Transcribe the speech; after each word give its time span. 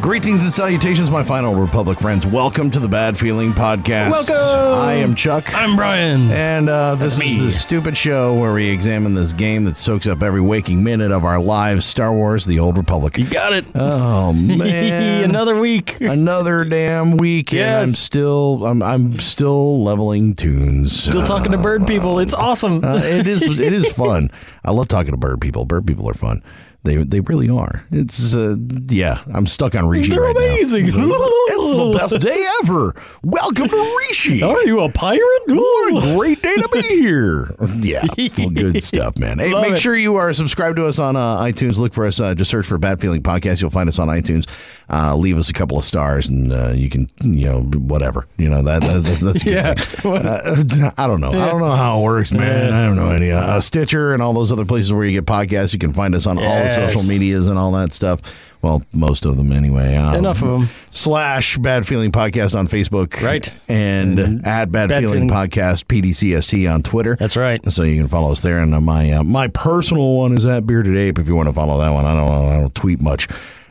Greetings 0.00 0.40
and 0.40 0.50
salutations, 0.50 1.10
my 1.10 1.22
final 1.22 1.54
Republic 1.54 2.00
friends. 2.00 2.26
Welcome 2.26 2.70
to 2.70 2.78
the 2.80 2.88
Bad 2.88 3.18
Feeling 3.18 3.52
Podcast. 3.52 4.10
Welcome. 4.12 4.78
I 4.78 4.94
am 4.94 5.14
Chuck. 5.14 5.54
I'm 5.54 5.76
Brian. 5.76 6.30
and 6.30 6.70
uh, 6.70 6.94
this 6.94 7.18
That's 7.18 7.30
is 7.30 7.38
me. 7.40 7.44
the 7.44 7.52
stupid 7.52 7.96
show 7.98 8.32
where 8.34 8.54
we 8.54 8.70
examine 8.70 9.12
this 9.12 9.34
game 9.34 9.64
that 9.64 9.76
soaks 9.76 10.06
up 10.06 10.22
every 10.22 10.40
waking 10.40 10.82
minute 10.82 11.10
of 11.12 11.24
our 11.24 11.38
lives 11.38 11.84
Star 11.84 12.14
Wars 12.14 12.46
The 12.46 12.58
Old 12.60 12.78
Republic. 12.78 13.18
You 13.18 13.28
got 13.28 13.52
it. 13.52 13.66
Oh, 13.74 14.32
man. 14.34 15.24
Another 15.24 15.58
week. 15.60 16.00
Another 16.00 16.64
damn 16.64 17.18
week, 17.18 17.50
and 17.52 17.58
Yes. 17.58 17.88
I'm 17.88 17.92
still, 17.94 18.64
I'm, 18.64 18.82
I'm 18.82 19.18
still 19.18 19.82
leveling 19.84 20.34
tunes. 20.34 20.92
Still 20.98 21.26
talking 21.26 21.52
to 21.52 21.58
bird 21.58 21.86
people. 21.86 22.20
It's 22.20 22.32
awesome. 22.34 22.82
Uh, 22.82 23.00
it 23.04 23.26
is 23.26 23.42
it 23.42 23.72
is 23.72 23.86
fun. 23.92 24.30
I 24.64 24.70
love 24.70 24.88
talking 24.88 25.12
to 25.12 25.18
bird 25.18 25.42
people. 25.42 25.66
Bird 25.66 25.86
people 25.86 26.08
are 26.08 26.14
fun. 26.14 26.42
They 26.82 26.96
they 26.96 27.20
really 27.20 27.50
are. 27.50 27.84
It's 27.90 28.34
uh, 28.34 28.56
yeah. 28.88 29.22
I'm 29.34 29.46
stuck 29.46 29.74
on 29.74 29.86
Rishi 29.86 30.12
They're 30.12 30.22
right 30.22 30.34
amazing. 30.34 30.86
now. 30.86 30.92
It's 30.96 31.76
the 31.76 31.98
best 31.98 32.20
day 32.22 32.42
ever. 32.62 32.94
Welcome 33.22 33.68
to 33.68 33.96
Rishi. 34.08 34.42
Are 34.50 34.62
you 34.62 34.80
a 34.80 34.90
pirate? 34.90 35.20
What 35.48 36.04
a 36.04 36.16
great 36.18 36.40
day 36.40 36.54
to 36.54 36.68
be 36.72 36.80
here. 36.80 37.54
Yeah, 37.80 38.06
good 38.54 38.82
stuff, 38.82 39.18
man. 39.18 39.38
Hey, 39.40 39.52
Love 39.52 39.62
make 39.62 39.72
it. 39.74 39.80
sure 39.80 39.94
you 39.94 40.16
are 40.16 40.32
subscribed 40.32 40.76
to 40.76 40.86
us 40.86 40.98
on 40.98 41.16
uh, 41.16 41.40
iTunes. 41.42 41.78
Look 41.78 41.92
for 41.92 42.06
us. 42.06 42.18
Uh, 42.18 42.34
just 42.34 42.50
search 42.50 42.64
for 42.64 42.78
Bad 42.78 42.98
Feeling 42.98 43.22
Podcast. 43.22 43.60
You'll 43.60 43.68
find 43.70 43.86
us 43.90 43.98
on 43.98 44.08
iTunes. 44.08 44.48
Uh, 44.88 45.14
leave 45.16 45.36
us 45.36 45.50
a 45.50 45.52
couple 45.52 45.76
of 45.76 45.84
stars, 45.84 46.28
and 46.30 46.50
uh, 46.50 46.72
you 46.74 46.88
can, 46.88 47.08
you 47.20 47.44
know, 47.44 47.60
whatever. 47.60 48.26
You 48.38 48.48
know 48.48 48.62
that, 48.62 48.80
that 48.80 49.02
that's, 49.04 49.20
that's 49.20 49.42
a 49.42 49.44
good 49.44 49.52
Yeah. 49.54 49.74
thing. 49.74 50.16
Uh, 50.16 50.92
I 50.96 51.06
don't 51.06 51.20
know. 51.20 51.28
I 51.30 51.50
don't 51.50 51.60
know 51.60 51.76
how 51.76 52.00
it 52.00 52.02
works, 52.04 52.32
man. 52.32 52.72
I 52.72 52.86
don't 52.86 52.96
know 52.96 53.10
any. 53.10 53.30
Uh, 53.30 53.60
Stitcher 53.60 54.14
and 54.14 54.22
all 54.22 54.32
those 54.32 54.50
other 54.50 54.64
places 54.64 54.94
where 54.94 55.04
you 55.04 55.12
get 55.20 55.26
podcasts. 55.26 55.74
You 55.74 55.78
can 55.78 55.92
find 55.92 56.14
us 56.14 56.26
on 56.26 56.38
all 56.38 56.44
the 56.44 56.69
Yes. 56.69 56.69
Social 56.74 57.02
medias 57.02 57.46
and 57.46 57.58
all 57.58 57.72
that 57.72 57.92
stuff. 57.92 58.20
Well, 58.62 58.82
most 58.92 59.24
of 59.24 59.38
them 59.38 59.52
anyway. 59.52 59.96
Um, 59.96 60.16
Enough 60.16 60.42
of 60.42 60.48
them. 60.60 60.68
slash 60.90 61.56
Bad 61.56 61.86
Feeling 61.86 62.12
Podcast 62.12 62.54
on 62.58 62.68
Facebook. 62.68 63.22
Right. 63.22 63.50
And 63.68 64.46
at 64.46 64.70
Bad, 64.70 64.90
Bad 64.90 65.00
Feeling, 65.00 65.28
Feeling- 65.28 65.28
Podcast, 65.30 65.86
PDCST 65.86 66.70
on 66.72 66.82
Twitter. 66.82 67.16
That's 67.18 67.38
right. 67.38 67.60
So 67.72 67.84
you 67.84 67.96
can 67.96 68.08
follow 68.08 68.32
us 68.32 68.42
there. 68.42 68.58
And 68.58 68.74
uh, 68.74 68.80
my 68.82 69.10
uh, 69.12 69.22
my 69.22 69.48
personal 69.48 70.16
one 70.16 70.36
is 70.36 70.44
at 70.44 70.66
Bearded 70.66 70.96
Ape 70.96 71.18
if 71.18 71.26
you 71.26 71.34
want 71.34 71.48
to 71.48 71.54
follow 71.54 71.78
that 71.80 71.90
one. 71.90 72.04
I 72.04 72.14
don't. 72.14 72.30
I 72.30 72.60
don't 72.60 72.74
tweet 72.74 73.00
much. 73.00 73.28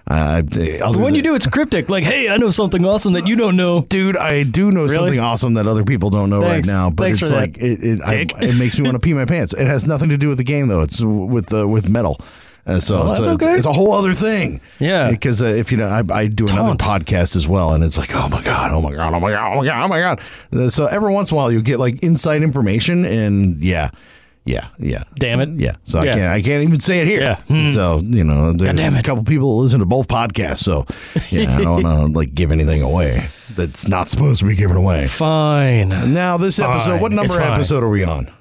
Uh, 0.09 0.41
other 0.83 0.97
When 0.97 1.13
you 1.13 1.21
do, 1.21 1.35
it's 1.35 1.45
cryptic. 1.45 1.87
Like, 1.87 2.03
hey, 2.03 2.29
I 2.29 2.37
know 2.37 2.49
something 2.49 2.83
awesome 2.83 3.13
that 3.13 3.27
you 3.27 3.35
don't 3.35 3.55
know. 3.55 3.81
Dude, 3.81 4.17
I 4.17 4.41
do 4.41 4.71
know 4.71 4.87
something 4.87 5.19
awesome 5.19 5.53
that 5.53 5.67
other 5.67 5.83
people 5.83 6.09
don't 6.09 6.31
know 6.31 6.41
Thanks. 6.41 6.67
right 6.67 6.73
now, 6.73 6.89
but 6.89 7.03
Thanks 7.03 7.21
it's 7.21 7.31
like 7.31 7.59
it 7.59 7.83
it, 7.83 8.01
I, 8.03 8.25
it 8.43 8.55
makes 8.57 8.79
me 8.79 8.85
want 8.85 8.95
to 8.95 8.99
pee 8.99 9.13
my 9.13 9.25
pants. 9.25 9.53
It 9.53 9.67
has 9.67 9.85
nothing 9.85 10.09
to 10.09 10.17
do 10.17 10.27
with 10.27 10.39
the 10.39 10.43
game 10.43 10.67
though. 10.67 10.81
It's 10.81 10.99
with 10.99 11.53
uh, 11.53 11.67
with 11.67 11.87
metal. 11.89 12.19
Uh, 12.65 12.79
so 12.79 13.01
Oh, 13.03 13.09
it's, 13.11 13.19
a, 13.19 13.29
okay. 13.31 13.55
it's 13.55 13.65
a 13.65 13.73
whole 13.73 13.93
other 13.93 14.13
thing. 14.13 14.61
Yeah. 14.79 15.09
Because 15.09 15.41
uh, 15.41 15.45
if 15.47 15.71
you 15.71 15.77
know, 15.77 15.87
I, 15.87 16.03
I 16.13 16.27
do 16.27 16.45
another 16.45 16.75
podcast 16.75 17.35
as 17.35 17.47
well, 17.47 17.73
and 17.73 17.83
it's 17.83 17.97
like, 17.97 18.15
oh 18.15 18.29
my 18.29 18.43
god, 18.43 18.71
oh 18.71 18.81
my 18.81 18.93
god, 18.93 19.13
oh 19.13 19.19
my 19.19 19.31
god, 19.31 19.53
oh 19.53 19.57
my 19.61 19.65
god, 19.65 19.83
oh 19.83 19.87
my 19.87 19.99
god. 19.99 20.21
Uh, 20.53 20.69
So 20.69 20.85
every 20.85 21.11
once 21.13 21.31
in 21.31 21.35
a 21.35 21.37
while, 21.37 21.51
you 21.51 21.61
get 21.61 21.79
like 21.79 22.03
inside 22.03 22.43
information, 22.43 23.05
and 23.05 23.57
yeah, 23.63 23.89
yeah, 24.45 24.67
yeah. 24.79 25.03
Damn 25.15 25.39
it. 25.41 25.49
Yeah, 25.59 25.75
so 25.83 25.99
I 25.99 26.05
can't 26.05 26.21
I 26.21 26.41
can't 26.41 26.63
even 26.63 26.79
say 26.79 26.99
it 26.99 27.07
here. 27.07 27.21
Yeah. 27.21 27.35
Hmm. 27.43 27.69
So 27.69 27.99
you 28.03 28.23
know, 28.23 28.53
there's 28.53 28.77
a 28.95 29.03
couple 29.03 29.23
people 29.23 29.55
that 29.57 29.63
listen 29.63 29.79
to 29.79 29.85
both 29.85 30.07
podcasts, 30.07 30.59
so 30.59 30.85
yeah, 31.31 31.55
I 31.57 31.61
don't 31.63 31.83
want 31.83 32.13
to 32.13 32.17
like 32.19 32.33
give 32.35 32.51
anything 32.51 32.81
away 32.81 33.29
that's 33.55 33.87
not 33.87 34.09
supposed 34.09 34.39
to 34.41 34.45
be 34.47 34.55
given 34.55 34.77
away. 34.77 35.07
Fine. 35.07 35.89
Now 36.13 36.37
this 36.37 36.59
episode, 36.59 37.01
what 37.01 37.11
number 37.11 37.41
episode 37.41 37.83
are 37.83 37.89
we 37.89 38.03
on? 38.03 38.31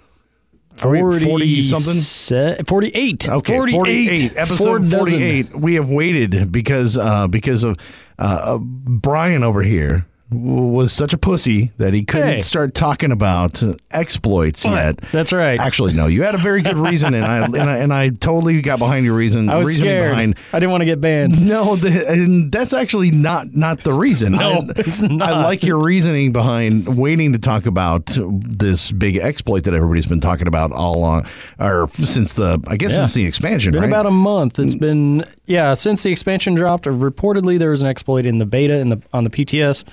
Are 0.83 0.91
we 0.91 0.99
at 0.99 1.22
40 1.22 1.62
something? 1.62 1.94
se- 1.94 2.59
48. 2.66 3.28
Okay, 3.28 3.55
48. 3.55 3.75
48. 3.77 4.33
Episode 4.37 4.78
dozen. 4.91 4.99
48. 4.99 5.56
We 5.56 5.75
have 5.75 5.89
waited 5.91 6.50
because 6.53 6.99
uh, 6.99 7.27
because 7.28 7.62
of 7.65 7.78
uh, 8.19 8.22
uh, 8.22 8.59
Brian 8.59 9.44
over 9.44 9.62
here 9.62 10.06
was 10.31 10.93
such 10.93 11.15
a 11.15 11.19
pussy 11.19 11.72
that 11.78 11.94
he 11.94 12.03
couldn't 12.05 12.28
Hey. 12.28 12.41
start 12.41 12.75
talking 12.75 13.11
about 13.11 13.62
exploits 13.91 14.65
yet. 14.66 14.99
That's 15.11 15.33
right. 15.33 15.59
Actually, 15.59 15.94
no. 15.94 16.06
You 16.06 16.22
had 16.22 16.34
a 16.34 16.39
very 16.39 16.61
good 16.61 16.77
reason, 16.77 17.15
and 17.15 17.25
I 17.25 17.44
and 17.47 17.56
I, 17.56 17.77
and 17.78 17.93
I 17.94 18.11
totally 18.11 18.61
got 18.61 18.78
behind 18.78 19.06
your 19.06 19.15
reason. 19.15 19.49
I 19.49 19.56
was 19.56 19.72
scared. 19.75 20.11
behind. 20.11 20.37
I 20.53 20.59
didn't 20.59 20.71
want 20.71 20.83
to 20.83 20.84
get 20.87 21.00
banned. 21.00 21.41
No, 21.47 21.77
the, 21.77 22.06
and 22.11 22.53
that's 22.53 22.75
actually 22.75 23.11
not 23.11 23.55
not 23.55 23.84
the 23.84 23.93
reason. 23.94 24.33
No, 24.33 24.59
I, 24.61 24.67
it's 24.77 25.00
not. 25.00 25.22
I 25.31 25.43
like 25.44 25.62
your 25.62 25.78
reasoning 25.78 26.33
behind 26.33 26.99
waiting 26.99 27.33
to 27.33 27.38
talk 27.38 27.65
about 27.65 28.19
this 28.21 28.93
big 28.93 29.17
exploit 29.17 29.65
that 29.65 29.72
everybody's 29.72 30.06
been 30.06 30.21
talking 30.21 30.47
about 30.47 30.72
all 30.72 30.97
along, 30.99 31.27
or 31.59 31.88
since 31.88 32.34
the 32.34 32.62
I 32.69 32.77
guess 32.77 32.93
Yeah. 32.93 32.99
since 32.99 33.15
the 33.15 33.25
expansion, 33.25 33.72
Been 33.72 33.81
right? 33.83 33.88
about 33.88 34.05
a 34.06 34.11
month. 34.11 34.59
It's 34.59 34.75
mm. 34.75 34.81
been 34.81 35.25
yeah 35.47 35.72
since 35.72 36.03
the 36.03 36.12
expansion 36.12 36.55
dropped. 36.55 36.84
Reportedly, 36.84 37.59
there 37.59 37.71
was 37.71 37.81
an 37.81 37.88
exploit 37.88 38.27
in 38.27 38.37
the 38.37 38.47
beta 38.47 38.78
in 38.78 38.91
the 38.91 39.00
on 39.15 39.25
the 39.25 39.31
PTS. 39.31 39.84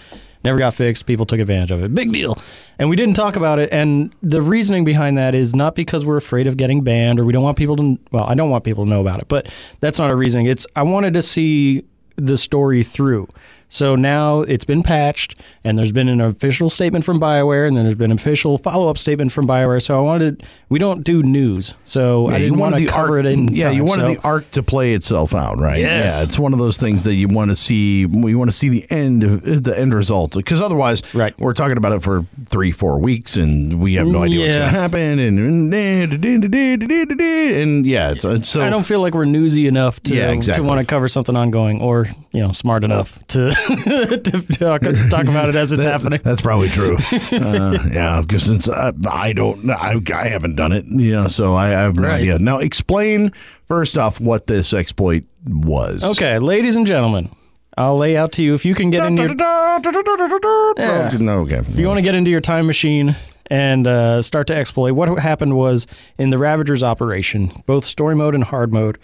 Never 0.46 0.58
got 0.58 0.74
fixed. 0.74 1.06
People 1.06 1.26
took 1.26 1.40
advantage 1.40 1.72
of 1.72 1.84
it. 1.84 1.94
Big 1.94 2.12
deal. 2.12 2.38
And 2.80 2.90
we 2.90 2.96
didn't 2.96 3.16
talk 3.16 3.36
about 3.36 3.60
it. 3.60 3.70
And 3.72 4.14
the 4.22 4.42
reasoning 4.42 4.84
behind 4.84 5.18
that 5.18 5.34
is 5.34 5.56
not 5.56 5.76
because 5.76 6.06
we're 6.06 6.18
afraid 6.18 6.48
of 6.48 6.56
getting 6.56 6.84
banned 6.84 7.20
or 7.20 7.26
we 7.26 7.34
don't 7.34 7.44
want 7.44 7.58
people 7.58 7.76
to. 7.78 7.98
Well, 8.12 8.26
I 8.28 8.36
don't 8.36 8.50
want 8.50 8.64
people 8.64 8.86
to 8.86 8.90
know 8.90 9.02
about 9.02 9.20
it. 9.20 9.28
But 9.28 9.48
that's 9.80 9.98
not 9.98 10.12
our 10.12 10.18
reasoning. 10.18 10.46
It's 10.46 10.68
I 10.76 10.84
wanted 10.84 11.14
to 11.16 11.22
see 11.22 11.84
the 12.16 12.38
story 12.38 12.84
through. 12.84 13.28
So 13.68 13.96
now 13.96 14.42
it's 14.42 14.64
been 14.64 14.84
patched, 14.84 15.36
and 15.64 15.78
there's 15.78 15.92
been 15.92 16.08
an 16.08 16.22
official 16.22 16.70
statement 16.70 17.04
from 17.04 17.20
BioWare, 17.20 17.68
and 17.68 17.76
then 17.76 17.84
there's 17.86 17.98
been 17.98 18.12
an 18.12 18.18
official 18.18 18.58
follow-up 18.58 18.98
statement 18.98 19.32
from 19.32 19.48
BioWare. 19.48 19.82
So 19.82 19.98
I 19.98 20.02
wanted 20.02 20.44
we 20.70 20.80
don't 20.80 21.04
do 21.04 21.24
news, 21.24 21.74
so 21.84 22.30
Yeah, 22.30 22.36
I 22.36 22.38
you 22.40 22.46
didn't 22.46 22.60
want 22.60 22.78
to 22.78 22.86
cover 22.86 23.18
arc, 23.18 23.26
it 23.26 23.32
in. 23.34 23.48
yeah, 23.50 23.72
you 23.72 23.84
wanted 23.84 24.04
So- 24.04 24.14
the 24.14 24.22
arc 24.22 24.52
to 24.52 24.64
play 24.64 24.94
itself 24.94 25.34
out, 25.34 25.58
right? 25.58 25.80
Yes. 25.80 26.16
Yeah, 26.18 26.24
it's 26.24 26.40
one 26.40 26.54
of 26.54 26.60
those 26.60 26.78
things 26.78 27.04
that 27.04 27.16
you 27.16 27.28
want 27.28 27.50
to 27.52 27.56
see. 27.56 28.02
You 28.02 28.38
want 28.38 28.50
to 28.52 28.56
see 28.56 28.70
the 28.70 28.86
end, 28.90 29.24
of, 29.24 29.64
the 29.64 29.78
end 29.78 29.94
result, 29.94 30.36
because 30.36 30.62
otherwise, 30.62 31.02
Right. 31.14 31.34
We're 31.40 31.54
talking 31.54 31.78
about 31.78 31.94
it 31.94 32.02
for 32.04 32.26
three, 32.46 32.72
four 32.72 33.00
weeks, 33.00 33.36
and 33.38 33.80
we 33.82 33.96
have 33.96 34.08
no 34.08 34.24
idea 34.24 34.42
what's 34.42 34.56
going 34.56 34.72
to 34.72 34.80
happen, 34.80 35.20
and 35.20 35.40
and 35.74 35.74
yeah, 37.86 38.12
it's 38.12 38.26
uh, 38.26 38.42
so. 38.42 38.62
I 38.62 38.70
don't 38.70 38.86
feel 38.86 39.02
like 39.02 39.14
we're 39.14 39.26
newsy 39.26 39.68
enough 39.68 40.02
to 40.04 40.16
Yeah, 40.16 40.32
exactly. 40.32 40.64
to 40.64 40.68
want 40.70 40.80
to 40.82 40.86
cover 40.86 41.08
something 41.08 41.36
ongoing, 41.36 41.82
or 41.82 42.08
you 42.32 42.42
know, 42.42 42.52
smart 42.52 42.84
enough 42.84 43.20
to 43.30 43.55
to 44.24 44.46
talk, 44.54 44.82
talk 45.10 45.24
about 45.28 45.50
it 45.50 45.56
as 45.56 45.72
it's 45.72 45.84
That- 45.84 45.92
happening. 45.92 46.20
That's 46.24 46.42
probably 46.42 46.70
true. 46.70 46.98
uh, 47.32 47.78
yeah, 47.92 48.22
because 48.22 48.44
since 48.44 48.70
I, 48.70 48.92
I 49.10 49.34
don't, 49.34 49.70
I, 49.70 50.00
I 50.14 50.28
haven't 50.28 50.56
done 50.56 50.72
it, 50.72 50.86
you 50.86 51.12
know, 51.14 51.28
so 51.28 51.54
I, 51.56 51.68
I 51.68 51.70
have 51.82 51.96
no 51.96 52.08
Right. 52.08 52.22
idea. 52.22 52.40
Now, 52.40 52.60
explain 52.60 53.32
first 53.68 53.98
off 53.98 54.20
what 54.20 54.48
this 54.48 54.74
exploit 54.74 55.24
was. 55.48 56.04
Okay, 56.04 56.40
ladies 56.40 56.76
and 56.76 56.86
gentlemen, 56.86 57.30
I'll 57.78 57.98
lay 57.98 58.16
out 58.18 58.32
to 58.34 58.44
you 58.44 58.54
if 58.54 58.66
you 58.66 58.76
can 58.76 58.90
get 58.92 59.06
into 59.06 59.24
your 59.24 59.36
Yeah. 59.36 61.18
No, 61.20 61.40
okay. 61.42 61.58
if 61.58 61.78
you 61.78 61.88
want 61.88 61.98
to 61.98 62.02
get 62.04 62.16
into 62.16 62.32
your 62.32 62.42
time 62.42 62.66
machine 62.68 63.16
and 63.48 63.86
uh, 63.88 64.22
start 64.22 64.48
to 64.48 64.56
exploit. 64.56 64.94
What 64.94 65.20
happened 65.20 65.56
was 65.56 65.86
in 66.18 66.30
the 66.30 66.38
Ravagers 66.38 66.82
operation, 66.84 67.52
both 67.66 67.86
story 67.86 68.16
mode 68.16 68.34
and 68.36 68.44
hard 68.44 68.74
mode. 68.74 68.98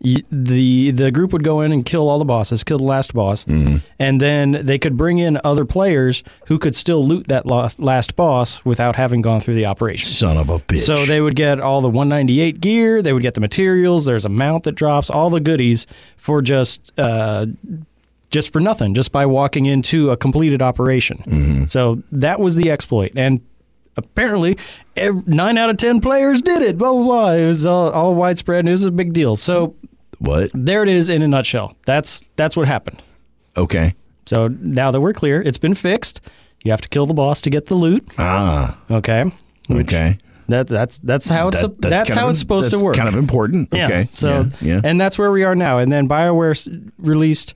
The 0.00 0.92
the 0.92 1.10
group 1.10 1.32
would 1.32 1.42
go 1.42 1.60
in 1.60 1.72
and 1.72 1.84
kill 1.84 2.08
all 2.08 2.18
the 2.20 2.24
bosses, 2.24 2.62
kill 2.62 2.78
the 2.78 2.84
last 2.84 3.14
boss, 3.14 3.44
and 3.46 4.20
then 4.20 4.52
they 4.64 4.78
could 4.78 4.96
bring 4.96 5.18
in 5.18 5.40
other 5.42 5.64
players 5.64 6.22
who 6.46 6.58
could 6.58 6.76
still 6.76 7.04
loot 7.04 7.26
that 7.26 7.46
last, 7.46 7.80
last 7.80 8.14
boss 8.14 8.64
without 8.64 8.94
having 8.94 9.22
gone 9.22 9.40
through 9.40 9.56
the 9.56 9.66
operation. 9.66 10.08
Son 10.08 10.36
of 10.36 10.50
a 10.50 10.60
bitch. 10.60 10.80
So 10.80 11.04
they 11.04 11.20
would 11.20 11.34
get 11.34 11.58
all 11.60 11.80
the 11.80 11.88
198 11.88 12.60
gear, 12.60 13.02
they 13.02 13.12
would 13.12 13.22
get 13.22 13.34
the 13.34 13.40
materials. 13.40 14.04
There's 14.04 14.24
a 14.24 14.28
mount 14.28 14.64
that 14.64 14.72
drops, 14.72 15.10
all 15.10 15.30
the 15.30 15.40
goodies 15.40 15.86
for 16.16 16.42
just 16.42 16.92
uh, 16.96 17.46
just 18.30 18.52
for 18.52 18.60
nothing, 18.60 18.94
just 18.94 19.10
by 19.10 19.26
walking 19.26 19.66
into 19.66 20.10
a 20.10 20.16
completed 20.16 20.62
operation. 20.62 21.66
So 21.66 22.02
that 22.12 22.38
was 22.38 22.54
the 22.56 22.70
exploit, 22.70 23.12
and 23.16 23.40
apparently 23.98 24.56
ev 24.96 25.28
nine 25.28 25.58
out 25.58 25.68
of 25.68 25.76
ten 25.76 26.00
players 26.00 26.40
did 26.40 26.62
it. 26.62 26.78
Blah 26.78 26.92
blah 26.92 27.04
blah. 27.04 27.32
It 27.32 27.46
was 27.46 27.66
all, 27.66 27.90
all 27.90 28.14
widespread. 28.14 28.60
And 28.60 28.68
it 28.68 28.72
was 28.72 28.84
a 28.84 28.90
big 28.90 29.12
deal. 29.12 29.36
So 29.36 29.74
what? 30.18 30.50
there 30.54 30.82
it 30.82 30.88
is 30.88 31.08
in 31.08 31.22
a 31.22 31.28
nutshell. 31.28 31.76
That's 31.84 32.22
that's 32.36 32.56
what 32.56 32.66
happened. 32.66 33.02
Okay. 33.56 33.94
So 34.26 34.48
now 34.48 34.90
that 34.90 35.00
we're 35.00 35.12
clear, 35.12 35.40
it's 35.42 35.58
been 35.58 35.74
fixed. 35.74 36.20
You 36.64 36.70
have 36.70 36.80
to 36.80 36.88
kill 36.88 37.06
the 37.06 37.14
boss 37.14 37.40
to 37.42 37.50
get 37.50 37.66
the 37.66 37.74
loot. 37.74 38.06
Ah. 38.18 38.76
Okay. 38.90 39.24
Okay. 39.70 40.18
That 40.48 40.66
that's 40.66 40.98
that's 41.00 41.28
how 41.28 41.48
it's 41.48 41.60
That- 41.60 41.80
that's, 41.80 42.08
kind 42.08 42.18
how 42.20 42.26
of- 42.26 42.30
it's 42.30 42.38
supposed 42.40 42.70
that's 42.70 42.80
to 42.80 42.84
work. 42.84 42.96
Kind 42.96 43.08
of 43.08 43.16
important. 43.16 43.68
Yeah. 43.72 43.86
Okay. 43.86 44.04
So 44.10 44.28
yeah, 44.60 44.74
yeah. 44.74 44.80
and 44.82 45.00
that's 45.00 45.18
where 45.18 45.30
we 45.30 45.44
are 45.44 45.54
now. 45.54 45.78
And 45.78 45.92
then 45.92 46.08
BioWare 46.08 46.90
released. 46.98 47.54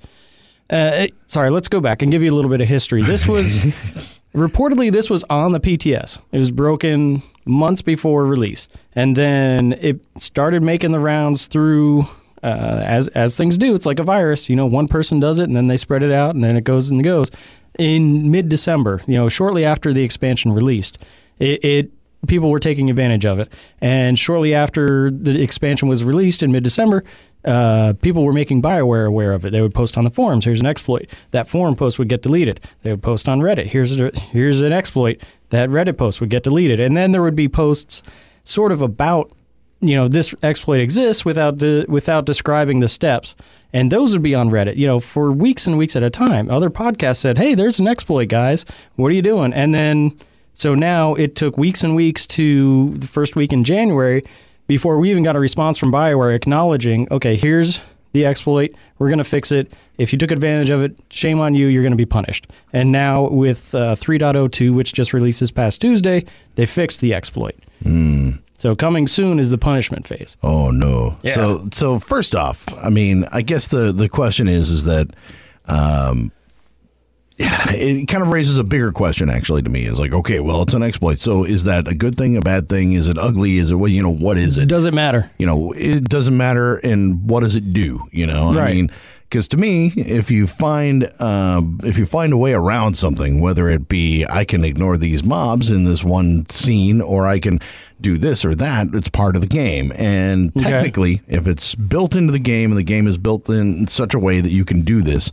Uh, 0.71 0.91
it- 0.95 1.15
sorry, 1.27 1.51
let's 1.51 1.69
go 1.69 1.81
back 1.81 2.03
and 2.03 2.13
give 2.13 2.23
you 2.23 2.33
a 2.33 2.37
little 2.37 2.51
bit 2.51 2.61
of 2.61 2.69
history. 2.69 3.03
This 3.03 3.27
was 3.27 4.19
reportedly 4.35 4.91
this 4.91 5.11
was 5.11 5.25
on 5.25 5.53
the 5.53 5.61
PTS. 5.61 6.19
It 6.33 6.39
was 6.39 6.51
broken 6.51 7.23
months 7.45 7.83
before 7.83 8.25
release, 8.25 8.69
and 8.95 9.17
then 9.17 9.73
it 9.81 10.05
started 10.17 10.63
making 10.63 10.93
the 10.93 11.01
rounds 11.01 11.47
through. 11.47 12.07
Uh, 12.43 12.83
as 12.85 13.07
as 13.09 13.37
things 13.37 13.57
do, 13.57 13.73
it's 13.73 13.87
like 13.87 14.01
a 14.01 14.05
virus. 14.05 14.49
You 14.49 14.57
know, 14.57 14.67
one 14.67 14.89
person 14.89 15.21
does 15.21 15.39
it, 15.39 15.45
and 15.45 15.55
then 15.55 15.69
they 15.69 15.77
spread 15.77 16.03
it 16.03 16.11
out, 16.11 16.35
and 16.35 16.43
then 16.43 16.57
it 16.57 16.65
goes 16.65 16.91
and 16.91 17.03
goes. 17.05 17.31
In 17.79 18.31
mid 18.31 18.49
December, 18.49 19.01
you 19.07 19.15
know, 19.15 19.29
shortly 19.29 19.65
after 19.65 19.93
the 19.93 20.03
expansion 20.03 20.53
released, 20.53 20.99
it, 21.39 21.65
it 21.65 21.91
people 22.27 22.51
were 22.51 22.61
taking 22.61 22.91
advantage 22.91 23.25
of 23.25 23.39
it. 23.39 23.53
And 23.81 24.19
shortly 24.19 24.55
after 24.55 25.11
the 25.11 25.41
expansion 25.41 25.89
was 25.89 26.05
released 26.05 26.43
in 26.43 26.53
mid 26.53 26.65
December, 26.65 27.05
uh, 27.45 27.95
people 28.03 28.25
were 28.25 28.33
making 28.33 28.63
BioWare 28.63 29.07
aware 29.07 29.33
of 29.33 29.45
it. 29.45 29.51
They 29.51 29.63
would 29.63 29.75
post 29.75 29.99
on 29.99 30.05
the 30.05 30.11
forums, 30.11 30.45
here's 30.45 30.61
an 30.61 30.67
exploit. 30.67 31.09
That 31.31 31.49
forum 31.49 31.77
post 31.77 31.99
would 31.99 32.09
get 32.09 32.23
deleted. 32.23 32.61
They 32.83 32.91
would 32.91 33.03
post 33.03 33.29
on 33.29 33.41
Reddit, 33.41 33.67
here's, 33.67 33.99
a, 33.99 34.11
here's 34.31 34.61
an 34.61 34.73
exploit. 34.73 35.21
That 35.51 35.69
Reddit 35.69 35.97
post 35.97 36.21
would 36.21 36.31
get 36.31 36.45
deleted. 36.45 36.81
And 36.81 36.97
then 36.97 37.13
there 37.13 37.23
would 37.23 37.37
be 37.37 37.49
posts 37.49 38.03
sort 38.45 38.73
of 38.73 38.81
about, 38.81 39.31
you 39.81 39.95
know, 39.97 40.09
this 40.09 40.35
exploit 40.43 40.81
exists 40.81 41.25
without, 41.25 41.59
the, 41.59 41.85
without 41.89 42.25
describing 42.25 42.81
the 42.81 42.89
steps. 42.89 43.35
And 43.73 43.91
those 43.91 44.13
would 44.13 44.23
be 44.23 44.35
on 44.35 44.51
Reddit, 44.51 44.77
you 44.77 44.87
know, 44.87 45.01
for 45.01 45.33
weeks 45.33 45.67
and 45.67 45.79
weeks 45.79 45.97
at 45.97 46.03
a 46.03 46.11
time. 46.11 46.51
Other 46.51 46.71
podcasts 46.71 47.17
said, 47.17 47.39
hey, 47.39 47.55
there's 47.55 47.81
an 47.81 47.89
exploit, 47.89 48.29
guys. 48.29 48.65
What 48.97 49.11
are 49.11 49.15
you 49.15 49.23
doing? 49.23 49.53
And 49.53 49.75
then 49.75 50.19
so 50.55 50.75
now 50.75 51.15
it 51.15 51.35
took 51.35 51.57
weeks 51.57 51.83
and 51.83 51.97
weeks 51.97 52.27
to 52.29 52.97
the 52.99 53.07
first 53.07 53.37
week 53.37 53.53
in 53.53 53.65
January 53.65 54.23
before 54.73 54.97
we 54.97 55.11
even 55.11 55.23
got 55.23 55.37
a 55.37 55.39
response 55.39 55.77
from 55.77 55.93
BioWare 55.93 56.35
acknowledging, 56.35 57.07
okay, 57.11 57.37
here's 57.37 57.79
the 58.13 58.25
exploit. 58.25 58.75
We're 58.99 59.09
going 59.09 59.19
to 59.19 59.25
fix 59.25 59.53
it. 59.53 59.71
If 59.99 60.15
you 60.15 60.19
took 60.19 60.31
advantage 60.31 60.71
of 60.71 60.81
it, 60.81 60.99
shame 61.11 61.41
on 61.41 61.55
you. 61.55 61.67
You're 61.67 61.83
going 61.83 61.93
to 61.93 61.97
be 61.97 62.07
punished. 62.07 62.47
And 62.73 62.91
now 62.91 63.29
with 63.29 63.75
uh, 63.75 63.97
3.02, 63.97 64.75
which 64.75 64.95
just 64.95 65.13
released 65.13 65.41
this 65.41 65.51
past 65.51 65.83
Tuesday, 65.83 66.25
they 66.55 66.65
fixed 66.65 67.03
the 67.03 67.13
exploit. 67.13 67.55
So 68.57 68.75
coming 68.75 69.07
soon 69.09 69.39
is 69.39 69.51
the 69.51 69.59
punishment 69.59 70.07
phase. 70.07 70.39
Oh 70.43 70.71
no. 70.71 71.17
Yeah. 71.23 71.35
So 71.35 71.69
so 71.71 71.99
first 71.99 72.35
off, 72.35 72.65
I 72.83 72.89
mean, 72.89 73.27
I 73.31 73.43
guess 73.43 73.69
the 73.69 73.93
the 73.93 74.09
question 74.09 74.49
is 74.49 74.71
is 74.71 74.85
that 74.85 75.09
um 75.67 76.33
it 77.39 78.07
kind 78.09 78.23
of 78.23 78.29
raises 78.31 78.57
a 78.59 78.65
bigger 78.65 78.93
question 78.93 79.31
actually 79.31 79.63
to 79.63 79.71
me. 79.71 79.85
Is 79.87 79.99
like 79.99 80.13
okay 80.13 80.41
well 80.41 80.63
it's 80.63 80.75
an 80.75 80.83
exploit. 80.83 81.19
So 81.19 81.45
is 81.45 81.65
that 81.65 81.89
a 81.89 81.95
good 81.95 82.17
thing 82.17 82.37
a 82.37 82.41
bad 82.41 82.69
thing? 82.69 82.93
Is 82.93 83.07
it 83.07 83.19
ugly? 83.19 83.59
Is 83.59 83.71
it 83.71 83.77
what 83.77 83.91
you 83.91 84.03
know 84.03 84.13
what 84.13 84.39
is 84.39 84.59
it? 84.59 84.65
It 84.65 84.69
Does 84.69 84.85
it 84.85 84.95
matter? 84.95 85.31
you 85.39 85.47
know 85.47 85.73
it 85.73 86.09
doesn't 86.09 86.37
matter 86.37 86.77
and 86.77 87.29
what 87.29 87.41
does 87.41 87.55
it 87.57 87.73
do? 87.73 88.03
You 88.13 88.27
know 88.27 88.51
i 88.59 88.73
mean 88.73 88.91
because 89.29 89.49
to 89.49 89.57
me 89.57 89.87
if 89.97 90.31
you 90.31 90.47
find 90.47 91.11
um, 91.21 91.79
if 91.85 91.97
you 91.97 92.05
find 92.05 92.33
a 92.35 92.37
way 92.37 92.53
around 92.53 92.99
something 92.99 93.41
whether 93.41 93.69
it 93.71 93.89
be 93.89 94.27
i 94.29 94.45
can 94.45 94.63
ignore 94.63 94.99
these 94.99 95.25
mobs 95.25 95.71
in 95.71 95.85
this 95.85 96.05
one 96.05 96.47
scene 96.51 97.01
or 97.01 97.27
i 97.27 97.39
can 97.39 97.59
do 98.01 98.19
this 98.19 98.45
or 98.45 98.55
that 98.55 98.89
it's 98.95 99.09
part 99.09 99.35
of 99.37 99.41
the 99.41 99.47
game. 99.49 99.91
And 99.97 100.51
Okay. 100.57 100.71
technically 100.71 101.23
if 101.29 101.47
it's 101.47 101.75
built 101.75 102.15
into 102.17 102.33
the 102.33 102.39
game 102.41 102.71
and 102.73 102.79
the 102.79 102.83
game 102.85 103.07
is 103.07 103.17
built 103.17 103.49
in 103.49 103.87
such 103.87 104.13
a 104.13 104.19
way 104.19 104.41
that 104.43 104.51
you 104.51 104.65
can 104.67 104.83
do 104.83 105.01
this 105.03 105.31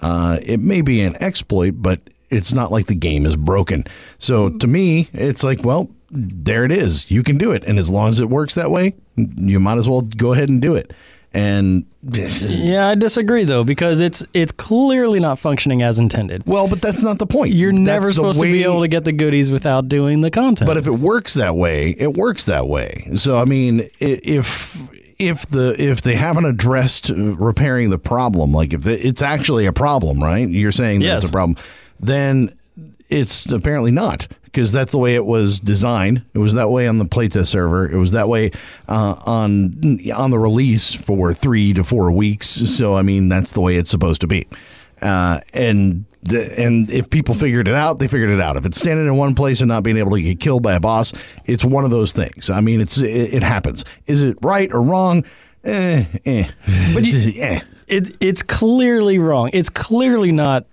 uh, 0.00 0.38
it 0.42 0.60
may 0.60 0.82
be 0.82 1.00
an 1.02 1.16
exploit, 1.22 1.74
but 1.76 2.00
it's 2.28 2.52
not 2.52 2.72
like 2.72 2.86
the 2.86 2.94
game 2.94 3.26
is 3.26 3.36
broken. 3.36 3.84
So 4.18 4.50
to 4.50 4.66
me, 4.66 5.08
it's 5.12 5.44
like, 5.44 5.64
well, 5.64 5.90
there 6.10 6.64
it 6.64 6.72
is. 6.72 7.10
You 7.10 7.22
can 7.22 7.38
do 7.38 7.52
it, 7.52 7.64
and 7.64 7.78
as 7.78 7.90
long 7.90 8.10
as 8.10 8.20
it 8.20 8.28
works 8.28 8.54
that 8.54 8.70
way, 8.70 8.94
you 9.16 9.60
might 9.60 9.78
as 9.78 9.88
well 9.88 10.02
go 10.02 10.32
ahead 10.32 10.48
and 10.48 10.60
do 10.60 10.74
it. 10.74 10.92
And 11.32 11.84
Yeah, 12.12 12.88
I 12.88 12.94
disagree 12.94 13.44
though 13.44 13.64
because 13.64 14.00
it's 14.00 14.24
it's 14.32 14.52
clearly 14.52 15.18
not 15.18 15.38
functioning 15.38 15.82
as 15.82 15.98
intended. 15.98 16.44
well, 16.46 16.68
but 16.68 16.80
that's 16.80 17.02
not 17.02 17.18
the 17.18 17.26
point. 17.26 17.52
You're 17.52 17.72
That's 17.72 17.84
never 17.84 18.12
supposed 18.12 18.40
to 18.40 18.46
be 18.46 18.62
able 18.62 18.82
to 18.82 18.88
get 18.88 19.04
the 19.04 19.12
goodies 19.12 19.50
without 19.50 19.88
doing 19.88 20.20
the 20.20 20.30
content. 20.30 20.66
But 20.66 20.76
if 20.76 20.86
it 20.86 20.92
works 20.92 21.34
that 21.34 21.56
way, 21.56 21.90
it 21.98 22.14
works 22.14 22.46
that 22.46 22.68
way. 22.68 23.10
So 23.16 23.38
I 23.38 23.44
mean, 23.44 23.88
if 23.98 24.88
if 25.18 25.46
the 25.46 25.74
if 25.78 26.02
they 26.02 26.16
haven't 26.16 26.44
addressed 26.44 27.10
uh, 27.10 27.14
repairing 27.36 27.90
the 27.90 27.98
problem, 27.98 28.52
like 28.52 28.72
if 28.72 28.86
it's 28.86 29.22
actually 29.22 29.66
a 29.66 29.72
problem, 29.72 30.22
right? 30.22 30.48
You're 30.48 30.72
saying 30.72 31.00
that 31.00 31.06
Yes. 31.06 31.22
it's 31.24 31.30
a 31.30 31.32
problem, 31.32 31.56
then 32.00 32.52
it's 33.08 33.46
apparently 33.46 33.90
not 33.92 34.26
because 34.44 34.72
that's 34.72 34.92
the 34.92 34.98
way 34.98 35.14
it 35.14 35.24
was 35.24 35.60
designed. 35.60 36.22
It 36.34 36.38
was 36.38 36.54
that 36.54 36.70
way 36.70 36.88
on 36.88 36.98
the 36.98 37.04
playtest 37.04 37.48
server. 37.48 37.88
It 37.88 37.96
was 37.96 38.12
that 38.12 38.28
way 38.28 38.50
uh, 38.88 39.14
on 39.24 40.00
on 40.14 40.30
the 40.30 40.38
release 40.38 40.94
for 40.94 41.32
three 41.32 41.72
to 41.74 41.84
four 41.84 42.10
weeks. 42.12 42.46
So 42.48 42.94
I 42.96 43.02
mean, 43.02 43.28
that's 43.28 43.52
the 43.52 43.60
way 43.60 43.76
it's 43.76 43.90
supposed 43.90 44.20
to 44.22 44.26
be. 44.26 44.46
Uh, 45.02 45.40
and 45.54 46.04
and 46.32 46.90
if 46.90 47.10
people 47.10 47.34
figured 47.34 47.68
it 47.68 47.74
out, 47.74 47.98
they 47.98 48.08
figured 48.08 48.30
it 48.30 48.40
out. 48.40 48.56
If 48.56 48.64
it's 48.66 48.78
standing 48.78 49.06
in 49.06 49.16
one 49.16 49.34
place 49.34 49.60
and 49.60 49.68
not 49.68 49.82
being 49.82 49.96
able 49.96 50.12
to 50.12 50.22
get 50.22 50.40
killed 50.40 50.62
by 50.62 50.74
a 50.74 50.80
boss, 50.80 51.12
it's 51.44 51.64
one 51.64 51.84
of 51.84 51.90
those 51.90 52.12
things. 52.12 52.50
I 52.50 52.60
mean, 52.60 52.80
it's 52.80 53.00
it, 53.00 53.34
it 53.34 53.42
happens. 53.42 53.84
Is 54.06 54.22
it 54.22 54.38
right 54.42 54.72
or 54.72 54.80
wrong? 54.82 55.24
Eh, 55.64 56.04
eh. 56.24 56.48
But 56.94 57.04
you- 57.04 57.42
eh. 57.42 57.60
It's 57.88 58.10
it's 58.20 58.42
clearly 58.42 59.18
wrong. 59.18 59.50
It's 59.52 59.70
clearly 59.70 60.32
not. 60.32 60.66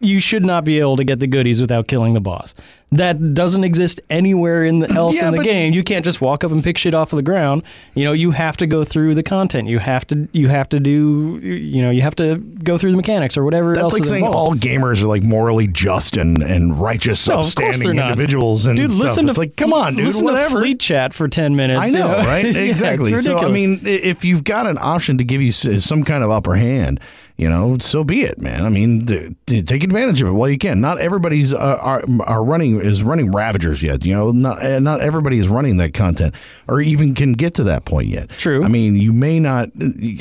You 0.00 0.20
should 0.20 0.44
not 0.44 0.64
be 0.64 0.78
able 0.78 0.96
to 0.96 1.02
get 1.04 1.18
the 1.18 1.26
goodies 1.26 1.60
without 1.60 1.88
killing 1.88 2.14
the 2.14 2.20
boss. 2.20 2.54
That 2.92 3.34
doesn't 3.34 3.64
exist 3.64 4.00
anywhere 4.08 4.64
in 4.64 4.78
the, 4.78 4.88
else 4.96 5.16
Yeah, 5.16 5.28
in 5.28 5.34
the 5.34 5.42
game. 5.42 5.74
You 5.74 5.82
can't 5.82 6.04
just 6.04 6.20
walk 6.20 6.44
up 6.44 6.52
and 6.52 6.62
pick 6.62 6.78
shit 6.78 6.94
off 6.94 7.12
of 7.12 7.16
the 7.16 7.22
ground. 7.22 7.64
You 7.94 8.04
know, 8.04 8.12
you 8.12 8.30
have 8.30 8.56
to 8.58 8.66
go 8.68 8.84
through 8.84 9.16
the 9.16 9.24
content. 9.24 9.68
You 9.68 9.80
have 9.80 10.06
to 10.06 10.28
you 10.32 10.48
have 10.48 10.68
to 10.68 10.78
do 10.80 11.38
you 11.42 11.82
know 11.82 11.90
you 11.90 12.02
have 12.02 12.14
to 12.16 12.36
go 12.36 12.78
through 12.78 12.92
the 12.92 12.96
mechanics 12.96 13.36
or 13.36 13.42
whatever 13.44 13.72
That's 13.72 13.82
else 13.82 13.92
like 13.94 14.04
saying 14.04 14.24
involved. 14.24 14.64
all 14.64 14.70
gamers 14.70 15.02
are 15.02 15.06
like 15.06 15.24
morally 15.24 15.66
just 15.66 16.16
and, 16.16 16.42
and 16.44 16.80
righteous, 16.80 17.26
No, 17.26 17.40
upstanding 17.40 17.98
individuals 17.98 18.66
and 18.66 18.76
dude, 18.76 18.90
stuff. 18.92 19.02
listen 19.02 19.28
it's 19.28 19.34
to 19.36 19.40
like, 19.40 19.56
come 19.56 19.72
on, 19.72 19.96
dude, 19.96 20.06
listen 20.06 20.24
whatever. 20.24 20.54
To 20.54 20.60
Fleet 20.60 20.78
chat 20.80 21.12
for 21.12 21.26
ten 21.28 21.56
minutes. 21.56 21.80
I 21.82 21.86
you 21.88 21.92
know, 21.94 22.08
right? 22.18 22.44
Yeah, 22.44 22.50
it's 22.52 22.70
Exactly. 22.80 23.18
so, 23.18 23.38
I 23.38 23.48
mean, 23.48 23.80
if 23.84 24.24
you've 24.24 24.44
got 24.44 24.66
an 24.68 24.78
option 24.80 25.18
to 25.18 25.24
give 25.24 25.42
you 25.42 25.50
some 25.50 26.04
kind 26.04 26.22
of 26.24 26.30
upper 26.30 26.54
hand, 26.54 27.00
you 27.38 27.48
know, 27.48 27.78
so 27.78 28.02
be 28.02 28.22
it, 28.22 28.40
man. 28.40 28.66
I 28.66 28.68
mean, 28.68 29.06
th- 29.06 29.32
th- 29.46 29.64
take 29.64 29.84
advantage 29.84 30.20
of 30.20 30.26
it 30.26 30.32
while 30.32 30.50
you 30.50 30.58
can. 30.58 30.80
Not 30.80 30.98
everybody's 30.98 31.54
uh, 31.54 31.78
are, 31.80 32.02
are 32.26 32.42
running 32.42 32.80
is 32.80 33.04
running 33.04 33.30
Ravagers 33.30 33.80
yet. 33.80 34.04
You 34.04 34.12
know, 34.14 34.32
not 34.32 34.60
uh, 34.60 34.80
not 34.80 35.00
everybody 35.00 35.38
is 35.38 35.46
running 35.48 35.76
that 35.76 35.94
content 35.94 36.34
or 36.66 36.80
even 36.80 37.14
can 37.14 37.34
get 37.34 37.54
to 37.54 37.64
that 37.64 37.84
point 37.84 38.08
yet. 38.08 38.28
True. 38.30 38.64
I 38.64 38.68
mean, 38.68 38.96
you 38.96 39.12
may 39.12 39.38
not. 39.38 39.68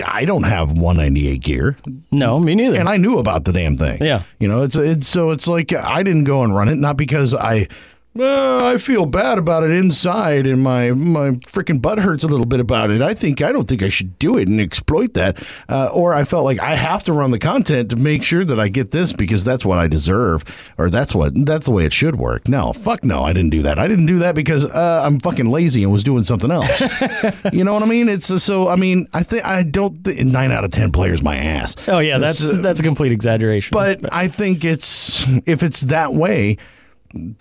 I 0.06 0.26
don't 0.26 0.44
have 0.44 0.74
198 0.78 1.42
gear 1.42 1.76
no, 2.12 2.40
me 2.40 2.54
neither. 2.54 2.80
and 2.80 2.88
I 2.88 2.98
knew 2.98 3.18
about 3.18 3.46
the 3.46 3.52
damn 3.52 3.78
thing. 3.78 3.98
Yeah. 4.04 4.22
you 4.40 4.48
know, 4.48 4.62
it's 4.62 4.76
it's 4.76 5.08
so 5.08 5.32
it's 5.32 5.48
like 5.48 5.74
I 5.74 6.04
didn't 6.04 6.26
go 6.26 6.44
and 6.44 6.56
run 6.56 6.70
it 6.70 6.76
not 6.76 6.98
because 6.98 7.34
I. 7.34 7.68
"Well, 8.18 8.66
I 8.66 8.78
feel 8.78 9.06
bad 9.06 9.38
about 9.38 9.64
it 9.64 9.72
inside, 9.72 10.48
and 10.48 10.62
my 10.62 10.92
my 10.92 11.32
freaking 11.52 11.82
butt 11.82 12.00
hurts 12.00 12.24
a 12.24 12.28
little 12.28 12.46
bit 12.46 12.60
about 12.60 12.92
it. 12.92 13.02
I 13.02 13.14
think 13.14 13.42
I 13.42 13.52
don't 13.52 13.68
think 13.68 13.84
I 13.84 13.90
should 13.90 14.18
do 14.20 14.38
it 14.38 14.48
and 14.48 14.60
exploit 14.60 15.14
that, 15.14 15.42
uh, 15.70 15.88
or 15.88 16.14
I 16.14 16.24
felt 16.24 16.46
like 16.46 16.60
I 16.60 16.76
have 16.76 17.04
to 17.06 17.14
run 17.14 17.32
the 17.32 17.40
content 17.40 17.90
to 17.92 17.96
make 17.96 18.24
sure 18.24 18.44
that 18.46 18.60
I 18.60 18.68
get 18.68 18.92
this 18.92 19.14
because 19.14 19.44
that's 19.44 19.66
what 19.66 19.78
I 19.78 19.88
deserve, 19.88 20.44
or 20.78 20.90
that's 20.90 21.14
what 21.16 21.34
that's 21.46 21.66
the 21.66 21.72
way 21.72 21.86
it 21.86 21.94
should 21.94 22.16
work. 22.16 22.48
No, 22.48 22.74
fuck 22.74 23.04
no, 23.04 23.24
I 23.24 23.34
didn't 23.34 23.52
do 23.52 23.62
that. 23.64 23.80
I 23.80 23.88
didn't 23.88 24.06
do 24.08 24.20
that 24.20 24.36
because 24.36 24.66
uh, 24.66 25.02
I'm 25.06 25.20
fucking 25.20 25.50
lazy 25.50 25.84
and 25.84 25.92
was 25.92 26.04
doing 26.04 26.24
something 26.24 26.52
else. 26.52 26.82
you 27.54 27.64
know 27.64 27.74
what 27.74 27.84
I 27.84 27.88
mean? 27.88 28.10
It's 28.10 28.28
so. 28.44 28.68
I 28.70 28.76
mean, 28.76 29.08
I 29.14 29.24
think 29.24 29.46
I 29.46 29.64
don't. 29.64 30.04
Th- 30.04 30.18
nine 30.26 30.52
out 30.52 30.64
of 30.64 30.72
ten 30.72 30.92
players 30.92 31.22
my 31.24 31.36
ass. 31.38 31.76
oh 31.88 32.00
yeah, 32.00 32.18
that's 32.18 32.42
It's, 32.42 32.54
uh, 32.54 32.62
that's 32.62 32.80
a 32.80 32.84
complete 32.84 33.12
exaggeration. 33.12 33.72
but 33.74 34.14
I 34.14 34.28
think 34.28 34.64
it's 34.64 35.26
if 35.46 35.64
it's 35.64 35.82
that 35.82 36.14
way, 36.14 36.58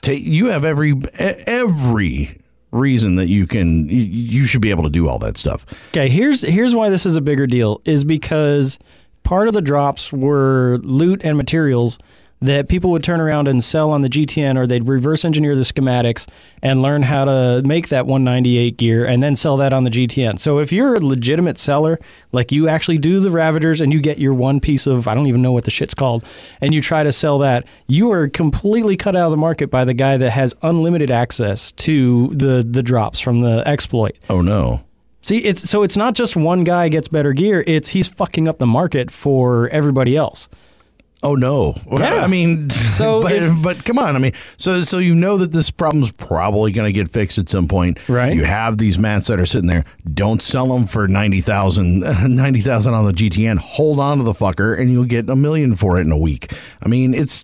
ta 0.02 0.12
you 0.12 0.46
have 0.46 0.64
every 0.64 0.94
every 1.18 2.40
reason 2.72 3.16
that 3.16 3.28
you 3.28 3.46
can 3.46 3.88
you 3.88 4.44
should 4.44 4.60
be 4.60 4.70
able 4.70 4.82
to 4.82 4.90
do 4.90 5.08
all 5.08 5.18
that 5.18 5.36
stuff. 5.36 5.66
Okay, 5.90 6.08
here's 6.08 6.42
here's 6.42 6.74
why 6.74 6.88
this 6.90 7.06
is 7.06 7.16
a 7.16 7.20
bigger 7.20 7.46
deal 7.46 7.80
is 7.84 8.04
because 8.04 8.78
part 9.22 9.48
of 9.48 9.54
the 9.54 9.62
drops 9.62 10.12
were 10.12 10.78
loot 10.82 11.20
and 11.24 11.36
materials 11.36 11.98
that 12.40 12.68
people 12.68 12.90
would 12.90 13.02
turn 13.02 13.20
around 13.20 13.48
and 13.48 13.64
sell 13.64 13.90
on 13.90 14.02
the 14.02 14.08
GTN 14.08 14.58
or 14.58 14.66
they'd 14.66 14.86
reverse 14.86 15.24
engineer 15.24 15.56
the 15.56 15.62
schematics 15.62 16.28
and 16.62 16.82
learn 16.82 17.02
how 17.02 17.24
to 17.24 17.62
make 17.64 17.88
that 17.88 18.06
198 18.06 18.76
gear 18.76 19.06
and 19.06 19.22
then 19.22 19.34
sell 19.34 19.56
that 19.56 19.72
on 19.72 19.84
the 19.84 19.90
GTN. 19.90 20.38
So 20.38 20.58
if 20.58 20.72
you're 20.72 20.94
a 20.94 21.00
legitimate 21.00 21.58
seller, 21.58 21.98
like 22.32 22.52
you 22.52 22.68
actually 22.68 22.98
do 22.98 23.20
the 23.20 23.30
Ravagers 23.30 23.80
and 23.80 23.92
you 23.92 24.00
get 24.00 24.18
your 24.18 24.34
one 24.34 24.60
piece 24.60 24.86
of 24.86 25.08
I 25.08 25.14
don't 25.14 25.26
even 25.26 25.40
know 25.40 25.52
what 25.52 25.64
the 25.64 25.70
shit's 25.70 25.94
called 25.94 26.24
and 26.60 26.74
you 26.74 26.82
try 26.82 27.02
to 27.02 27.12
sell 27.12 27.38
that, 27.38 27.64
you 27.86 28.10
are 28.12 28.28
completely 28.28 28.96
cut 28.96 29.16
out 29.16 29.26
of 29.26 29.30
the 29.30 29.36
market 29.38 29.70
by 29.70 29.84
the 29.84 29.94
guy 29.94 30.18
that 30.18 30.30
has 30.30 30.54
unlimited 30.62 31.10
access 31.10 31.72
to 31.72 32.28
the 32.34 32.66
the 32.68 32.82
drops 32.82 33.18
from 33.18 33.40
the 33.40 33.66
exploit. 33.66 34.16
Oh 34.28 34.42
no. 34.42 34.82
See, 35.22 35.38
it's 35.38 35.68
so 35.68 35.82
it's 35.82 35.96
not 35.96 36.14
just 36.14 36.36
one 36.36 36.62
guy 36.62 36.88
gets 36.88 37.08
better 37.08 37.32
gear. 37.32 37.64
It's 37.66 37.88
he's 37.88 38.06
fucking 38.06 38.46
up 38.46 38.58
the 38.58 38.66
market 38.66 39.10
for 39.10 39.68
everybody 39.70 40.16
else. 40.16 40.48
Oh 41.22 41.34
no! 41.34 41.74
Yeah. 41.90 42.22
I 42.22 42.26
mean, 42.26 42.70
So 42.96 43.22
but, 43.22 43.32
if- 43.32 43.62
but 43.62 43.84
come 43.84 43.98
on. 43.98 44.14
I 44.16 44.18
mean, 44.18 44.32
so 44.58 44.80
so 44.82 44.98
you 44.98 45.14
know 45.14 45.38
that 45.38 45.50
this 45.50 45.70
problem's 45.70 46.12
probably 46.12 46.72
going 46.72 46.86
to 46.86 46.92
get 46.92 47.08
fixed 47.10 47.38
at 47.38 47.48
some 47.48 47.66
point, 47.68 47.98
Right. 48.08 48.34
You 48.34 48.44
have 48.44 48.78
these 48.78 48.98
mats 48.98 49.26
that 49.28 49.40
are 49.40 49.46
sitting 49.46 49.66
there. 49.68 49.84
Don't 50.14 50.40
sell 50.42 50.68
them 50.68 50.86
for 50.86 51.08
90,000 51.08 52.00
90,000 52.28 52.94
on 52.94 53.04
the 53.06 53.12
GTN. 53.12 53.58
Hold 53.58 53.98
on 53.98 54.18
to 54.18 54.24
the 54.24 54.34
fucker, 54.34 54.78
and 54.78 54.90
you'll 54.92 55.04
get 55.04 55.28
a 55.30 55.36
million 55.36 55.74
for 55.74 55.98
it 55.98 56.02
in 56.02 56.12
a 56.12 56.18
week. 56.18 56.52
I 56.82 56.88
mean, 56.88 57.12
it's. 57.14 57.42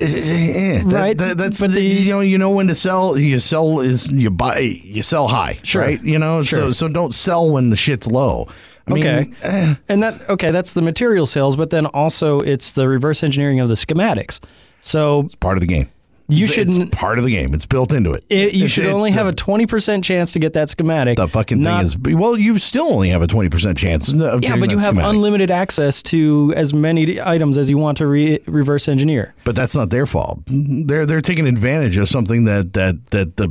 eh, 0.00 0.04
eh, 0.04 0.06
eh, 0.06 0.74
eh 0.80 0.82
that- 0.84 0.92
Right, 1.02 1.18
that- 1.18 1.38
that's 1.38 1.60
but 1.60 1.70
the- 1.70 1.80
you 1.82 2.12
know 2.12 2.20
you 2.20 2.36
know 2.36 2.50
when 2.50 2.66
to 2.66 2.74
sell. 2.74 3.16
You 3.16 3.38
sell 3.38 3.80
is 3.80 4.08
you 4.10 4.30
buy 4.30 4.58
you 4.58 5.02
sell 5.02 5.28
high, 5.28 5.58
Sure. 5.62 5.82
right? 5.82 6.02
You 6.02 6.18
know, 6.18 6.42
so 6.42 6.72
so 6.72 6.88
don't 6.88 7.14
sell 7.14 7.48
when 7.50 7.70
the 7.70 7.76
shit's 7.76 8.10
low. 8.10 8.48
I 8.90 8.94
mean, 8.94 9.06
Okay. 9.06 9.30
eh, 9.42 9.74
And 9.88 10.02
that 10.02 10.28
okay, 10.28 10.50
that's 10.50 10.72
the 10.72 10.82
material 10.82 11.26
sales, 11.26 11.56
but 11.56 11.70
then 11.70 11.86
also 11.86 12.40
it's 12.40 12.72
the 12.72 12.88
reverse 12.88 13.22
engineering 13.22 13.60
of 13.60 13.68
the 13.68 13.74
schematics. 13.76 14.40
So 14.80 15.22
it's 15.26 15.34
part 15.34 15.56
of 15.56 15.60
the 15.60 15.66
game. 15.66 15.88
you 16.30 16.44
It's- 16.44 16.54
shouldn't. 16.54 16.88
It's 16.88 16.94
part 16.94 17.18
of 17.18 17.24
the 17.24 17.30
game. 17.30 17.54
It's 17.54 17.64
built 17.64 17.90
into 17.90 18.12
it. 18.12 18.22
It, 18.28 18.52
you 18.52 18.66
It's- 18.66 18.72
should 18.72 18.84
it- 18.84 18.90
only 18.92 19.10
the- 19.10 19.16
have 19.16 19.26
a 19.26 19.32
twenty 19.32 19.64
percent 19.64 20.04
chance 20.04 20.30
to 20.32 20.38
get 20.38 20.52
that 20.52 20.68
schematic. 20.68 21.16
The 21.16 21.26
fucking 21.26 21.62
not- 21.62 21.86
thing 21.86 22.12
is, 22.12 22.18
well, 22.18 22.36
you 22.38 22.58
still 22.58 22.92
only 22.92 23.08
have 23.08 23.22
a 23.22 23.26
20% 23.26 23.78
chance. 23.78 24.12
Of 24.12 24.18
getting 24.18 24.42
yeah, 24.42 24.56
but 24.56 24.70
you 24.70 24.76
have 24.76 24.90
schematic. 24.90 25.10
unlimited 25.14 25.50
access 25.50 26.02
to 26.02 26.52
as 26.54 26.74
many 26.74 27.18
items 27.18 27.56
as 27.56 27.70
you 27.70 27.78
want 27.78 27.96
to 27.98 28.06
re- 28.06 28.40
reverse 28.46 28.88
engineer. 28.88 29.32
But 29.44 29.56
that's 29.56 29.74
not 29.74 29.88
their 29.88 30.04
fault. 30.04 30.40
They're 30.48 31.06
they're 31.06 31.22
taking 31.22 31.46
advantage 31.46 31.96
of 31.96 32.10
something 32.10 32.44
that 32.44 32.74
that 32.74 33.06
that 33.10 33.38
the 33.38 33.48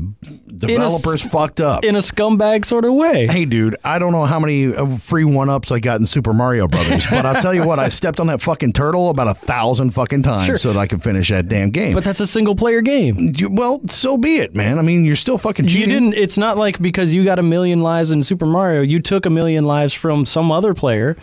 developers 0.58 1.22
fucked 1.22 1.60
up. 1.62 1.84
in 1.86 1.96
a 1.96 2.00
scumbag 2.00 2.66
sort 2.66 2.86
of 2.86 2.94
way. 2.94 3.28
Hey, 3.28 3.46
dude, 3.46 3.76
I 3.84 4.00
don't 4.00 4.12
know 4.12 4.26
how 4.26 4.40
many 4.40 4.74
uh, 4.74 4.98
free 4.98 5.24
one 5.24 5.50
ups 5.50 5.72
I 5.72 5.80
got 5.80 6.00
in 6.00 6.06
Super 6.06 6.34
Mario 6.34 6.68
Brothers, 6.68 7.06
but 7.10 7.26
I'll 7.26 7.42
tell 7.42 7.54
you 7.54 7.66
what, 7.66 7.80
I 7.80 7.90
stepped 7.90 8.20
on 8.20 8.28
that 8.28 8.42
fucking 8.42 8.74
turtle 8.74 9.10
about 9.10 9.28
a 9.28 9.34
thousand 9.34 9.92
fucking 9.92 10.24
times 10.24 10.46
Sure. 10.46 10.58
so 10.58 10.74
that 10.74 10.80
I 10.80 10.88
could 10.88 11.04
finish 11.04 11.30
that 11.30 11.48
damn 11.50 11.70
game. 11.70 11.94
But 11.94 12.04
that's 12.04 12.20
a 12.20 12.28
single 12.28 12.56
player 12.56 12.82
game. 12.82 13.34
You- 13.38 13.50
well, 13.50 13.82
so 13.88 14.18
be 14.18 14.38
it, 14.38 14.56
man. 14.56 14.80
I 14.80 14.82
mean, 14.82 15.06
you're 15.06 15.16
still 15.16 15.38
fucking 15.38 15.66
You 15.66 15.72
cheating. 15.72 15.90
didn't. 15.90 16.14
It's 16.16 16.38
not 16.38 16.58
like 16.58 16.80
because 16.82 17.14
you 17.14 17.24
got 17.24 17.40
a 17.40 17.44
million 17.44 17.82
lives 17.82 18.12
in 18.12 18.22
Super 18.24 18.46
Mario, 18.46 18.82
you 18.82 19.00
took 19.00 19.26
a 19.26 19.30
million 19.30 19.66
lives 19.66 19.94
from 19.94 20.26
some 20.26 20.52
other 20.52 20.74
player. 20.74 21.18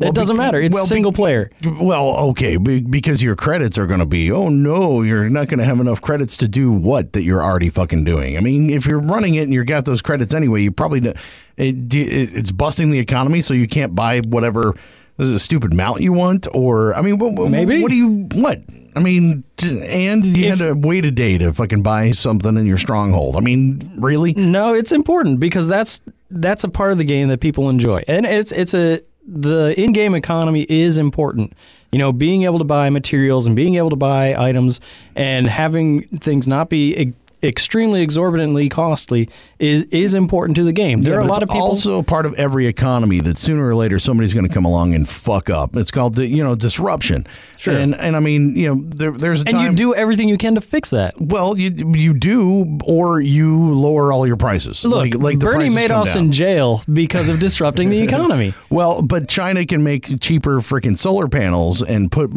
Well, 0.00 0.08
it 0.08 0.14
doesn't 0.14 0.36
matter. 0.36 0.60
It's 0.60 0.74
well, 0.74 0.84
be- 0.84 0.88
single 0.88 1.12
player. 1.12 1.50
Well, 1.80 2.16
okay, 2.30 2.56
be- 2.56 2.80
because 2.80 3.22
your 3.22 3.36
credits 3.36 3.76
are 3.78 3.86
going 3.86 4.00
to 4.00 4.06
be, 4.06 4.32
oh 4.32 4.48
no, 4.48 5.02
you're 5.02 5.28
not 5.28 5.48
going 5.48 5.58
to 5.58 5.64
have 5.64 5.78
enough 5.78 6.00
credits 6.00 6.36
to 6.38 6.48
do 6.48 6.72
what 6.72 7.12
that 7.12 7.22
you're 7.22 7.42
already 7.42 7.68
fucking 7.68 8.04
doing. 8.04 8.36
I 8.36 8.40
mean, 8.40 8.70
if 8.70 8.86
you're 8.86 9.00
running 9.00 9.34
it 9.34 9.42
and 9.42 9.52
you 9.54 9.62
got 9.64 9.84
those 9.84 10.00
credits 10.02 10.32
anyway, 10.34 10.62
you 10.62 10.72
probably 10.72 11.00
it, 11.06 11.16
it, 11.58 11.94
it's 11.94 12.50
busting 12.50 12.90
the 12.90 12.98
economy, 12.98 13.42
so 13.42 13.52
you 13.54 13.68
can't 13.68 13.94
buy 13.94 14.20
whatever 14.20 14.74
this 15.18 15.28
is 15.28 15.34
a 15.34 15.38
stupid 15.38 15.74
mount 15.74 16.00
you 16.00 16.14
want, 16.14 16.48
or 16.54 16.94
I 16.94 17.02
mean, 17.02 17.18
what, 17.18 17.34
what- 17.34 17.50
Maybe. 17.50 17.82
what 17.82 17.90
do 17.90 17.96
you 17.96 18.26
what? 18.34 18.62
I 18.96 19.00
mean, 19.00 19.44
and 19.62 20.24
you 20.24 20.46
If- 20.48 20.58
had 20.58 20.66
to 20.66 20.74
wait 20.74 21.04
a 21.04 21.10
day 21.10 21.36
to 21.38 21.52
fucking 21.52 21.82
buy 21.82 22.10
something 22.12 22.56
in 22.56 22.64
your 22.66 22.78
stronghold. 22.78 23.36
I 23.36 23.40
mean, 23.40 23.80
really? 23.98 24.32
No, 24.32 24.74
it's 24.74 24.92
important 24.92 25.40
because 25.40 25.68
that's 25.68 26.00
that's 26.30 26.64
a 26.64 26.68
part 26.68 26.90
of 26.92 26.98
the 26.98 27.04
game 27.04 27.28
that 27.28 27.40
people 27.40 27.68
enjoy, 27.68 28.02
and 28.08 28.24
it's 28.24 28.50
it's 28.50 28.72
a 28.72 29.00
the 29.26 29.74
in-game 29.80 30.14
economy 30.14 30.66
is 30.68 30.98
important. 30.98 31.52
You 31.92 31.98
know, 31.98 32.12
being 32.12 32.44
able 32.44 32.58
to 32.58 32.64
buy 32.64 32.88
materials 32.90 33.46
and 33.46 33.56
being 33.56 33.74
able 33.74 33.90
to 33.90 33.96
buy 33.96 34.34
items 34.36 34.80
and 35.16 35.46
having 35.46 36.02
things 36.18 36.46
not 36.46 36.70
be 36.70 37.14
extremely 37.42 38.02
exorbitantly 38.02 38.68
costly 38.68 39.28
is 39.58 39.84
is 39.84 40.14
important 40.14 40.56
to 40.56 40.64
the 40.64 40.72
game. 40.72 41.02
There 41.02 41.12
Yeah, 41.14 41.18
are 41.20 41.22
a 41.22 41.26
lot 41.26 41.42
of 41.42 41.48
people. 41.48 41.62
also 41.66 42.02
part 42.02 42.26
of 42.26 42.34
every 42.34 42.66
economy 42.66 43.20
that 43.20 43.38
sooner 43.38 43.66
or 43.66 43.74
later 43.74 43.98
somebody's 43.98 44.34
going 44.34 44.46
to 44.46 44.52
come 44.52 44.64
along 44.64 44.94
and 44.94 45.08
fuck 45.08 45.50
up. 45.50 45.76
It's 45.76 45.90
called 45.90 46.16
the 46.16 46.26
you 46.26 46.42
know 46.44 46.54
disruption. 46.54 47.26
Sure. 47.58 47.76
And 47.76 47.94
and 47.94 48.16
I 48.16 48.20
mean 48.20 48.56
you 48.56 48.74
know 48.74 48.82
there, 48.88 49.10
there's 49.10 49.42
a 49.42 49.48
and 49.48 49.54
time. 49.56 49.70
you 49.70 49.76
do 49.76 49.94
everything 49.94 50.28
you 50.28 50.38
can 50.38 50.54
to 50.54 50.60
fix 50.60 50.90
that. 50.90 51.14
well, 51.20 51.56
you 51.58 51.92
you 51.94 52.14
do, 52.14 52.78
or 52.84 53.20
you 53.20 53.70
lower 53.72 54.12
all 54.12 54.26
your 54.26 54.36
prices. 54.36 54.82
Look, 54.84 54.98
like, 54.98 55.14
like 55.14 55.38
the 55.38 55.46
Bernie 55.46 55.68
Madoff's 55.68 56.14
in 56.16 56.32
jail 56.32 56.82
because 56.92 57.28
of 57.28 57.38
disrupting 57.40 57.90
the 57.90 58.00
economy. 58.02 58.54
Well, 58.70 59.02
but 59.02 59.28
China 59.28 59.64
can 59.66 59.82
make 59.84 60.20
cheaper 60.20 60.60
freaking 60.60 60.96
solar 60.96 61.28
panels 61.28 61.82
and 61.82 62.10
put 62.10 62.30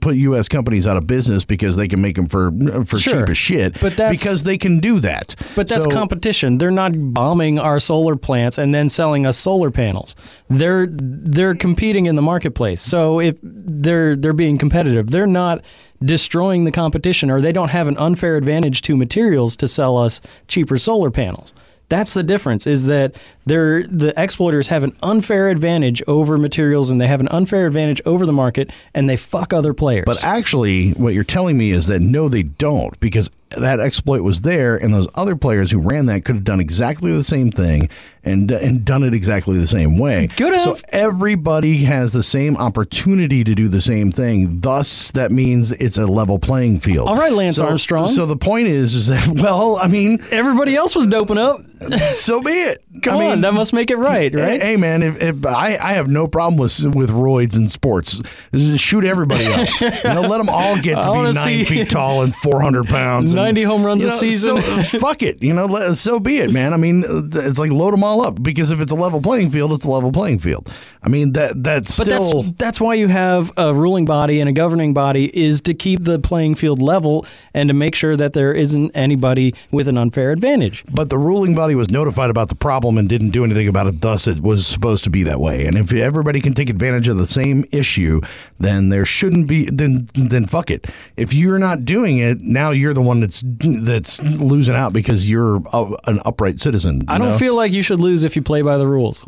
put 0.00 0.16
U.S. 0.16 0.48
companies 0.48 0.86
out 0.86 0.96
of 0.96 1.06
business 1.06 1.44
because 1.44 1.76
they 1.76 1.88
can 1.88 2.00
make 2.00 2.16
them 2.16 2.26
for 2.28 2.50
for 2.84 2.98
Sure. 2.98 3.20
cheap 3.20 3.28
as 3.30 3.38
shit. 3.38 3.80
But 3.80 3.96
that's- 3.96 4.18
because 4.20 4.42
they 4.50 4.58
can 4.58 4.80
do 4.80 4.98
that. 4.98 5.36
But 5.54 5.68
that's 5.68 5.84
So- 5.84 5.90
competition. 5.90 6.58
They're 6.58 6.72
not 6.72 6.92
bombing 7.14 7.58
our 7.60 7.78
solar 7.78 8.16
plants 8.16 8.58
and 8.58 8.74
then 8.74 8.88
selling 8.88 9.24
us 9.26 9.36
solar 9.38 9.70
panels. 9.70 10.16
They're 10.48 10.88
they're 10.90 11.54
competing 11.54 12.06
in 12.06 12.16
the 12.16 12.22
marketplace. 12.22 12.82
So 12.82 13.20
if 13.20 13.36
they're 13.42 14.16
they're 14.16 14.32
being 14.32 14.58
competitive, 14.58 15.10
they're 15.10 15.26
not 15.44 15.62
destroying 16.04 16.64
the 16.64 16.72
competition 16.72 17.30
or 17.30 17.40
they 17.40 17.52
don't 17.52 17.68
have 17.68 17.86
an 17.86 17.96
unfair 17.98 18.36
advantage 18.36 18.82
to 18.82 18.96
materials 18.96 19.54
to 19.56 19.68
sell 19.68 19.96
us 19.96 20.20
cheaper 20.48 20.78
solar 20.78 21.10
panels. 21.10 21.54
That's 21.90 22.14
the 22.14 22.22
difference 22.22 22.68
is 22.68 22.86
that 22.86 23.16
they're 23.46 23.82
the 23.82 24.12
exploiters 24.16 24.68
have 24.68 24.84
an 24.84 24.96
unfair 25.02 25.48
advantage 25.48 26.02
over 26.06 26.38
materials 26.38 26.88
and 26.88 27.00
they 27.00 27.08
have 27.08 27.20
an 27.20 27.28
unfair 27.28 27.66
advantage 27.66 28.00
over 28.06 28.24
the 28.26 28.32
market 28.32 28.70
and 28.94 29.08
they 29.08 29.16
fuck 29.16 29.52
other 29.52 29.74
players. 29.74 30.04
But 30.06 30.22
actually, 30.24 30.90
what 30.92 31.14
you're 31.14 31.24
telling 31.24 31.56
me 31.58 31.72
is 31.72 31.88
that 31.88 32.00
no, 32.00 32.28
they 32.28 32.44
don't, 32.44 32.98
because 33.00 33.28
that 33.58 33.80
exploit 33.80 34.22
was 34.22 34.42
there, 34.42 34.76
and 34.76 34.94
those 34.94 35.08
other 35.14 35.34
players 35.36 35.70
who 35.70 35.78
ran 35.78 36.06
that 36.06 36.24
could 36.24 36.36
have 36.36 36.44
done 36.44 36.60
exactly 36.60 37.12
the 37.12 37.24
same 37.24 37.50
thing 37.50 37.88
and 38.22 38.50
and 38.50 38.84
done 38.84 39.02
it 39.02 39.14
exactly 39.14 39.58
the 39.58 39.66
same 39.66 39.98
way. 39.98 40.28
So 40.36 40.76
everybody 40.90 41.78
has 41.84 42.12
the 42.12 42.22
same 42.22 42.56
opportunity 42.56 43.42
to 43.44 43.54
do 43.54 43.68
the 43.68 43.80
same 43.80 44.12
thing. 44.12 44.60
Thus, 44.60 45.10
that 45.12 45.32
means 45.32 45.72
it's 45.72 45.98
a 45.98 46.06
level 46.06 46.38
playing 46.38 46.80
field. 46.80 47.08
All 47.08 47.16
right, 47.16 47.32
Lance 47.32 47.56
So- 47.56 47.66
Armstrong. 47.66 48.06
So 48.08 48.26
the 48.26 48.36
point 48.36 48.68
is, 48.68 48.94
is 48.94 49.06
that 49.08 49.26
well, 49.42 49.78
I 49.82 49.88
mean, 49.88 50.22
everybody 50.30 50.76
else 50.76 50.94
was 50.94 51.06
doping 51.06 51.38
up. 51.38 51.60
so 52.12 52.40
be 52.42 52.50
it. 52.50 52.84
Come 53.02 53.18
I 53.18 53.20
mean, 53.20 53.30
on, 53.30 53.40
that 53.42 53.54
must 53.54 53.72
make 53.72 53.88
it 53.92 53.96
right, 53.98 54.32
Hey, 54.32 54.42
right? 54.42 54.60
Hey 54.62 54.76
man, 54.76 55.04
if, 55.04 55.22
if 55.22 55.46
I, 55.46 55.76
I 55.80 55.92
have 55.92 56.08
no 56.08 56.26
problem 56.26 56.58
with 56.58 56.76
with 56.94 57.08
roids 57.10 57.56
in 57.56 57.68
sports. 57.68 58.20
Just 58.52 58.82
shoot 58.84 59.04
everybody 59.04 59.46
up. 59.46 59.68
you 59.80 59.88
know, 60.12 60.22
let 60.22 60.38
them 60.38 60.48
all 60.48 60.76
get 60.76 60.96
to 60.96 61.12
be 61.12 61.22
nine 61.22 61.34
see- 61.34 61.62
feet 61.64 61.90
tall 61.90 62.22
and 62.22 62.34
four 62.34 62.60
hundred 62.60 62.88
pounds. 62.88 63.30
and- 63.30 63.36
90 63.36 63.62
home 63.62 63.84
runs 63.84 64.02
you 64.02 64.08
a 64.08 64.12
season. 64.12 64.60
So, 64.60 64.72
uh, 64.72 64.82
fuck 64.98 65.22
it. 65.22 65.40
You 65.40 65.52
know, 65.52 65.66
let, 65.66 65.94
so 65.98 66.18
be 66.18 66.38
it, 66.38 66.50
man. 66.50 66.72
I 66.74 66.78
mean, 66.78 67.04
it's 67.06 67.60
like 67.60 67.70
load 67.70 67.92
them 67.92 68.02
all 68.02 68.22
up 68.22 68.42
because 68.42 68.72
if 68.72 68.80
it's 68.80 68.90
a 68.90 68.96
level 68.96 69.20
playing 69.22 69.50
field, 69.50 69.70
it's 69.72 69.84
a 69.84 69.88
level 69.90 70.10
playing 70.10 70.40
field. 70.40 70.68
I 71.02 71.08
mean 71.08 71.32
that 71.34 71.62
that's 71.62 71.96
But 71.96 72.08
still. 72.08 72.42
that's 72.42 72.56
that's 72.56 72.80
why 72.80 72.94
you 72.94 73.06
have 73.06 73.52
a 73.56 73.72
ruling 73.72 74.04
body 74.04 74.40
and 74.40 74.48
a 74.48 74.52
governing 74.52 74.94
body 74.94 75.30
is 75.34 75.60
to 75.62 75.74
keep 75.74 76.02
the 76.04 76.18
playing 76.18 76.56
field 76.56 76.82
level 76.82 77.24
and 77.54 77.68
to 77.68 77.74
make 77.74 77.94
sure 77.94 78.16
that 78.16 78.32
there 78.32 78.52
isn't 78.52 78.90
anybody 78.96 79.54
with 79.70 79.86
an 79.86 79.96
unfair 79.96 80.32
advantage. 80.32 80.84
but 80.92 81.08
the 81.08 81.16
ruling 81.18 81.54
body 81.54 81.76
was 81.76 81.88
notified 81.90 82.30
about 82.30 82.48
the 82.48 82.54
problem 82.56 82.79
and 82.88 83.08
didn't 83.08 83.30
do 83.30 83.44
anything 83.44 83.68
about 83.68 83.86
it. 83.86 84.00
Thus, 84.00 84.26
it 84.26 84.40
was 84.40 84.66
supposed 84.66 85.04
to 85.04 85.10
be 85.10 85.22
that 85.24 85.40
way. 85.40 85.66
And 85.66 85.76
if 85.76 85.92
everybody 85.92 86.40
can 86.40 86.54
take 86.54 86.70
advantage 86.70 87.08
of 87.08 87.16
the 87.16 87.26
same 87.26 87.64
issue, 87.70 88.20
then 88.58 88.88
there 88.88 89.04
shouldn't 89.04 89.46
be. 89.46 89.66
Then 89.66 90.08
then 90.14 90.46
fuck 90.46 90.70
it. 90.70 90.86
If 91.16 91.34
you're 91.34 91.58
not 91.58 91.84
doing 91.84 92.18
it, 92.18 92.40
now 92.40 92.70
you're 92.70 92.94
the 92.94 93.02
one 93.02 93.20
that's 93.20 93.42
that's 93.44 94.22
losing 94.22 94.74
out 94.74 94.92
because 94.92 95.28
you're 95.28 95.62
a, 95.72 95.90
an 96.06 96.20
upright 96.24 96.60
citizen. 96.60 97.02
I 97.08 97.18
don't 97.18 97.30
know? 97.30 97.38
feel 97.38 97.54
like 97.54 97.72
you 97.72 97.82
should 97.82 98.00
lose 98.00 98.24
if 98.24 98.36
you 98.36 98.42
play 98.42 98.62
by 98.62 98.76
the 98.76 98.86
rules. 98.86 99.24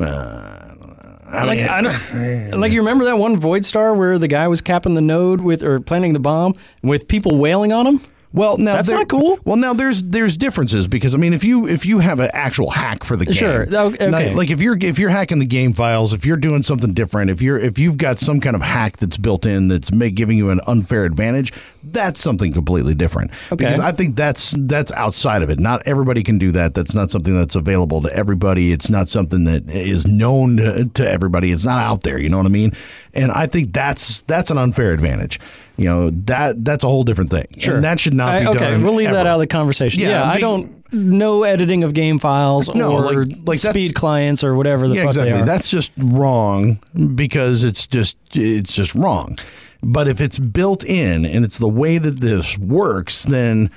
I 1.32 1.44
like 1.44 1.58
mean, 1.58 1.68
I 1.68 1.80
don't 1.80 2.60
like 2.60 2.72
you 2.72 2.80
remember 2.80 3.06
that 3.06 3.16
one 3.16 3.38
Void 3.38 3.64
Star 3.64 3.94
where 3.94 4.18
the 4.18 4.28
guy 4.28 4.48
was 4.48 4.60
capping 4.60 4.94
the 4.94 5.00
node 5.00 5.40
with 5.40 5.62
or 5.62 5.80
planting 5.80 6.12
the 6.12 6.20
bomb 6.20 6.54
with 6.82 7.08
people 7.08 7.38
wailing 7.38 7.72
on 7.72 7.86
him? 7.86 8.00
Well, 8.32 8.56
now 8.56 8.76
That's 8.76 8.88
there- 8.88 8.98
not 8.98 9.08
cool. 9.08 9.38
Well, 9.44 9.56
now 9.56 9.74
there's 9.74 10.02
there's 10.02 10.36
differences 10.36 10.88
because 10.88 11.14
I 11.14 11.18
mean, 11.18 11.32
if 11.34 11.44
you 11.44 11.66
if 11.68 11.84
you 11.84 11.98
have 11.98 12.18
an 12.20 12.30
actual 12.32 12.70
hack 12.70 13.04
for 13.04 13.16
the 13.16 13.26
game, 13.26 13.34
oh, 13.34 13.36
Sure. 13.36 13.62
Okay. 13.62 14.08
Like, 14.08 14.34
like 14.34 14.50
if 14.50 14.60
you're 14.60 14.78
if 14.80 14.98
you're 14.98 15.10
hacking 15.10 15.38
the 15.38 15.44
game 15.46 15.72
files, 15.72 16.12
if 16.12 16.24
you're 16.24 16.36
doing 16.36 16.62
something 16.62 16.92
different, 16.94 17.30
if 17.30 17.42
you're 17.42 17.58
if 17.58 17.78
you've 17.78 17.98
got 17.98 18.18
some 18.18 18.40
kind 18.40 18.56
of 18.56 18.62
hack 18.62 18.96
that's 18.96 19.16
built 19.18 19.44
in 19.44 19.68
that's 19.68 19.92
make, 19.92 20.14
giving 20.14 20.38
you 20.38 20.50
an 20.50 20.60
unfair 20.66 21.04
advantage, 21.04 21.52
that's 21.84 22.20
something 22.20 22.52
completely 22.52 22.94
different. 22.94 23.32
Okay. 23.52 23.56
Because 23.64 23.78
I 23.78 23.92
think 23.92 24.16
that's 24.16 24.54
that's 24.60 24.92
outside 24.92 25.42
of 25.42 25.50
it. 25.50 25.58
Not 25.58 25.82
everybody 25.86 26.22
can 26.22 26.38
do 26.38 26.52
that. 26.52 26.74
That's 26.74 26.94
not 26.94 27.10
something 27.10 27.34
that's 27.34 27.54
available 27.56 28.00
to 28.02 28.12
everybody. 28.14 28.72
It's 28.72 28.88
not 28.88 29.08
something 29.08 29.44
that 29.44 29.68
is 29.68 30.06
known 30.06 30.56
to, 30.56 30.84
to 30.86 31.10
everybody. 31.10 31.52
It's 31.52 31.64
not 31.64 31.80
out 31.80 32.02
there. 32.02 32.18
You 32.18 32.28
know 32.28 32.38
what 32.38 32.46
I 32.46 32.50
mean? 32.50 32.72
And 33.14 33.30
I 33.30 33.46
think 33.46 33.72
that's 33.74 34.22
that's 34.22 34.50
an 34.50 34.56
unfair 34.58 34.92
advantage. 34.92 35.38
You 35.82 35.88
know 35.88 36.10
that 36.26 36.64
that's 36.64 36.84
a 36.84 36.88
whole 36.88 37.02
different 37.02 37.30
thing. 37.30 37.46
Sure. 37.58 37.74
And 37.76 37.84
that 37.84 38.00
should 38.00 38.14
not 38.14 38.34
I- 38.36 38.40
be 38.40 38.46
okay, 38.48 38.58
done. 38.72 38.82
we'll 38.82 38.94
leave 38.94 39.10
that 39.10 39.26
out 39.26 39.34
of 39.34 39.40
the 39.40 39.46
conversation. 39.46 40.00
Yeah, 40.00 40.08
Yeah, 40.10 40.30
I 40.30 40.38
don't 40.38 40.78
no 40.94 41.42
editing 41.42 41.84
of 41.84 41.94
game 41.94 42.18
files 42.18 42.72
No, 42.74 42.92
or 42.92 43.24
like- 43.24 43.36
like 43.46 43.58
speed 43.58 43.94
clients 43.94 44.44
or 44.44 44.54
whatever 44.54 44.88
the 44.88 44.94
yeah, 44.94 45.00
fuck 45.02 45.08
exactly. 45.10 45.32
they 45.32 45.40
are. 45.40 45.44
That's 45.46 45.70
just 45.70 45.90
wrong 45.96 46.78
because 47.14 47.64
it's 47.64 47.86
just 47.86 48.16
it's 48.34 48.74
just 48.74 48.94
wrong. 48.94 49.38
But 49.82 50.06
if 50.06 50.20
it's 50.20 50.38
built 50.38 50.84
in 50.84 51.24
and 51.26 51.44
it's 51.44 51.58
the 51.58 51.68
way 51.68 51.98
that 51.98 52.20
this 52.20 52.56
works, 52.58 53.24
then 53.24 53.70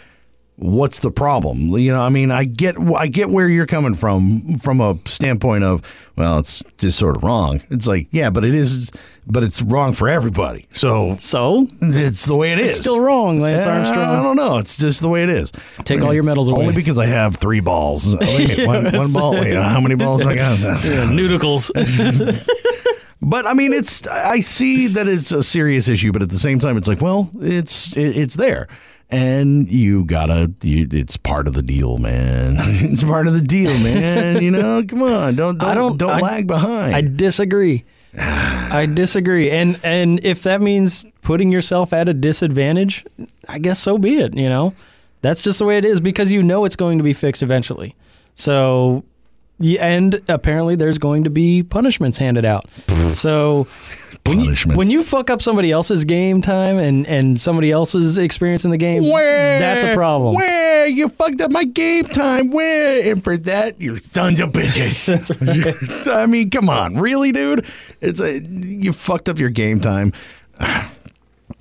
what's 0.57 1.00
the 1.00 1.12
problem? 1.12 1.69
You 1.77 1.91
know, 1.91 2.01
I 2.01 2.09
mean, 2.09 2.31
I 2.31 2.45
get 2.45 2.75
I 2.95 3.07
get 3.07 3.29
where 3.29 3.47
you're 3.50 3.65
coming 3.67 3.93
from 3.95 4.55
from 4.55 4.81
a 4.81 4.97
standpoint 5.05 5.63
of 5.63 5.81
well, 6.15 6.39
it's 6.39 6.63
just 6.77 6.97
sort 6.97 7.17
of 7.17 7.24
wrong. 7.24 7.62
It's 7.69 7.88
like 7.88 8.07
yeah, 8.12 8.29
but 8.29 8.45
it 8.45 8.55
is, 8.55 8.89
but 9.27 9.43
it's 9.43 9.62
wrong 9.62 9.93
for 9.93 10.07
everybody. 10.07 10.67
So 10.71 11.17
So 11.19 11.67
it's 11.81 12.25
the 12.25 12.35
way 12.35 12.53
it 12.53 12.59
is. 12.59 12.67
it's 12.69 12.77
still 12.79 13.01
wrong, 13.01 13.39
Lance 13.39 13.65
Uh, 13.65 13.69
I 13.69 13.77
Armstrong. 13.79 14.24
don't 14.24 14.35
know. 14.38 14.57
It's 14.57 14.77
just 14.77 15.01
the 15.01 15.09
way 15.09 15.24
it 15.24 15.29
is. 15.29 15.51
Take 15.83 16.01
all 16.01 16.13
your 16.13 16.24
medals 16.24 16.47
away. 16.50 16.62
Only 16.62 16.74
because 16.74 16.97
I 16.97 17.07
have 17.07 17.35
three 17.35 17.59
balls. 17.59 18.15
Wait, 18.21 18.65
one, 18.65 18.85
one 18.93 19.12
ball. 19.13 19.33
Wait, 19.33 19.53
how 19.55 19.81
many 19.81 19.95
balls 19.95 20.21
do 20.21 20.29
I 20.29 20.35
got? 20.35 20.59
Noodles. 21.12 21.69
But 23.21 23.47
I 23.47 23.53
mean, 23.55 23.74
it's 23.74 24.05
I 24.07 24.41
see 24.41 24.85
that 24.88 25.07
it's 25.07 25.31
a 25.31 25.41
serious 25.41 25.88
issue, 25.88 26.12
but 26.12 26.21
at 26.21 26.29
the 26.29 26.38
same 26.38 26.59
time, 26.59 26.77
it's 26.77 26.88
like, 26.88 27.01
well, 27.01 27.31
it's 27.41 27.95
it's 27.97 28.35
there, 28.35 28.67
and 29.09 29.69
you 29.69 30.03
gotta. 30.05 30.51
You, 30.62 30.88
it's 30.91 31.17
part 31.17 31.47
of 31.47 31.53
the 31.53 31.62
deal, 31.62 31.97
man. 31.97 32.55
It's 32.91 33.03
part 33.03 33.27
of 33.27 33.33
the 33.33 33.41
deal, 33.41 33.77
man. 33.79 34.41
You 34.41 34.51
know, 34.51 34.83
come 34.88 35.03
on, 35.03 35.35
don't 35.35 35.57
don't 35.57 35.69
I 35.69 35.74
don't- 35.74 35.97
don't 35.97 36.09
I- 36.15 36.19
lag 36.19 36.47
behind. 36.47 36.95
I 36.95 37.01
disagree. 37.01 37.83
I 38.17 38.85
disagree. 38.85 39.51
And 39.51 39.79
and 39.83 40.19
if 40.24 40.43
that 40.43 40.62
means 40.62 41.05
putting 41.21 41.51
yourself 41.51 41.91
at 41.91 42.07
a 42.07 42.13
disadvantage, 42.13 43.05
I 43.50 43.59
guess 43.59 43.79
so 43.79 43.97
be 43.97 44.17
it, 44.19 44.35
you 44.38 44.47
know. 44.47 44.74
That's 45.21 45.41
just 45.41 45.59
the 45.59 45.65
way 45.65 45.77
it 45.77 45.85
is 45.85 46.00
because 46.00 46.31
you 46.31 46.41
know 46.43 46.65
it's 46.65 46.75
going 46.75 46.97
to 47.00 47.03
be 47.03 47.12
fixed 47.13 47.41
eventually. 47.43 47.95
So 48.35 49.03
yeah, 49.59 49.85
and 49.85 50.21
apparently 50.27 50.75
there's 50.75 50.97
going 50.97 51.24
to 51.25 51.29
be 51.29 51.63
punishments 51.63 52.17
handed 52.17 52.45
out. 52.45 52.65
so 53.09 53.67
when 54.25 54.39
you, 54.39 54.55
when 54.74 54.89
you 54.89 55.03
fuck 55.03 55.29
up 55.29 55.41
somebody 55.41 55.72
else's 55.72 56.03
game 56.03 56.41
time 56.41 56.79
and, 56.79 57.05
and 57.05 57.39
somebody 57.39 57.72
else's 57.72 58.17
experience 58.17 58.65
in 58.65 58.72
the 58.72 58.77
game, 58.77 59.08
Where? 59.08 59.60
that's 59.60 59.84
a 59.84 59.94
problem. 59.94 60.36
Where 60.36 60.88
you 60.88 61.10
fucked 61.10 61.41
up 61.41 61.51
my 61.51 61.63
game 61.63 62.05
time? 62.05 62.50
Where? 62.51 63.12
And 63.12 63.24
for 63.24 63.38
that, 63.38 63.79
you 63.79 63.98
sons 63.98 64.39
of 64.39 64.51
bitches. 64.51 66.08
I 66.12 66.25
mean, 66.25 66.50
come 66.50 66.70
on, 66.70 66.98
really, 66.98 67.32
dude? 67.32 67.65
It's 68.01 68.20
a 68.20 68.41
you 68.41 68.94
fucked 68.94 69.29
up 69.29 69.39
your 69.39 69.50
game 69.50 69.79
time. 69.79 70.12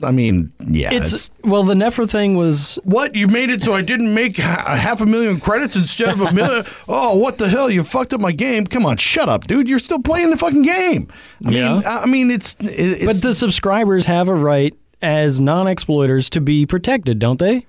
I 0.04 0.10
mean, 0.10 0.52
yeah, 0.66 0.90
It's 0.92 1.30
well, 1.42 1.64
the 1.64 1.74
Nefra 1.74 2.08
thing 2.08 2.36
was 2.36 2.78
What? 2.84 3.14
You 3.16 3.26
made 3.28 3.50
it 3.50 3.62
so 3.62 3.74
I 3.74 3.82
didn't 3.82 4.14
make 4.14 4.38
a 4.38 4.42
half 4.42 5.00
a 5.00 5.06
million 5.06 5.40
credits 5.40 5.74
instead 5.76 6.08
of 6.10 6.20
a 6.20 6.32
million? 6.40 6.64
oh, 6.88 7.16
what 7.16 7.38
the 7.38 7.48
hell? 7.48 7.68
You 7.70 7.82
fucked 7.84 8.12
up 8.14 8.20
my 8.20 8.32
game. 8.32 8.66
Come 8.66 8.86
on, 8.86 8.96
shut 8.98 9.28
up, 9.28 9.46
dude. 9.46 9.68
You're 9.68 9.78
still 9.78 10.00
playing 10.00 10.30
the 10.30 10.36
fucking 10.36 10.62
game. 10.62 11.08
I 11.46 11.50
Yeah. 11.50 11.72
mean, 11.74 11.82
I 11.84 11.98
I 12.02 12.06
mean, 12.06 12.30
it's, 12.30 12.56
it's 12.60 13.04
But 13.04 13.22
the 13.22 13.34
subscribers 13.34 14.04
have 14.04 14.28
a 14.28 14.34
right 14.34 14.74
as 15.02 15.40
non-exploiters 15.40 16.30
to 16.30 16.40
be 16.40 16.64
protected, 16.66 17.18
don't 17.18 17.38
they? 17.38 17.66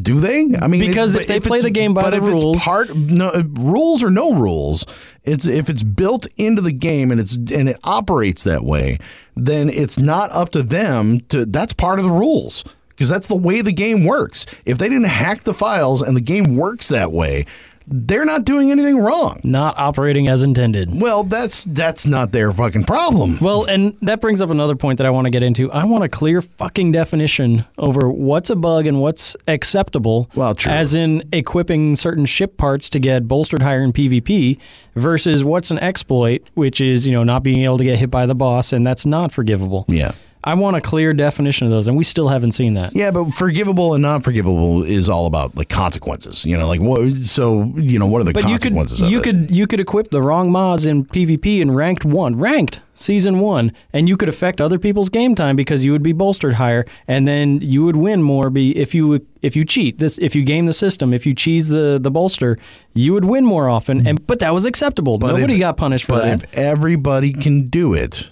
Do 0.00 0.20
they? 0.20 0.40
I 0.60 0.66
mean, 0.66 0.80
Because 0.80 1.14
it- 1.14 1.22
if 1.22 1.26
they 1.26 1.40
play 1.40 1.60
the 1.60 1.70
game 1.70 1.94
by 1.94 2.02
but 2.02 2.10
the 2.10 2.16
if 2.18 2.22
rules- 2.24 2.56
it's 2.56 2.64
part 2.64 2.94
no, 2.96 3.28
uh, 3.28 3.42
rules 3.52 4.02
or 4.02 4.10
no 4.10 4.32
rules, 4.34 4.84
it's 5.24 5.46
if 5.46 5.68
it's 5.70 5.82
built 5.82 6.26
into 6.36 6.60
the 6.62 6.72
game 6.72 7.10
and 7.10 7.20
it's 7.20 7.34
and 7.36 7.68
it 7.68 7.78
operates 7.84 8.44
that 8.44 8.64
way, 8.64 8.98
then 9.36 9.68
it's 9.70 9.98
not 9.98 10.30
up 10.32 10.50
to 10.50 10.62
them 10.62 11.20
to. 11.28 11.44
That's 11.46 11.72
part 11.72 11.98
of 11.98 12.04
the 12.04 12.10
rules. 12.10 12.64
Because 12.90 13.08
that's 13.10 13.26
the 13.26 13.34
way 13.34 13.60
the 13.60 13.72
game 13.72 14.04
works. 14.04 14.46
If 14.64 14.78
they 14.78 14.88
didn't 14.88 15.06
hack 15.08 15.42
the 15.42 15.52
files 15.54 16.00
and 16.00 16.16
the 16.16 16.20
game 16.20 16.56
works 16.56 16.88
that 16.90 17.10
way, 17.10 17.44
they're 17.86 18.24
not 18.24 18.44
doing 18.44 18.70
anything 18.70 18.98
wrong. 18.98 19.40
Not 19.44 19.76
operating 19.78 20.28
as 20.28 20.42
intended. 20.42 21.00
Well, 21.00 21.24
that's 21.24 21.64
that's 21.64 22.06
not 22.06 22.32
their 22.32 22.52
fucking 22.52 22.84
problem. 22.84 23.38
Well, 23.40 23.64
and 23.64 23.96
that 24.02 24.20
brings 24.20 24.40
up 24.40 24.50
another 24.50 24.74
point 24.74 24.98
that 24.98 25.06
I 25.06 25.10
want 25.10 25.26
to 25.26 25.30
get 25.30 25.42
into. 25.42 25.70
I 25.70 25.84
want 25.84 26.04
a 26.04 26.08
clear 26.08 26.40
fucking 26.40 26.92
definition 26.92 27.64
over 27.78 28.08
what's 28.08 28.50
a 28.50 28.56
bug 28.56 28.86
and 28.86 29.00
what's 29.00 29.36
acceptable. 29.48 30.30
Well, 30.34 30.54
true. 30.54 30.72
As 30.72 30.94
in 30.94 31.22
equipping 31.32 31.96
certain 31.96 32.24
ship 32.26 32.56
parts 32.56 32.88
to 32.90 32.98
get 32.98 33.28
bolstered 33.28 33.62
higher 33.62 33.82
in 33.82 33.92
PvP 33.92 34.58
versus 34.94 35.44
what's 35.44 35.70
an 35.70 35.78
exploit, 35.78 36.48
which 36.54 36.80
is, 36.80 37.06
you 37.06 37.12
know, 37.12 37.24
not 37.24 37.42
being 37.42 37.64
able 37.64 37.78
to 37.78 37.84
get 37.84 37.98
hit 37.98 38.10
by 38.10 38.26
the 38.26 38.34
boss, 38.34 38.72
and 38.72 38.86
that's 38.86 39.04
not 39.04 39.32
forgivable. 39.32 39.84
Yeah. 39.88 40.12
I 40.46 40.52
want 40.54 40.76
a 40.76 40.80
clear 40.82 41.14
definition 41.14 41.66
of 41.66 41.70
those, 41.72 41.88
and 41.88 41.96
we 41.96 42.04
still 42.04 42.28
haven't 42.28 42.52
seen 42.52 42.74
that. 42.74 42.94
Yeah, 42.94 43.10
but 43.10 43.30
forgivable 43.30 43.94
and 43.94 44.02
not 44.02 44.22
forgivable 44.22 44.82
is 44.84 45.08
all 45.08 45.24
about 45.26 45.56
like 45.56 45.70
consequences. 45.70 46.44
You 46.44 46.58
know, 46.58 46.68
like 46.68 46.80
what? 46.82 47.16
So 47.16 47.72
you 47.76 47.98
know, 47.98 48.06
what 48.06 48.20
are 48.20 48.24
the 48.24 48.32
But 48.34 48.42
you 48.44 48.58
could 48.58 48.74
consequences 48.74 49.00
of 49.00 49.10
you 49.10 49.20
it? 49.20 49.24
could 49.24 49.50
you 49.50 49.66
could 49.66 49.80
equip 49.80 50.10
the 50.10 50.20
wrong 50.20 50.50
mods 50.52 50.84
in 50.84 51.06
PvP 51.06 51.60
in 51.60 51.70
ranked 51.70 52.04
one, 52.04 52.36
ranked 52.36 52.80
season 52.92 53.40
one, 53.40 53.72
and 53.94 54.06
you 54.08 54.16
could 54.18 54.28
affect 54.28 54.60
other 54.60 54.78
people's 54.78 55.08
game 55.08 55.34
time 55.34 55.56
because 55.56 55.82
you 55.84 55.92
would 55.92 56.02
be 56.02 56.12
bolstered 56.12 56.54
higher, 56.54 56.84
and 57.08 57.26
then 57.26 57.60
you 57.62 57.82
would 57.82 57.96
win 57.96 58.22
more. 58.22 58.50
Be 58.50 58.76
if 58.76 58.94
you 58.94 59.26
if 59.40 59.56
you 59.56 59.64
cheat 59.64 59.98
this 59.98 60.18
if 60.18 60.36
you 60.36 60.42
game 60.44 60.66
the 60.66 60.74
system, 60.74 61.14
if 61.14 61.24
you 61.24 61.34
cheese 61.34 61.68
the 61.68 61.98
the 61.98 62.10
bolster, 62.10 62.58
you 62.92 63.14
would 63.14 63.24
win 63.24 63.46
more 63.46 63.70
often. 63.70 64.06
And 64.06 64.26
but 64.26 64.40
that 64.40 64.52
was 64.52 64.66
acceptable. 64.66 65.16
But 65.16 65.28
Nobody 65.36 65.54
if- 65.54 65.60
got 65.60 65.78
punished 65.78 66.04
for 66.04 66.12
But 66.12 66.24
that. 66.24 66.42
if 66.42 66.54
everybody 66.54 67.32
can 67.32 67.68
do 67.70 67.94
it, 67.94 68.28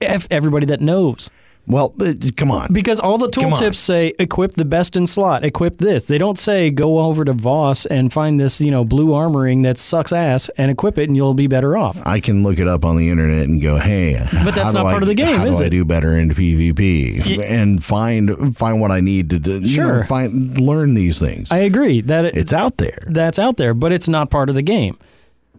If 0.00 0.26
everybody 0.28 0.66
that 0.66 0.80
knows. 0.80 1.30
Well, 1.66 1.94
uh, 2.00 2.12
come 2.36 2.50
on. 2.50 2.72
Because 2.72 2.98
all 3.00 3.18
the 3.18 3.28
tooltips 3.28 3.76
say 3.76 4.12
equip 4.18 4.52
the 4.54 4.64
best 4.64 4.96
in 4.96 5.06
slot, 5.06 5.44
equip 5.44 5.78
this. 5.78 6.06
They 6.06 6.18
don't 6.18 6.38
say 6.38 6.70
go 6.70 6.98
over 7.00 7.24
to 7.24 7.32
Voss 7.32 7.86
and 7.86 8.12
find 8.12 8.38
this, 8.40 8.60
you 8.60 8.70
know, 8.70 8.84
blue 8.84 9.08
armoring 9.08 9.62
that 9.62 9.78
sucks 9.78 10.12
ass 10.12 10.50
and 10.56 10.70
equip 10.70 10.98
it 10.98 11.08
and 11.08 11.16
you'll 11.16 11.34
be 11.34 11.46
better 11.46 11.76
off. 11.76 11.96
I 12.04 12.18
can 12.20 12.42
look 12.42 12.58
it 12.58 12.66
up 12.66 12.84
on 12.84 12.96
the 12.96 13.08
internet 13.08 13.48
and 13.48 13.62
go, 13.62 13.78
"Hey, 13.78 14.18
But 14.44 14.54
that's 14.54 14.72
not 14.72 14.86
I- 14.86 14.90
part 14.90 15.02
of 15.02 15.08
the 15.08 15.14
game, 15.14 15.38
How 15.38 15.46
is 15.46 15.58
do 15.58 15.64
I 15.64 15.68
do 15.68 15.84
better 15.84 16.18
in 16.18 16.30
PvP 16.34 17.38
and 17.48 17.82
find 17.82 18.56
find 18.56 18.80
what 18.80 18.90
I 18.90 19.00
need 19.00 19.30
to 19.30 19.38
do? 19.38 19.52
you 19.52 19.60
know, 19.60 19.66
Sure. 19.66 20.04
find 20.04 20.60
learn 20.60 20.94
these 20.94 21.18
things. 21.18 21.50
I 21.52 21.58
agree 21.58 22.00
that 22.02 22.24
it, 22.24 22.36
it's 22.36 22.52
out 22.52 22.76
there. 22.78 23.04
that's 23.06 23.38
out 23.38 23.56
there, 23.56 23.72
but 23.74 23.92
it's 23.92 24.08
not 24.08 24.30
part 24.30 24.48
of 24.48 24.54
the 24.54 24.62
game. 24.62 24.98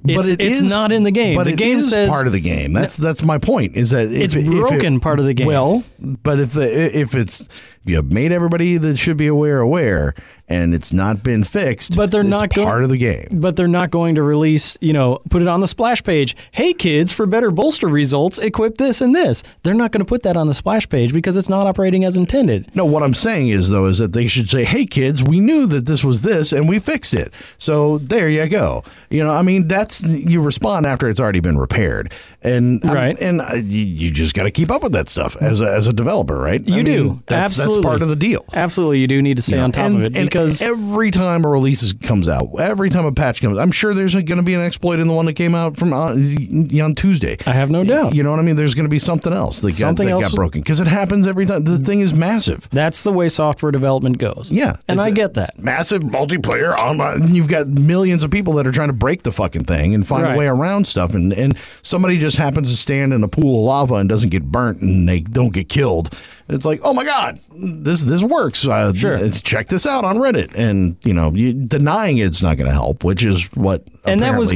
It's, 0.05 0.15
but 0.17 0.25
it 0.33 0.41
it's 0.41 0.59
is- 0.59 0.69
not 0.69 0.91
in 0.91 1.03
the 1.03 1.11
game. 1.11 1.35
But 1.35 1.45
the 1.45 1.53
game 1.53 1.81
says 1.81 2.09
part 2.09 2.27
of 2.27 2.33
the 2.33 2.39
game. 2.41 2.73
That's 2.73 2.97
that's 2.97 3.23
my 3.23 3.37
point. 3.37 3.75
Is 3.77 3.91
that 3.91 4.07
if 4.07 4.21
It's 4.23 4.33
it- 4.35 4.47
if 4.47 4.51
broken 4.53 4.95
it- 4.95 5.01
part 5.01 5.19
of 5.19 5.25
the 5.25 5.33
game. 5.33 5.47
Well, 5.47 5.83
but 5.99 6.39
if 6.39 6.53
the, 6.53 6.97
if 6.99 7.15
it's 7.15 7.47
you 7.85 7.95
have 7.97 8.11
made 8.11 8.31
everybody 8.31 8.77
that 8.77 8.97
should 8.97 9.17
be 9.17 9.27
aware 9.27 9.59
aware, 9.59 10.13
and 10.49 10.73
it's 10.73 10.91
not 10.93 11.23
been 11.23 11.43
fixed, 11.43 11.95
But 11.95 12.11
they're 12.11 12.21
not 12.23 12.53
go- 12.53 12.65
part 12.65 12.83
of 12.83 12.89
the 12.89 12.97
game. 12.97 13.27
but 13.31 13.55
they're 13.55 13.67
not 13.67 13.91
going 13.91 14.15
to 14.15 14.23
release, 14.23 14.77
you 14.81 14.91
know, 14.93 15.19
put 15.29 15.41
it 15.41 15.47
on 15.47 15.61
the 15.61 15.67
splash 15.67 16.03
page. 16.03 16.35
Hey 16.51 16.73
kids, 16.73 17.11
for 17.11 17.25
better 17.25 17.49
bolster 17.49 17.87
results, 17.87 18.37
equip 18.39 18.77
this 18.77 18.99
and 19.01 19.15
this. 19.15 19.41
They're 19.63 19.73
not 19.73 19.91
going 19.91 19.99
to 19.99 20.05
put 20.05 20.23
that 20.23 20.35
on 20.37 20.47
the 20.47 20.53
splash 20.53 20.87
page 20.89 21.13
because 21.13 21.37
it's 21.37 21.49
not 21.49 21.65
operating 21.65 22.03
as 22.03 22.17
intended. 22.17 22.69
No, 22.75 22.83
what 22.85 23.03
I'm 23.03 23.13
saying 23.13 23.49
is 23.49 23.69
though 23.69 23.85
is 23.85 23.97
that 23.99 24.11
they 24.13 24.27
should 24.27 24.49
say, 24.49 24.63
"Hey 24.65 24.85
kids, 24.85 25.23
we 25.23 25.39
knew 25.39 25.65
that 25.67 25.85
this 25.85 26.03
was 26.03 26.21
this 26.23 26.51
and 26.51 26.67
we 26.67 26.79
fixed 26.79 27.13
it." 27.13 27.33
So 27.57 27.97
there 27.99 28.27
you 28.29 28.47
go. 28.47 28.83
You 29.09 29.23
know, 29.23 29.31
I 29.33 29.41
mean, 29.43 29.67
that's 29.67 30.03
you 30.03 30.41
respond 30.41 30.85
after 30.85 31.07
it's 31.09 31.19
already 31.19 31.39
been 31.39 31.57
repaired, 31.57 32.11
and 32.43 32.83
I'm- 32.85 32.93
Right. 32.93 33.19
and 33.21 33.41
uh, 33.41 33.55
you, 33.55 33.83
you 33.85 34.11
just 34.11 34.33
got 34.33 34.43
to 34.43 34.51
keep 34.51 34.69
up 34.71 34.83
with 34.83 34.91
that 34.93 35.09
stuff 35.09 35.35
as 35.41 35.61
a, 35.61 35.71
as 35.71 35.87
a 35.87 35.93
developer, 35.93 36.37
right? 36.37 36.65
You 36.65 36.73
I 36.73 36.77
mean, 36.77 36.85
do. 36.85 37.23
That's 37.27 37.51
Absolutely. 37.57 37.75
that's 37.77 37.85
part 37.85 38.01
of 38.01 38.09
the 38.09 38.15
deal. 38.15 38.45
Absolutely, 38.53 38.99
you 38.99 39.07
do 39.07 39.21
need 39.21 39.35
to 39.37 39.41
stay 39.41 39.53
You 39.55 39.57
know, 39.59 39.63
on 39.65 39.71
top 39.71 39.85
and, 39.85 39.95
of 39.97 40.01
it 40.03 40.17
and 40.17 40.29
because 40.29 40.61
every 40.61 41.11
time 41.11 41.45
a 41.45 41.49
release 41.49 41.93
comes 41.93 42.27
out, 42.27 42.49
every 42.59 42.89
time 42.89 43.05
a 43.05 43.11
patch 43.11 43.41
comes, 43.41 43.57
I'm 43.57 43.71
sure 43.71 43.93
there's 43.93 44.13
going 44.15 44.37
to 44.37 44.43
be 44.43 44.53
an 44.53 44.61
exploit 44.61 44.99
in 44.99 45.07
the 45.07 45.13
one 45.13 45.25
that 45.25 45.33
came 45.33 45.55
out 45.55 45.77
from 45.77 45.93
uh, 45.93 46.11
on 46.13 46.93
Tuesday. 46.95 47.37
I 47.45 47.53
have 47.53 47.69
no 47.69 47.83
doubt. 47.83 48.15
You 48.15 48.23
know 48.23 48.31
what 48.31 48.39
I 48.39 48.43
mean? 48.43 48.55
There's 48.55 48.75
going 48.75 48.85
to 48.85 48.89
be 48.89 48.99
something 48.99 49.33
else 49.33 49.61
that, 49.61 49.73
Something 49.73 50.07
got, 50.07 50.17
that 50.19 50.23
else- 50.23 50.31
got 50.33 50.35
broken 50.35 50.61
because 50.61 50.79
it 50.79 50.87
happens 50.87 51.27
every 51.27 51.45
time. 51.45 51.63
The 51.63 51.79
thing 51.79 51.99
is 52.01 52.13
massive. 52.13 52.67
that's 52.71 53.03
the 53.03 53.11
way 53.11 53.29
software 53.29 53.71
development 53.71 54.17
goes. 54.17 54.51
Yeah, 54.51 54.75
and 54.87 54.99
I 55.01 55.11
get 55.11 55.33
that. 55.35 55.57
Massive 55.59 56.01
multiplayer 56.03 56.77
online. 56.77 57.33
You've 57.33 57.47
got 57.47 57.67
millions 57.67 58.23
of 58.23 58.31
people 58.31 58.53
that 58.53 58.67
are 58.67 58.71
trying 58.71 58.89
to 58.89 58.93
break 58.93 59.23
the 59.23 59.31
fucking 59.31 59.65
thing 59.65 59.93
and 59.93 60.05
find 60.05 60.23
Right. 60.23 60.35
a 60.35 60.37
way 60.37 60.47
around 60.47 60.87
stuff, 60.87 61.13
and 61.13 61.33
and 61.33 61.57
somebody 61.81 62.17
just 62.17 62.32
happens 62.35 62.69
to 62.71 62.77
stand 62.77 63.13
in 63.13 63.23
a 63.23 63.27
pool 63.27 63.59
of 63.59 63.65
lava 63.65 63.95
and 63.95 64.07
doesn't 64.09 64.29
get 64.29 64.43
burnt 64.43 64.81
and 64.81 65.07
they 65.07 65.19
don't 65.21 65.53
get 65.53 65.69
killed. 65.69 66.13
It's 66.49 66.65
like, 66.65 66.81
oh 66.83 66.93
my 66.93 67.05
god, 67.05 67.39
this 67.55 68.03
this 68.03 68.21
works. 68.23 68.67
Uh, 68.67 68.93
Sure. 68.93 69.29
check 69.29 69.67
this 69.67 69.85
out 69.85 70.03
on 70.05 70.17
Reddit, 70.17 70.53
and 70.55 70.97
you 71.03 71.13
know, 71.13 71.33
you, 71.33 71.53
denying 71.53 72.17
it's 72.17 72.41
not 72.41 72.57
going 72.57 72.67
to 72.67 72.73
help, 72.73 73.03
which 73.03 73.23
is 73.23 73.45
what 73.53 73.87
And 74.05 74.21
that 74.21 74.37
was- 74.37 74.51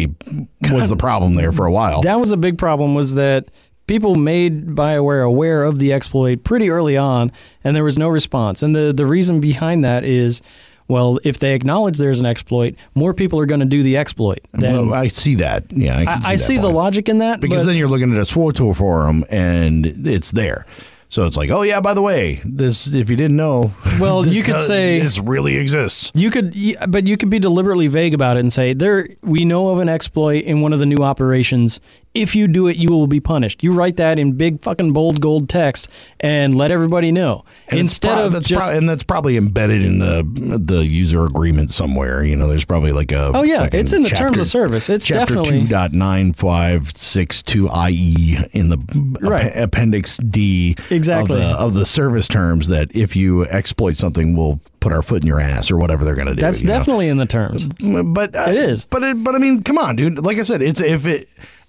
was, 0.70 0.90
the 0.90 0.98
problem 0.98 1.36
there 1.36 1.52
for 1.52 1.66
a 1.66 1.72
while. 1.72 2.02
That 2.02 2.20
was 2.20 2.32
a 2.32 2.38
big 2.38 2.58
problem 2.58 2.94
was 2.94 3.16
that 3.16 3.50
people 3.88 4.16
made 4.16 4.68
BioWare 4.76 5.26
aware 5.26 5.64
of 5.64 5.80
the 5.80 5.94
exploit 5.94 6.44
pretty 6.44 6.70
early 6.70 6.98
on 6.98 7.32
and 7.64 7.74
there 7.74 7.86
was 7.86 7.98
no 7.98 8.10
response. 8.10 8.62
And 8.62 8.76
the, 8.76 8.92
the 8.92 9.06
reason 9.06 9.40
behind 9.40 9.86
that 9.86 10.04
is 10.04 10.42
well, 10.88 11.20
if 11.24 11.40
they 11.40 11.54
acknowledge 11.54 11.98
there's 11.98 12.20
an 12.20 12.26
exploit, 12.26 12.76
more 12.96 13.14
people 13.14 13.40
are 13.40 13.46
going 13.46 13.60
to 13.60 13.66
do 13.66 13.84
the 13.84 13.98
exploit. 13.98 14.40
Well, 14.54 14.94
I 14.94 15.08
see 15.10 15.36
that. 15.36 15.72
Yeah, 15.72 15.98
I, 15.98 16.06
can 16.06 16.08
I, 16.26 16.30
I 16.30 16.36
that 16.36 16.38
see 16.40 16.58
the 16.58 16.70
logic 16.70 17.10
in 17.10 17.18
that 17.20 17.40
because 17.42 17.66
then 17.66 17.76
you're 17.76 17.90
looking 17.90 18.12
at 18.14 18.18
a 18.18 18.22
SWTOR 18.22 18.76
forum 18.76 19.24
and 19.30 19.86
it's 19.86 20.32
there. 20.32 20.66
So 21.10 21.26
it's 21.26 21.38
like, 21.38 21.50
oh 21.50 21.62
yeah, 21.62 21.80
by 21.80 21.94
the 21.94 22.02
way, 22.02 22.42
this 22.44 22.94
if 22.94 23.10
you 23.10 23.16
didn't 23.16 23.38
know, 23.38 23.74
Well, 24.00 24.28
you 24.28 24.44
could 24.44 24.54
does- 24.54 24.68
say- 24.68 25.00
this 25.00 25.20
really 25.20 25.56
exists. 25.56 26.12
You 26.14 26.30
could, 26.30 26.54
but 26.90 27.08
you 27.08 27.16
could 27.16 27.30
be 27.30 27.40
deliberately 27.40 27.88
vague 27.88 28.14
about 28.14 28.36
it 28.38 28.42
and 28.42 28.52
say 28.52 28.74
there. 28.74 29.08
We 29.22 29.46
know 29.46 29.70
of 29.70 29.80
an 29.80 29.88
exploit 29.88 30.44
in 30.44 30.60
one 30.62 30.74
of 30.74 30.80
the 30.80 30.86
new 30.86 31.04
operations 31.04 31.80
If 32.14 32.36
you 32.36 32.48
do 32.48 32.66
it, 32.66 32.78
you 32.78 32.90
will 32.90 33.06
be 33.06 33.20
punished. 33.20 33.62
You 33.62 33.74
write 33.74 33.98
that 33.98 34.18
in 34.18 34.32
big 34.32 34.62
fucking 34.64 34.92
bold 34.92 35.22
gold 35.22 35.50
text 35.50 35.88
and 36.20 36.56
let 36.58 36.72
everybody 36.72 37.12
know. 37.12 37.46
And 37.70 37.80
Instead 37.80 38.16
pro- 38.16 38.26
of 38.26 38.34
that's 38.34 38.48
just 38.48 38.68
pro- 38.68 38.76
and 38.76 38.90
that's 38.90 39.04
probably 39.04 39.38
embedded 39.38 39.84
in 39.84 40.00
the 40.00 40.24
the 40.58 40.84
user 40.84 41.26
agreement 41.26 41.70
somewhere. 41.70 42.24
You 42.24 42.36
know, 42.36 42.48
there's 42.48 42.66
probably 42.66 42.92
like 42.92 43.12
a 43.12 43.32
Oh, 43.36 43.44
yeah, 43.44 43.70
it's 43.72 43.94
in 43.94 44.02
the 44.02 44.10
terms 44.10 44.40
of 44.40 44.48
service. 44.48 44.90
It's 44.90 45.06
chapter 45.06 45.36
definitely- 45.36 45.62
two 45.62 45.68
dot 45.68 45.94
nine 45.94 46.34
five 46.34 46.92
six 46.96 47.44
two 47.44 47.70
IE 47.70 48.40
in 48.52 48.70
the 48.70 48.80
Right. 49.22 49.44
app- 49.46 49.66
appendix 49.66 50.18
D 50.18 50.76
Exactly. 50.90 51.36
of 51.36 51.42
the 51.42 51.48
of 51.58 51.74
the 51.76 51.86
service 51.86 52.28
terms 52.28 52.68
that 52.70 52.90
if 52.96 53.16
you 53.16 53.46
exploit 53.46 53.96
something, 53.96 54.36
we'll 54.36 54.60
put 54.80 54.92
our 54.92 55.04
foot 55.04 55.22
in 55.22 55.28
your 55.28 55.40
ass 55.40 55.70
or 55.70 55.78
whatever 55.78 56.04
they're 56.04 56.16
going 56.16 56.28
to 56.28 56.34
do. 56.36 56.42
that's 56.42 56.62
you 56.64 56.68
know? 56.68 56.78
definitely 56.78 57.10
in 57.10 57.18
the 57.18 57.26
terms. 57.28 57.68
but 57.68 58.36
uh, 58.36 58.46
It 58.50 58.56
is. 58.58 58.86
But 58.86 59.04
it, 59.04 59.24
but 59.24 59.36
I 59.36 59.38
mean, 59.38 59.62
come 59.62 59.78
on, 59.78 59.96
dude. 59.96 60.18
Like 60.26 60.38
I 60.40 60.44
said, 60.44 60.64
it's 60.64 60.80
if 60.82 61.06
it 61.06 61.28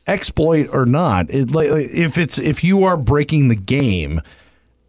exploit 0.09 0.69
or 0.73 0.87
not. 0.87 1.31
It, 1.31 1.51
like, 1.51 1.69
if 1.71 2.19
it's 2.19 2.39
if 2.39 2.65
you 2.65 2.85
are 2.85 2.97
breaking 2.97 3.49
the 3.49 3.57
game, 3.57 4.21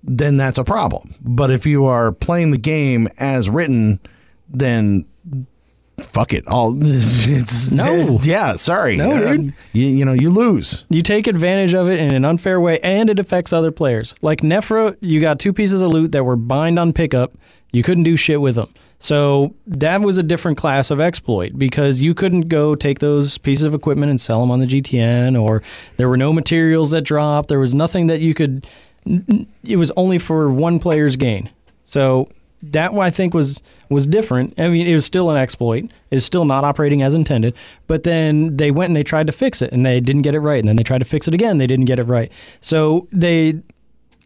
then 0.03 0.37
that's 0.37 0.57
a 0.57 0.63
problem. 0.63 1.15
But 1.21 1.51
if 1.51 1.65
you 1.65 1.85
are 1.85 2.11
playing 2.11 2.51
the 2.51 2.57
game 2.57 3.07
as 3.17 3.49
written, 3.49 3.99
then 4.49 5.05
fuck 6.01 6.33
it. 6.33 6.47
All 6.47 6.75
it's 6.81 7.71
No. 7.71 8.19
yeah. 8.23 8.55
Sorry, 8.55 8.95
No, 8.95 9.11
Uh, 9.11 9.33
dude. 9.33 9.53
You, 9.73 9.87
you 9.87 10.05
know 10.05 10.13
you 10.13 10.29
lose. 10.29 10.85
You 10.89 11.01
take 11.01 11.27
advantage 11.27 11.73
of 11.73 11.87
it 11.87 11.99
in 11.99 12.13
an 12.13 12.23
unfair 12.25 12.59
way, 12.61 12.79
and 12.79 13.09
it 13.09 13.19
affects 13.19 13.51
other 13.53 13.71
players. 13.71 14.15
Like 14.21 14.41
Nefra, 14.41 14.95
you 15.01 15.19
got 15.21 15.39
two 15.39 15.53
pieces 15.53 15.81
of 15.81 15.91
loot 15.91 16.11
that 16.13 16.23
were 16.23 16.35
bind 16.37 16.79
on 16.79 16.93
pickup. 16.93 17.33
You 17.71 17.83
couldn't 17.83 18.03
do 18.03 18.15
shit 18.15 18.41
with 18.41 18.55
them. 18.55 18.73
So 18.99 19.55
that 19.65 20.01
was 20.01 20.17
a 20.17 20.23
different 20.23 20.57
class 20.57 20.91
of 20.91 20.99
exploit 20.99 21.57
because 21.57 22.01
you 22.01 22.13
couldn't 22.13 22.49
go 22.49 22.75
take 22.75 22.99
those 22.99 23.37
pieces 23.37 23.63
of 23.63 23.73
equipment 23.73 24.09
and 24.09 24.19
sell 24.19 24.41
them 24.41 24.51
on 24.51 24.59
the 24.59 24.67
GTN, 24.67 25.41
or 25.41 25.63
there 25.95 26.09
were 26.09 26.17
no 26.17 26.33
materials 26.33 26.91
that 26.91 27.01
dropped. 27.01 27.47
There 27.47 27.59
was 27.59 27.73
nothing 27.73 28.07
that 28.07 28.19
you 28.19 28.33
could. 28.33 28.67
It 29.63 29.77
was 29.77 29.91
only 29.95 30.19
for 30.19 30.49
one 30.49 30.79
player's 30.79 31.15
gain. 31.15 31.49
So 31.81 32.29
that 32.61 32.93
I 32.93 33.09
think 33.09 33.33
was 33.33 33.63
was 33.87 34.05
different. 34.05 34.53
I 34.57 34.67
mean, 34.67 34.85
it 34.85 34.93
was 34.93 35.05
still 35.05 35.31
an 35.31 35.37
exploit. 35.37 35.89
It's 36.11 36.25
still 36.25 36.43
not 36.43 36.65
operating 36.65 37.01
as 37.01 37.15
intended. 37.15 37.55
But 37.87 38.03
then 38.03 38.57
they 38.57 38.69
went 38.69 38.89
and 38.89 38.97
they 38.97 39.03
tried 39.03 39.27
to 39.27 39.33
fix 39.33 39.61
it, 39.61 39.71
and 39.71 39.85
they 39.85 40.01
didn't 40.01 40.23
get 40.23 40.35
it 40.35 40.41
right. 40.41 40.59
And 40.59 40.67
then 40.67 40.75
they 40.75 40.83
tried 40.83 40.99
to 40.99 41.05
fix 41.05 41.25
it 41.27 41.33
again. 41.33 41.55
They 41.57 41.67
didn't 41.67 41.85
get 41.85 41.99
it 41.99 42.03
right. 42.03 42.31
So 42.59 43.07
they 43.13 43.61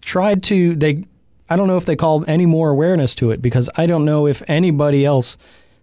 tried 0.01 0.41
to 0.43 0.75
they. 0.75 1.05
I 1.49 1.55
don't 1.55 1.67
know 1.67 1.77
if 1.77 1.85
they 1.85 1.95
called 1.95 2.27
any 2.27 2.45
more 2.45 2.69
awareness 2.69 3.15
to 3.15 3.31
it 3.31 3.41
because 3.41 3.69
I 3.75 3.85
don't 3.85 4.05
know 4.05 4.27
if 4.27 4.41
anybody 4.47 5.05
else 5.05 5.37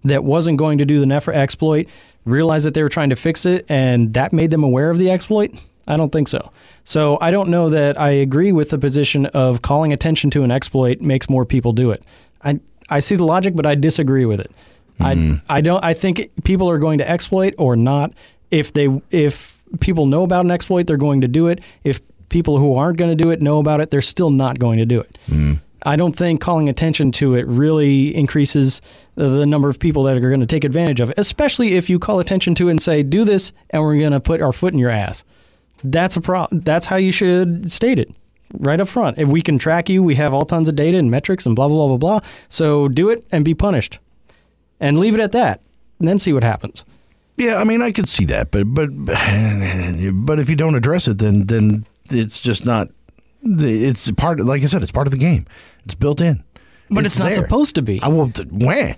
that 0.05 0.25
wasn't 0.25 0.59
going 0.59 0.79
to 0.79 0.85
do 0.85 0.99
the 0.99 1.07
Nefra 1.07 1.35
exploit 1.35 1.87
realized 2.25 2.67
that 2.67 2.75
they 2.75 2.83
were 2.83 2.89
trying 2.89 3.11
to 3.11 3.17
fix 3.17 3.47
it 3.47 3.67
and 3.69 4.15
that 4.15 4.33
made 4.33 4.51
them 4.51 4.65
aware 4.65 4.91
of 4.91 4.99
the 4.99 5.11
exploit. 5.11 5.53
I 5.87 5.97
don't 5.97 6.11
think 6.11 6.29
so. 6.29 6.53
So 6.85 7.19
I 7.21 7.31
don't 7.31 7.49
know 7.49 7.71
that 7.71 8.01
I 8.01 8.11
agree 8.11 8.53
with 8.53 8.71
the 8.71 8.79
position 8.79 9.27
of 9.27 9.63
calling 9.63 9.93
attention 9.93 10.31
to 10.31 10.43
an 10.43 10.51
exploit 10.51 11.01
makes 11.01 11.29
more 11.29 11.45
people 11.45 11.73
do 11.73 11.91
it. 11.91 12.05
I 12.43 12.61
I 12.89 13.01
see 13.01 13.17
the 13.17 13.25
logic, 13.25 13.55
but 13.55 13.67
I 13.67 13.75
disagree 13.75 14.25
with 14.25 14.41
it. 14.41 14.51
I 14.99 15.15
mm-hmm. 15.15 15.45
I 15.49 15.61
don't. 15.61 15.83
I 15.85 15.95
think 15.95 16.31
people 16.45 16.69
are 16.71 16.79
going 16.79 16.99
to 16.99 17.09
exploit 17.09 17.55
or 17.59 17.77
not. 17.77 18.13
If 18.51 18.73
they 18.73 19.03
if 19.11 19.61
people 19.81 20.07
know 20.07 20.23
about 20.23 20.45
an 20.45 20.51
exploit, 20.51 20.87
they're 20.87 20.97
going 20.97 21.21
to 21.23 21.29
do 21.29 21.49
it. 21.49 21.61
If 21.85 22.01
people 22.31 22.59
who 22.59 22.75
aren't 22.77 22.97
going 22.97 23.11
to 23.11 23.23
do 23.23 23.31
it 23.31 23.43
know 23.43 23.59
about 23.59 23.81
it, 23.81 23.91
they're 23.91 24.01
still 24.01 24.31
not 24.31 24.59
going 24.59 24.79
to 24.79 24.87
do 24.87 25.01
it. 25.01 25.19
Mm-hmm. 25.29 25.55
I 25.83 25.97
don't 25.97 26.15
think 26.15 26.41
calling 26.41 26.69
attention 26.69 27.11
to 27.13 27.35
it 27.35 27.47
really 27.47 28.15
increases 28.15 28.81
the, 29.15 29.29
the 29.29 29.47
number 29.47 29.69
of 29.69 29.79
people 29.79 30.03
that 30.05 30.17
are 30.17 30.21
going 30.21 30.41
to 30.41 30.47
take 30.47 30.65
advantage 30.65 31.01
of 31.01 31.11
it, 31.11 31.19
especially 31.19 31.75
if 31.75 31.89
you 31.89 31.99
call 31.99 32.21
attention 32.21 32.55
to 32.57 32.69
it 32.69 32.73
and 32.73 32.83
say, 32.83 33.03
"Do 33.03 33.25
this, 33.25 33.53
and 33.71 33.83
we're 33.83 33.99
going 33.99 34.13
to 34.13 34.21
put 34.21 34.43
our 34.43 34.53
foot 34.53 34.73
in 34.73 34.79
your 34.79 34.91
ass." 34.91 35.25
That's 35.83 36.17
a 36.17 36.21
pro. 36.21 36.47
That's 36.51 36.87
how 36.87 36.97
you 36.97 37.13
should 37.13 37.73
state 37.73 37.99
it 37.99 38.15
right 38.59 38.81
up 38.81 38.89
front. 38.89 39.19
If 39.19 39.29
we 39.29 39.41
can 39.41 39.59
track 39.59 39.89
you, 39.89 40.03
we 40.03 40.17
have 40.17 40.35
all 40.35 40.45
tons 40.45 40.69
of 40.69 40.77
data 40.77 40.99
and 40.99 41.11
metrics 41.11 41.47
and 41.47 41.57
blah 41.57 41.69
blah 41.69 41.77
blah 41.77 41.97
blah 41.97 42.19
blah. 42.21 42.29
So 42.49 42.89
do 42.89 43.09
it 43.09 43.25
and 43.33 43.45
be 43.45 43.55
punished, 43.55 43.99
and 44.81 44.99
leave 44.99 45.15
it 45.15 45.21
at 45.21 45.33
that, 45.33 45.63
and 45.99 46.07
then 46.07 46.19
see 46.19 46.33
what 46.33 46.43
happens. 46.43 46.85
Yeah, 47.37 47.57
I 47.57 47.65
mean, 47.65 47.81
I 47.81 47.91
could 47.91 48.09
see 48.09 48.27
that, 48.27 48.51
but 48.51 48.65
but 48.65 48.91
but 50.27 50.41
if 50.41 50.51
you 50.51 50.57
don't 50.57 50.75
address 50.75 51.09
it, 51.09 51.19
then 51.19 51.47
then 51.47 51.87
it's 52.13 52.41
just 52.41 52.65
not. 52.65 52.89
It's 53.43 54.11
part. 54.13 54.41
Like 54.41 54.63
I 54.63 54.67
said, 54.67 54.83
it's 54.83 54.93
part 54.93 55.07
of 55.07 55.13
the 55.13 55.19
game. 55.19 55.47
It's 55.85 55.95
built 55.95 56.21
in. 56.21 56.45
But 56.91 57.07
it's, 57.07 57.19
not 57.19 57.27
there. 57.27 57.35
supposed 57.35 57.77
to 57.77 57.83
be. 57.83 58.03
I 58.03 58.09
will. 58.09 58.33
Wah, 58.51 58.95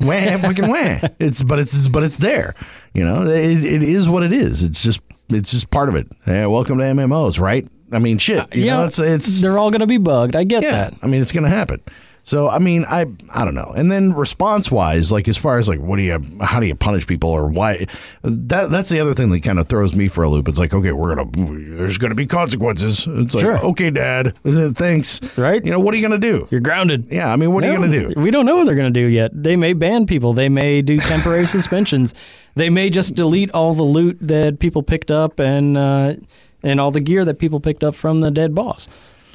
wah, 0.00 0.38
fucking 0.38 0.66
wah. 0.66 1.08
It's 1.18 1.42
but 1.42 1.58
it's 1.58 1.88
but 1.88 2.02
it's 2.02 2.16
there. 2.16 2.54
You 2.94 3.04
know, 3.04 3.26
it, 3.26 3.64
it 3.64 3.82
is 3.82 4.08
what 4.08 4.22
it 4.22 4.32
is. 4.32 4.62
It's 4.62 4.82
just 4.82 5.00
it's 5.28 5.50
just 5.50 5.70
part 5.70 5.88
of 5.88 5.94
it. 5.94 6.08
Yeah, 6.26 6.46
welcome 6.46 6.78
to 6.78 6.84
MMOs, 6.84 7.38
right? 7.38 7.66
I 7.92 7.98
mean, 7.98 8.18
shit. 8.18 8.40
Uh, 8.40 8.46
you 8.52 8.66
know, 8.66 8.84
it's 8.84 8.98
it's 8.98 9.40
they're 9.40 9.58
all 9.58 9.70
going 9.70 9.80
to 9.80 9.86
be 9.86 9.98
bugged. 9.98 10.36
I 10.36 10.44
get 10.44 10.62
yeah. 10.62 10.70
that. 10.70 10.94
I 11.02 11.06
mean, 11.06 11.20
it's 11.20 11.32
going 11.32 11.44
to 11.44 11.50
happen. 11.50 11.80
So 12.24 12.48
I 12.48 12.58
mean, 12.58 12.84
I 12.88 13.06
I 13.32 13.44
don't 13.44 13.54
know. 13.54 13.72
And 13.76 13.92
then 13.92 14.14
response 14.14 14.70
wise, 14.70 15.12
like 15.12 15.28
as 15.28 15.36
far 15.36 15.58
as 15.58 15.68
like 15.68 15.78
what 15.80 15.96
do 15.96 16.02
you 16.02 16.18
how 16.40 16.58
do 16.58 16.66
you 16.66 16.74
punish 16.74 17.06
people 17.06 17.30
or 17.30 17.48
why 17.48 17.86
that 18.22 18.70
that's 18.70 18.88
the 18.88 18.98
other 18.98 19.12
thing 19.14 19.30
that 19.30 19.42
kind 19.42 19.58
of 19.58 19.68
throws 19.68 19.94
me 19.94 20.08
for 20.08 20.24
a 20.24 20.28
loop. 20.28 20.48
It's 20.48 20.58
like 20.58 20.72
okay, 20.74 20.92
we're 20.92 21.14
gonna 21.14 21.30
there's 21.76 21.98
gonna 21.98 22.14
be 22.14 22.26
consequences. 22.26 23.06
It's 23.06 23.34
like 23.34 23.42
Sure. 23.42 23.58
okay, 23.66 23.90
Dad, 23.90 24.34
thanks. 24.44 25.20
Right. 25.36 25.64
You 25.64 25.70
know 25.70 25.78
what 25.78 25.92
are 25.92 25.98
you 25.98 26.02
gonna 26.02 26.18
do? 26.18 26.48
You're 26.50 26.60
grounded. 26.62 27.08
Yeah, 27.10 27.30
I 27.32 27.36
mean, 27.36 27.52
what 27.52 27.62
are 27.62 27.70
you 27.70 27.78
gonna 27.78 27.90
do? 27.92 28.12
We 28.16 28.30
don't 28.30 28.46
know 28.46 28.56
what 28.56 28.64
they're 28.66 28.74
going 28.74 28.92
to 28.92 29.00
do 29.00 29.06
yet. 29.06 29.30
They 29.34 29.54
may 29.56 29.74
ban 29.74 30.06
people. 30.06 30.32
They 30.32 30.48
may 30.48 30.80
do 30.80 30.96
temporary 31.12 31.46
suspensions. 31.46 32.14
They 32.54 32.70
may 32.70 32.88
just 32.88 33.14
delete 33.14 33.50
all 33.50 33.74
the 33.74 33.82
loot 33.82 34.16
that 34.22 34.60
people 34.60 34.82
picked 34.82 35.10
up 35.10 35.38
and 35.38 35.76
uh, 35.76 36.14
and 36.62 36.80
all 36.80 36.90
the 36.90 37.00
gear 37.00 37.24
that 37.26 37.38
people 37.38 37.60
picked 37.60 37.84
up 37.84 37.94
from 37.94 38.20
the 38.20 38.30
dead 38.30 38.54
boss. 38.54 38.88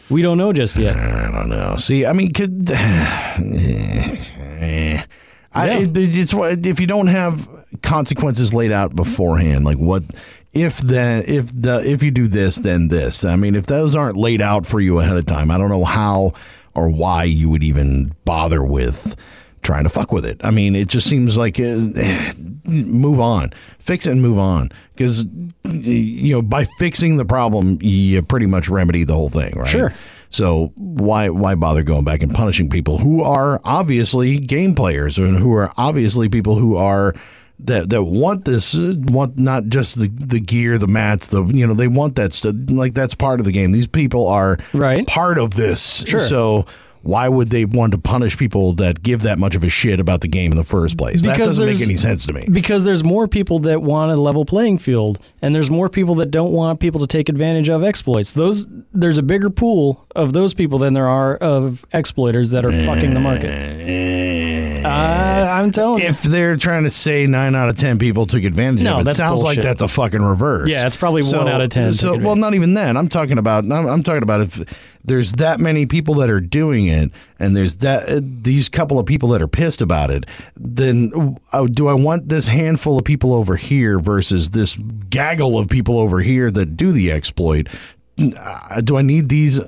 We 0.09 0.21
don't 0.21 0.37
know 0.37 0.53
just 0.53 0.75
yet. 0.75 0.95
I 0.95 1.31
don't 1.31 1.49
know. 1.49 1.75
See, 1.77 2.05
I 2.05 2.13
mean, 2.13 2.31
could 2.33 2.69
eh. 2.71 5.03
I, 5.51 5.67
Yeah. 5.67 5.79
it, 5.79 5.97
it's 5.97 6.33
what 6.33 6.65
if 6.65 6.79
you 6.79 6.87
don't 6.87 7.07
have 7.07 7.47
consequences 7.81 8.53
laid 8.53 8.71
out 8.71 8.95
beforehand, 8.95 9.65
like 9.65 9.77
what 9.77 10.03
if 10.53 10.77
then 10.79 11.23
if 11.27 11.47
the 11.53 11.81
if 11.87 12.01
you 12.03 12.11
do 12.11 12.27
this 12.27 12.57
then 12.57 12.87
this. 12.87 13.25
I 13.25 13.35
mean, 13.35 13.55
if 13.55 13.65
those 13.65 13.95
aren't 13.95 14.17
laid 14.17 14.41
out 14.41 14.65
for 14.65 14.79
you 14.79 14.99
ahead 14.99 15.17
of 15.17 15.25
time, 15.25 15.51
I 15.51 15.57
don't 15.57 15.69
know 15.69 15.85
how 15.85 16.33
or 16.75 16.89
why 16.89 17.23
you 17.23 17.49
would 17.49 17.63
even 17.63 18.13
bother 18.25 18.63
with 18.63 19.15
trying 19.61 19.83
to 19.83 19.89
fuck 19.89 20.11
with 20.11 20.25
it. 20.25 20.43
I 20.43 20.51
mean, 20.51 20.75
it 20.75 20.87
just 20.87 21.07
seems 21.09 21.37
like 21.37 21.59
uh, 21.59 21.63
move 22.65 23.19
on, 23.19 23.51
fix 23.79 24.05
it 24.07 24.11
and 24.11 24.21
move 24.21 24.37
on 24.37 24.69
because 24.95 25.25
you 25.65 26.33
know 26.33 26.41
by 26.41 26.65
fixing 26.77 27.17
the 27.17 27.25
problem, 27.25 27.77
you 27.81 28.21
pretty 28.21 28.45
much 28.45 28.69
remedy 28.69 29.03
the 29.03 29.13
whole 29.13 29.29
thing, 29.29 29.53
right? 29.55 29.67
Sure. 29.69 29.93
So 30.29 30.71
why 30.75 31.29
why 31.29 31.55
bother 31.55 31.81
going 31.83 32.03
back 32.03 32.21
and 32.21 32.33
punishing 32.33 32.69
people 32.69 32.99
who 32.99 33.23
are 33.23 33.59
obviously 33.63 34.37
game 34.39 34.75
players 34.75 35.17
and 35.17 35.37
who 35.37 35.53
are 35.53 35.71
obviously 35.77 36.29
people 36.29 36.55
who 36.55 36.75
are 36.75 37.15
that 37.61 37.89
that 37.89 38.03
want 38.03 38.45
this 38.45 38.77
want 38.77 39.37
not 39.39 39.65
just 39.65 39.99
the 39.99 40.07
the 40.07 40.39
gear 40.39 40.77
the 40.77 40.87
mats 40.87 41.29
the 41.29 41.43
you 41.47 41.65
know 41.67 41.73
they 41.73 41.87
want 41.87 42.15
that 42.15 42.31
stuff 42.31 42.53
like 42.69 42.93
that's 42.93 43.15
part 43.15 43.39
of 43.41 43.45
the 43.45 43.51
game 43.51 43.71
these 43.71 43.87
people 43.87 44.27
are 44.27 44.57
Right. 44.71 45.05
part 45.07 45.37
of 45.39 45.55
this 45.55 46.05
Sure. 46.07 46.19
so 46.21 46.65
why 47.09 47.27
would 47.27 47.49
they 47.49 47.65
want 47.65 47.91
to 47.91 47.97
punish 47.97 48.37
people 48.37 48.73
that 48.73 49.01
give 49.01 49.23
that 49.23 49.39
much 49.39 49.55
of 49.55 49.63
a 49.63 49.69
shit 49.69 49.99
about 49.99 50.21
the 50.21 50.27
game 50.27 50.51
in 50.51 50.57
the 50.57 50.63
first 50.63 50.97
place 50.97 51.23
that 51.23 51.37
doesn't 51.37 51.65
make 51.65 51.81
any 51.81 51.97
sense 51.97 52.25
to 52.25 52.33
me 52.33 52.45
Because 52.51 52.85
there's 52.85 53.03
more 53.03 53.27
people 53.27 53.59
that 53.59 53.81
want 53.81 54.11
a 54.11 54.15
level 54.15 54.45
playing 54.45 54.77
field, 54.77 55.19
and 55.41 55.55
there's 55.55 55.71
more 55.71 55.89
people 55.89 56.15
that 56.15 56.27
don't 56.31 56.51
want 56.51 56.79
people 56.79 56.99
to 56.99 57.07
take 57.07 57.29
advantage 57.29 57.69
of 57.69 57.83
exploits. 57.83 58.33
Those 58.33 58.67
there's 58.93 59.17
a 59.17 59.23
bigger 59.23 59.49
pool 59.49 60.05
of 60.15 60.33
those 60.33 60.53
people 60.53 60.79
than 60.79 60.93
there 60.93 61.07
are 61.07 61.35
of 61.37 61.85
exploiters 61.93 62.51
that 62.51 62.65
are 62.65 62.71
fucking 62.71 63.13
the 63.13 63.19
market. 63.19 64.85
Uh, 64.85 65.47
I'm 65.49 65.71
telling 65.71 66.03
you. 66.03 66.09
if 66.09 66.21
they're 66.23 66.55
trying 66.55 66.83
to 66.83 66.89
say 66.89 67.27
nine 67.27 67.55
out 67.55 67.69
of 67.69 67.77
ten 67.77 67.99
people 67.99 68.25
took 68.25 68.43
advantage 68.43 68.83
No, 68.83 68.99
of 68.99 69.07
it, 69.07 69.15
sounds 69.15 69.43
like 69.43 69.61
that's 69.61 69.81
a 69.81 69.87
fucking 69.87 70.21
reverse. 70.21 70.69
Yeah, 70.69 70.87
it's 70.87 70.95
probably 70.95 71.23
one 71.23 71.47
out 71.47 71.61
of 71.61 71.69
10 71.69 71.93
So, 71.93 72.17
well, 72.17 72.35
not 72.35 72.53
even 72.53 72.73
then. 72.73 72.97
I'm 72.97 73.09
talking 73.09 73.37
about. 73.37 73.65
I'm, 73.65 73.71
I'm 73.71 74.03
talking 74.03 74.23
about 74.23 74.41
if 74.41 74.88
there's 75.09 75.33
that 75.33 75.59
many 75.59 75.87
people 75.87 76.13
that 76.15 76.29
are 76.29 76.39
doing 76.39 76.85
it, 76.85 77.11
and 77.39 77.57
there's 77.57 77.77
that 77.77 78.07
uh, 78.07 78.21
these 78.23 78.69
couple 78.69 78.99
of 78.99 79.07
people 79.07 79.29
that 79.29 79.41
are 79.41 79.47
pissed 79.47 79.81
about 79.81 80.11
it. 80.11 80.25
Then, 80.55 81.37
uh, 81.51 81.65
do 81.65 81.87
I 81.87 81.93
want 81.93 82.29
this 82.29 82.47
handful 82.47 82.97
of 82.99 83.03
people 83.03 83.33
over 83.33 83.55
here 83.55 83.99
versus 83.99 84.51
this 84.51 84.77
gaggle 85.09 85.57
of 85.57 85.67
people 85.67 85.97
over 85.97 86.19
here 86.21 86.51
that 86.51 86.77
do 86.77 86.91
the 86.91 87.11
exploit? 87.11 87.67
Uh, 88.19 88.81
do 88.81 88.97
I 88.97 89.01
need 89.01 89.29
these 89.29 89.59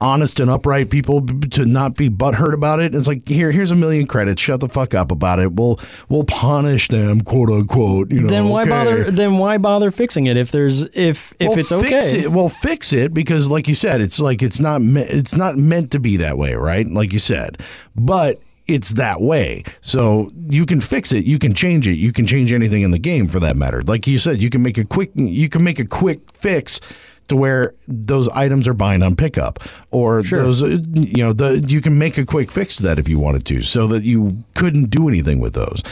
honest 0.00 0.40
and 0.40 0.50
upright 0.50 0.90
people 0.90 1.26
to 1.50 1.64
not 1.64 1.96
be 1.96 2.08
butthurt 2.08 2.54
about 2.54 2.80
it? 2.80 2.94
It's 2.94 3.06
like 3.06 3.28
here, 3.28 3.50
here's 3.50 3.70
a 3.70 3.76
million 3.76 4.06
credits. 4.06 4.40
Shut 4.40 4.60
the 4.60 4.68
fuck 4.68 4.94
up 4.94 5.10
about 5.10 5.38
it. 5.38 5.52
We'll 5.52 5.78
we'll 6.08 6.24
punish 6.24 6.88
them, 6.88 7.20
quote 7.20 7.50
unquote. 7.50 8.12
You 8.12 8.20
know, 8.22 8.28
then 8.28 8.48
why 8.48 8.62
okay. 8.62 8.70
bother? 8.70 9.10
Then 9.10 9.38
why 9.38 9.58
bother 9.58 9.90
fixing 9.90 10.26
it 10.26 10.36
if 10.36 10.50
there's 10.50 10.82
if 10.96 11.34
if 11.38 11.48
Well, 11.48 11.58
it's 11.58 11.68
fix 11.68 11.84
okay? 11.84 12.20
It. 12.22 12.32
Well, 12.32 12.48
fix 12.48 12.92
it 12.92 13.12
because, 13.14 13.50
like 13.50 13.68
you 13.68 13.74
said, 13.74 14.00
it's 14.00 14.20
like 14.20 14.42
it's 14.42 14.60
not 14.60 14.82
me- 14.82 15.02
it's 15.02 15.34
not 15.34 15.56
meant 15.56 15.90
to 15.92 16.00
be 16.00 16.16
that 16.18 16.38
way, 16.38 16.54
right? 16.54 16.86
Like 16.86 17.12
you 17.12 17.18
said, 17.18 17.62
but 17.94 18.40
it's 18.70 18.94
that 18.94 19.20
way. 19.20 19.64
So 19.80 20.30
you 20.48 20.64
can 20.64 20.80
fix 20.80 21.12
it, 21.12 21.24
you 21.24 21.38
can 21.38 21.54
change 21.54 21.86
it, 21.86 21.94
you 21.94 22.12
can 22.12 22.26
change 22.26 22.52
anything 22.52 22.82
in 22.82 22.92
the 22.92 22.98
game 22.98 23.26
for 23.26 23.40
that 23.40 23.56
matter. 23.56 23.82
Like 23.82 24.06
you 24.06 24.18
said, 24.18 24.40
you 24.40 24.50
can 24.50 24.62
make 24.62 24.78
a 24.78 24.84
quick 24.84 25.10
you 25.14 25.48
can 25.48 25.64
make 25.64 25.78
a 25.78 25.84
quick 25.86 26.32
fix 26.32 26.80
to 27.30 27.36
where 27.36 27.74
those 27.88 28.28
items 28.28 28.68
are 28.68 28.74
buying 28.74 29.02
on 29.02 29.16
pickup 29.16 29.58
or 29.90 30.22
those 30.22 30.62
uh, 30.62 30.78
you 30.94 31.24
know 31.24 31.32
the 31.32 31.64
you 31.66 31.80
can 31.80 31.98
make 31.98 32.18
a 32.18 32.26
quick 32.26 32.50
fix 32.52 32.76
to 32.76 32.82
that 32.82 32.98
if 32.98 33.08
you 33.08 33.18
wanted 33.18 33.46
to 33.46 33.62
so 33.62 33.86
that 33.86 34.02
you 34.02 34.44
couldn't 34.54 34.90
do 34.90 35.08
anything 35.08 35.40
with 35.40 35.54
those. 35.54 35.82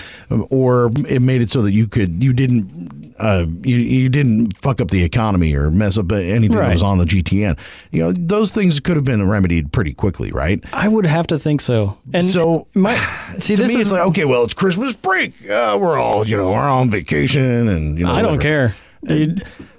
Or 0.51 0.90
it 1.09 1.22
made 1.22 1.40
it 1.40 1.48
so 1.48 1.62
that 1.62 1.72
you 1.72 1.87
could 1.87 2.22
you 2.22 2.33
didn't 2.33 3.14
uh, 3.18 3.46
you, 3.62 3.77
you 3.77 4.09
didn't 4.09 4.57
fuck 4.62 4.81
up 4.81 4.90
the 4.90 5.03
economy 5.03 5.55
or 5.55 5.70
mess 5.70 5.98
up 5.98 6.12
anything 6.12 6.57
that 6.57 6.70
was 6.70 6.83
on 6.83 6.98
the 6.98 7.05
GTN 7.05 7.59
you 7.90 8.01
know 8.03 8.12
those 8.12 8.53
things 8.53 8.79
could 8.79 8.94
have 8.94 9.05
been 9.05 9.29
remedied 9.29 9.72
pretty 9.72 9.92
quickly 9.94 10.31
right? 10.31 10.62
I 10.72 10.87
would 10.88 11.07
have 11.07 11.27
to 11.29 11.38
think 11.38 11.61
so. 11.61 11.98
And 12.12 12.27
so 12.27 12.66
my 12.74 12.94
see 13.38 13.57
to 13.57 13.62
this 13.62 13.74
me 13.74 13.81
is 13.81 13.87
it's 13.87 13.92
like 13.92 14.07
okay 14.09 14.24
well 14.24 14.44
it's 14.44 14.55
Christmas 14.55 14.94
break. 14.94 15.33
Uh, 15.48 15.79
we're 15.81 15.98
all 15.98 16.27
you 16.27 16.37
know 16.37 16.51
we're 16.51 16.59
on 16.59 16.90
vacation 16.90 17.68
and 17.68 17.98
you 17.98 18.05
know 18.05 18.12
I 18.12 18.22
don't 18.22 18.40
care. 18.40 18.74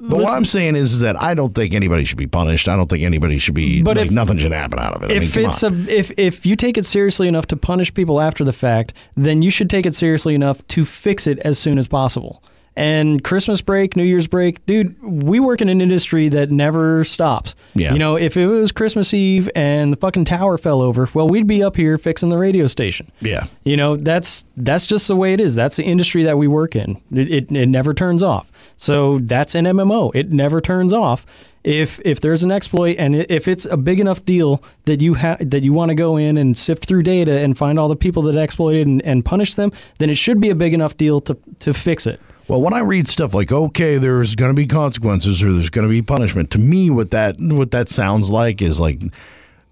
But 0.09 0.19
what 0.19 0.33
I'm 0.33 0.45
saying 0.45 0.75
is 0.75 1.01
that 1.01 1.21
I 1.21 1.33
don't 1.33 1.53
think 1.53 1.73
anybody 1.73 2.03
should 2.03 2.17
be 2.17 2.27
punished. 2.27 2.67
I 2.67 2.75
don't 2.75 2.89
think 2.89 3.03
anybody 3.03 3.37
should 3.37 3.53
be. 3.53 3.83
But 3.83 3.97
like, 3.97 4.07
if- 4.07 4.11
nothing 4.11 4.37
should 4.37 4.51
happen 4.51 4.79
out 4.79 4.95
of 4.95 5.03
it. 5.03 5.05
I 5.05 5.07
mean, 5.09 5.23
if 5.23 5.37
it's 5.37 5.63
on. 5.63 5.87
a 5.87 5.91
if 5.91 6.11
if 6.17 6.45
you 6.45 6.55
take 6.55 6.77
it 6.77 6.85
seriously 6.85 7.27
enough 7.27 7.47
to 7.47 7.57
punish 7.57 7.93
people 7.93 8.19
after 8.19 8.43
the 8.43 8.53
fact, 8.53 8.93
then 9.15 9.41
you 9.41 9.51
should 9.51 9.69
take 9.69 9.85
it 9.85 9.95
seriously 9.95 10.35
enough 10.35 10.65
to 10.69 10.85
fix 10.85 11.27
it 11.27 11.39
as 11.39 11.59
soon 11.59 11.77
as 11.77 11.87
possible. 11.87 12.43
And 12.79 13.21
Christmas 13.25 13.61
break, 13.61 13.97
New 13.97 14.03
Year's 14.05 14.25
break, 14.27 14.65
dude, 14.65 14.95
we 15.03 15.41
work 15.41 15.61
in 15.61 15.67
an 15.67 15.81
industry 15.81 16.29
that 16.29 16.49
never 16.49 17.03
stops. 17.03 17.53
Yeah. 17.75 17.91
You 17.91 17.99
know, 17.99 18.15
if 18.15 18.37
it 18.37 18.47
was 18.47 18.71
Christmas 18.71 19.13
Eve 19.13 19.49
and 19.53 19.91
the 19.91 19.97
fucking 19.97 20.23
tower 20.23 20.57
fell 20.57 20.81
over, 20.81 21.09
well, 21.13 21.27
we'd 21.27 21.45
be 21.45 21.61
up 21.61 21.75
here 21.75 21.97
fixing 21.97 22.29
the 22.29 22.37
radio 22.37 22.67
station. 22.67 23.11
yeah, 23.19 23.43
You 23.65 23.75
know, 23.75 23.97
that's 23.97 24.45
that's 24.55 24.87
just 24.87 25.09
the 25.09 25.15
way 25.17 25.33
it 25.33 25.41
is. 25.41 25.55
That's 25.55 25.75
the 25.75 25.83
industry 25.83 26.23
that 26.23 26.37
we 26.37 26.47
work 26.47 26.73
in. 26.73 27.01
It, 27.11 27.29
it, 27.31 27.51
it 27.51 27.67
never 27.67 27.93
turns 27.93 28.23
off. 28.23 28.49
So 28.77 29.19
that's 29.19 29.55
an 29.55 29.65
MMO. 29.65 30.11
It 30.15 30.31
never 30.31 30.61
turns 30.61 30.93
off. 30.93 31.25
If 31.65 31.99
if 32.05 32.21
there's 32.21 32.45
an 32.45 32.51
exploit 32.51 32.95
and 32.97 33.13
if 33.13 33.45
it's 33.49 33.65
a 33.65 33.75
big 33.75 33.99
enough 33.99 34.23
deal 34.23 34.63
that 34.83 35.01
you 35.01 35.15
ha- 35.15 35.35
that 35.41 35.63
you 35.63 35.73
want 35.73 35.89
to 35.89 35.95
go 35.95 36.15
in 36.15 36.37
and 36.37 36.57
sift 36.57 36.85
through 36.85 37.03
data 37.03 37.39
and 37.41 37.57
find 37.57 37.77
all 37.77 37.89
the 37.89 37.97
people 37.97 38.23
that 38.23 38.37
exploited 38.37 38.87
and, 38.87 39.01
and 39.01 39.25
punish 39.25 39.55
them, 39.55 39.73
then 39.97 40.09
it 40.09 40.15
should 40.15 40.39
be 40.39 40.49
a 40.49 40.55
big 40.55 40.73
enough 40.73 40.95
deal 40.95 41.19
to 41.19 41.37
to 41.59 41.73
fix 41.73 42.07
it. 42.07 42.21
Well, 42.49 42.61
when 42.61 42.73
I 42.73 42.79
read 42.79 43.07
stuff 43.07 43.33
like 43.33 43.51
"okay, 43.51 43.97
there's 43.97 44.35
going 44.35 44.49
to 44.49 44.59
be 44.59 44.67
consequences 44.67 45.41
or 45.43 45.53
there's 45.53 45.69
going 45.69 45.87
to 45.87 45.89
be 45.91 46.01
punishment," 46.01 46.49
to 46.51 46.57
me, 46.59 46.89
what 46.89 47.11
that 47.11 47.39
what 47.39 47.71
that 47.71 47.89
sounds 47.89 48.29
like 48.31 48.61
is 48.61 48.79
like, 48.79 49.01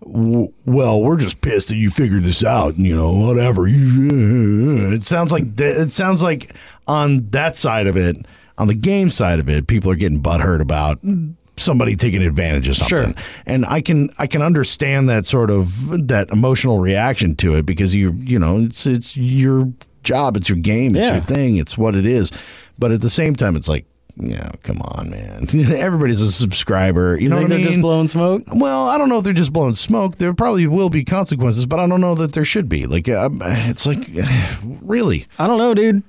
w- 0.02 0.54
well, 0.66 1.02
we're 1.02 1.18
just 1.18 1.42
pissed 1.42 1.70
that 1.70 1.76
you 1.76 1.90
figured 1.90 2.24
this 2.24 2.44
out. 2.46 2.76
and, 2.76 2.86
You 2.86 2.96
know, 2.96 3.12
whatever. 3.14 3.68
It 4.94 5.04
sounds 5.04 5.32
like 5.32 5.60
it 5.60 5.92
sounds 5.92 6.22
like 6.24 6.54
on 6.88 7.30
that 7.32 7.56
side 7.56 7.88
of 7.88 7.98
it, 7.98 8.16
on 8.58 8.68
the 8.68 8.74
game 8.76 9.10
side 9.10 9.40
of 9.40 9.50
it, 9.50 9.68
people 9.68 9.92
are 9.92 9.96
getting 9.96 10.22
butthurt 10.22 10.62
about 10.62 11.00
somebody 11.58 11.96
taking 11.96 12.22
advantage 12.24 12.68
of 12.68 12.76
something. 12.78 13.14
Sure. 13.16 13.24
And 13.48 13.66
I 13.66 13.82
can 13.82 14.10
I 14.20 14.28
can 14.28 14.42
understand 14.42 15.10
that 15.10 15.26
sort 15.26 15.50
of 15.50 16.08
that 16.08 16.30
emotional 16.30 16.80
reaction 16.80 17.36
to 17.38 17.56
it 17.56 17.66
because 17.66 17.94
you 17.96 18.12
you 18.20 18.38
know 18.40 18.60
it's 18.60 18.86
it's 18.86 19.18
your 19.18 19.72
job, 20.04 20.38
it's 20.38 20.48
your 20.48 20.58
game, 20.60 20.96
it's 20.96 21.04
Yeah. 21.06 21.14
your 21.16 21.24
thing, 21.24 21.58
it's 21.58 21.78
what 21.78 21.96
it 21.96 22.06
is. 22.06 22.32
But 22.80 22.92
at 22.92 23.02
the 23.02 23.10
same 23.10 23.36
time, 23.36 23.56
it's 23.56 23.68
like, 23.68 23.86
yeah, 24.18 24.50
come 24.64 24.82
on, 24.82 25.10
man. 25.10 25.46
Everybody's 25.76 26.22
a 26.22 26.32
subscriber. 26.32 27.20
You 27.20 27.30
know 27.30 27.36
think 27.38 27.46
what 27.46 27.50
they're 27.50 27.58
mean? 27.60 27.68
just 27.68 27.82
blowing 27.82 28.08
smoke? 28.08 28.44
well, 28.54 28.90
I 28.90 28.98
don't 28.98 29.10
know 29.10 29.20
if 29.20 29.24
they're 29.24 29.34
just 29.34 29.54
blowing 29.54 29.76
smoke. 29.76 30.16
There 30.16 30.34
probably 30.34 30.66
will 30.68 30.90
be 30.90 31.04
consequences, 31.04 31.66
but 31.66 31.80
I 31.80 31.88
don't 31.88 32.02
know 32.02 32.16
that 32.16 32.34
there 32.34 32.46
should 32.46 32.68
be. 32.68 32.88
Like, 32.88 33.08
uh, 33.08 33.30
it's 33.42 33.86
like, 33.86 34.10
really? 34.64 35.28
I 35.38 35.46
don't 35.48 35.60
know, 35.60 35.74
dude. 35.74 36.02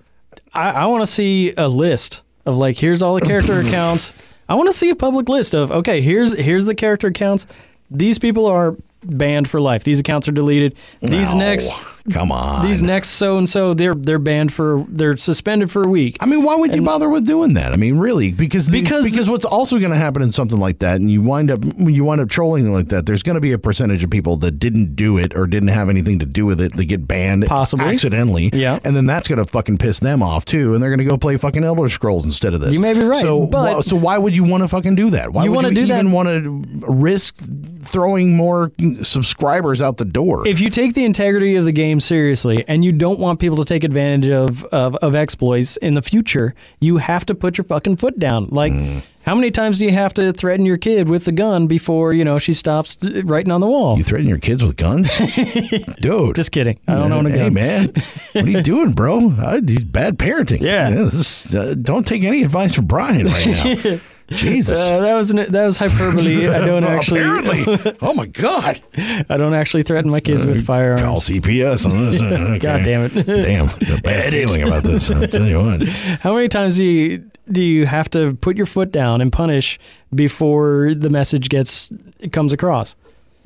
I, 0.54 0.70
I 0.70 0.86
want 0.86 1.02
to 1.02 1.06
see 1.06 1.52
a 1.56 1.68
list 1.68 2.22
of 2.46 2.56
like 2.56 2.76
here's 2.76 3.02
all 3.02 3.14
the 3.14 3.20
character 3.20 3.60
accounts. 3.66 4.14
I 4.48 4.54
want 4.54 4.68
to 4.68 4.72
see 4.72 4.88
a 4.88 4.96
public 4.96 5.28
list 5.28 5.54
of 5.54 5.70
okay, 5.70 6.00
here's 6.00 6.34
here's 6.36 6.64
the 6.66 6.74
character 6.74 7.08
accounts. 7.08 7.46
These 7.90 8.18
people 8.18 8.46
are 8.46 8.74
banned 9.04 9.48
for 9.48 9.60
life. 9.60 9.84
These 9.84 10.00
accounts 10.00 10.28
are 10.28 10.32
deleted. 10.32 10.74
These 11.00 11.32
No, 11.34 11.40
next 11.40 11.72
come 12.12 12.32
on. 12.32 12.66
these 12.66 12.82
next 12.82 13.10
so 13.10 13.36
and 13.38 13.48
so 13.48 13.74
they're 13.74 13.94
they're 13.94 14.18
banned 14.18 14.52
for 14.52 14.84
they're 14.88 15.16
suspended 15.16 15.70
for 15.70 15.82
a 15.82 15.88
week. 15.88 16.16
I 16.20 16.26
mean, 16.26 16.42
why 16.42 16.56
would 16.56 16.74
you 16.74 16.82
bother 16.82 17.08
with 17.08 17.26
doing 17.26 17.54
that? 17.54 17.72
I 17.72 17.76
mean, 17.76 17.98
really, 17.98 18.32
because 18.32 18.68
the- 18.68 18.80
Because- 18.80 19.04
because 19.10 19.28
what's 19.30 19.44
also 19.44 19.78
going 19.78 19.90
to 19.92 19.96
happen 19.96 20.22
in 20.22 20.32
something 20.32 20.58
like 20.58 20.78
that, 20.80 20.96
and 21.00 21.10
you 21.10 21.20
wind 21.22 21.50
up 21.50 21.64
when 21.64 21.94
you 21.94 22.04
wind 22.04 22.20
up 22.20 22.28
trolling 22.28 22.72
like 22.72 22.88
that, 22.88 23.06
there's 23.06 23.22
going 23.22 23.34
to 23.34 23.40
be 23.40 23.52
a 23.52 23.58
percentage 23.58 24.02
of 24.02 24.10
people 24.10 24.36
that 24.38 24.52
didn't 24.58 24.96
do 24.96 25.16
it 25.18 25.34
or 25.36 25.46
didn't 25.46 25.68
have 25.68 25.88
anything 25.88 26.18
to 26.20 26.26
do 26.26 26.44
with 26.46 26.60
it. 26.60 26.76
They 26.76 26.84
get 26.84 27.06
banned 27.06 27.46
Possibly. 27.46 27.86
accidentally, 27.86 28.50
Yeah. 28.52 28.78
and 28.84 28.96
then 28.96 29.06
that's 29.06 29.28
going 29.28 29.38
to 29.38 29.44
fucking 29.44 29.78
piss 29.78 30.00
them 30.00 30.22
off 30.22 30.44
too, 30.44 30.74
and 30.74 30.82
they're 30.82 30.90
going 30.90 30.98
to 30.98 31.04
go 31.04 31.16
play 31.18 31.36
fucking 31.36 31.62
Elder 31.62 31.88
Scrolls 31.88 32.24
instead 32.24 32.54
of 32.54 32.60
this. 32.60 32.72
You 32.72 32.80
may 32.80 32.94
be 32.94 33.00
right, 33.04 33.20
So, 33.20 33.46
but- 33.46 33.82
so 33.82 33.96
why 33.96 34.18
would 34.18 34.34
you 34.34 34.44
want 34.44 34.62
to 34.64 34.68
fucking 34.68 34.94
do 34.96 35.10
that? 35.10 35.32
Why 35.32 35.44
You 35.44 35.50
would 35.50 35.56
wanna 35.56 35.68
you 35.68 35.74
do 35.74 35.86
that- 35.86 35.94
even 36.00 36.10
want 36.12 36.28
to 36.28 36.62
risk 36.88 37.36
throwing 37.82 38.34
more 38.36 38.72
subscribers 39.04 39.80
out 39.82 39.96
the 39.96 40.04
door? 40.04 40.46
If 40.46 40.60
you 40.60 40.70
take 40.70 40.94
the 40.94 41.04
integrity 41.04 41.56
of 41.56 41.64
the 41.64 41.72
game 41.72 42.00
seriously 42.00 42.64
and 42.68 42.84
you 42.84 42.92
don't 42.92 43.18
want 43.18 43.40
people 43.40 43.56
to 43.58 43.64
take 43.64 43.84
advantage 43.84 44.30
of, 44.30 44.64
of, 44.66 44.96
of 44.96 45.14
exploits 45.14 45.76
in 45.78 45.94
the 45.94 46.02
future, 46.02 46.54
you 46.80 46.96
have 46.98 47.26
to 47.26 47.34
put 47.34 47.58
your 47.58 47.64
fucking 47.64 47.96
foot 47.96 48.18
down. 48.18 48.48
Like, 48.50 48.72
Mm. 48.72 49.02
how 49.22 49.34
many 49.34 49.50
times 49.50 49.78
do 49.78 49.84
you 49.84 49.92
have 49.92 50.14
to 50.14 50.32
threaten 50.32 50.64
your 50.66 50.76
kid 50.78 51.08
with 51.08 51.24
the 51.24 51.32
gun 51.32 51.66
before, 51.66 52.12
you 52.12 52.24
know, 52.24 52.38
she 52.38 52.52
stops 52.52 52.98
writing 53.24 53.50
on 53.52 53.60
the 53.60 53.66
wall? 53.66 53.96
you 53.98 54.04
threaten 54.04 54.28
your 54.28 54.38
kids 54.38 54.62
with 54.62 54.76
guns, 54.76 55.16
dude. 56.00 56.34
Just 56.36 56.52
kidding. 56.52 56.78
I 56.88 56.94
don't 56.96 57.12
own 57.12 57.26
a 57.26 57.30
gun. 57.30 57.38
Hey 57.38 57.50
man, 57.50 57.92
what 58.32 58.44
are 58.44 58.50
you 58.50 58.62
doing, 58.62 58.92
bro? 58.92 59.32
I, 59.38 59.60
he's 59.66 59.84
bad 59.84 60.18
parenting. 60.18 60.60
Yeah. 60.68 60.90
this, 60.90 61.54
uh, 61.54 61.74
don't 61.80 62.06
take 62.06 62.22
any 62.24 62.42
advice 62.42 62.74
from 62.74 62.86
Brian 62.86 63.26
right 63.26 63.46
now. 63.84 63.98
Jesus. 64.30 64.78
Uh, 64.78 65.00
that 65.00 65.14
was 65.14 65.30
an, 65.30 65.50
that 65.50 65.64
was 65.64 65.76
hyperbole. 65.76 66.48
I 66.48 66.58
don't 66.66 66.84
actually 66.84 67.20
Apparently. 67.20 67.96
oh 68.02 68.12
my 68.14 68.26
God. 68.26 68.80
I 69.28 69.36
don't 69.36 69.54
actually 69.54 69.82
threaten 69.82 70.10
my 70.10 70.20
kids 70.20 70.46
with 70.46 70.64
firearms. 70.66 71.02
Call 71.02 71.20
CPS 71.20 71.86
on 71.86 72.10
this. 72.10 72.20
Okay. 72.28 72.58
God 72.58 72.84
damn 72.84 73.04
it. 73.04 73.26
Damn. 73.26 73.68
A 73.68 74.00
bad 74.00 74.32
feeling 74.32 74.62
about 74.62 74.82
this. 74.82 75.10
I'll 75.10 75.26
tell 75.26 75.46
you 75.46 75.58
what. 75.58 75.82
How 76.20 76.34
many 76.34 76.48
times 76.48 76.76
do 76.76 76.84
you 76.84 77.30
do 77.50 77.62
you 77.62 77.86
have 77.86 78.10
to 78.10 78.34
put 78.34 78.56
your 78.56 78.66
foot 78.66 78.92
down 78.92 79.20
and 79.20 79.32
punish 79.32 79.78
before 80.14 80.94
the 80.94 81.08
message 81.10 81.48
gets 81.48 81.90
comes 82.32 82.52
across? 82.52 82.94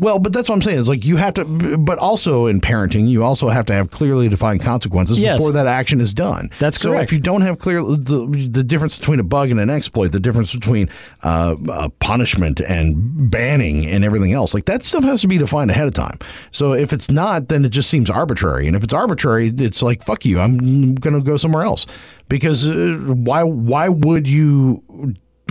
Well, 0.03 0.19
but 0.19 0.33
that's 0.33 0.49
what 0.49 0.57
I'm 0.57 0.63
saying. 0.63 0.81
It's 0.81 0.89
like 0.89 1.05
you 1.05 1.17
have 1.17 1.35
to, 1.35 1.45
but 1.79 1.99
also 2.01 2.47
in 2.47 2.61
parenting, 2.61 3.09
you 3.09 3.23
also 3.23 3.49
have 3.49 3.67
to 3.67 3.73
have 3.73 3.91
clearly 3.91 4.29
defined 4.29 4.61
consequences 4.61 5.17
Yes. 5.17 5.39
before 5.39 5.53
that 5.53 5.69
action 5.69 6.01
is 6.01 6.13
done. 6.13 6.51
That's 6.59 6.81
so. 6.81 6.91
correct. 6.91 7.05
If 7.05 7.13
you 7.13 7.21
don't 7.21 7.43
have 7.43 7.59
clear 7.61 7.81
the, 7.81 8.49
the 8.51 8.65
difference 8.65 8.99
between 8.99 9.21
a 9.21 9.23
bug 9.23 9.53
and 9.53 9.61
an 9.61 9.71
exploit, 9.71 10.09
the 10.09 10.19
difference 10.19 10.53
between 10.53 10.89
uh, 11.23 11.55
uh, 11.69 11.89
punishment 12.01 12.61
and 12.61 13.31
banning 13.31 13.87
and 13.87 14.05
everything 14.05 14.33
else, 14.33 14.55
like 14.55 14.65
that 14.65 14.85
stuff 14.85 15.05
has 15.05 15.21
to 15.21 15.29
be 15.29 15.39
defined 15.39 15.71
ahead 15.71 15.87
of 15.87 15.95
time. 15.95 16.19
So 16.51 16.73
if 16.73 16.93
it's 16.93 17.09
not, 17.09 17.49
then 17.49 17.65
it 17.65 17.69
just 17.71 17.89
seems 17.89 18.11
arbitrary. 18.11 18.67
And 18.67 18.75
if 18.75 18.83
it's 18.83 18.93
arbitrary, 18.93 19.53
it's 19.57 19.83
like 19.83 20.03
fuck 20.03 20.25
you. 20.25 20.41
I'm 20.41 20.97
going 20.97 21.15
to 21.15 21.23
go 21.23 21.37
somewhere 21.37 21.63
else 21.63 21.87
because 22.29 22.69
uh, 22.69 22.99
why? 23.07 23.45
Why 23.45 23.89
would 23.89 24.27
you? 24.27 24.83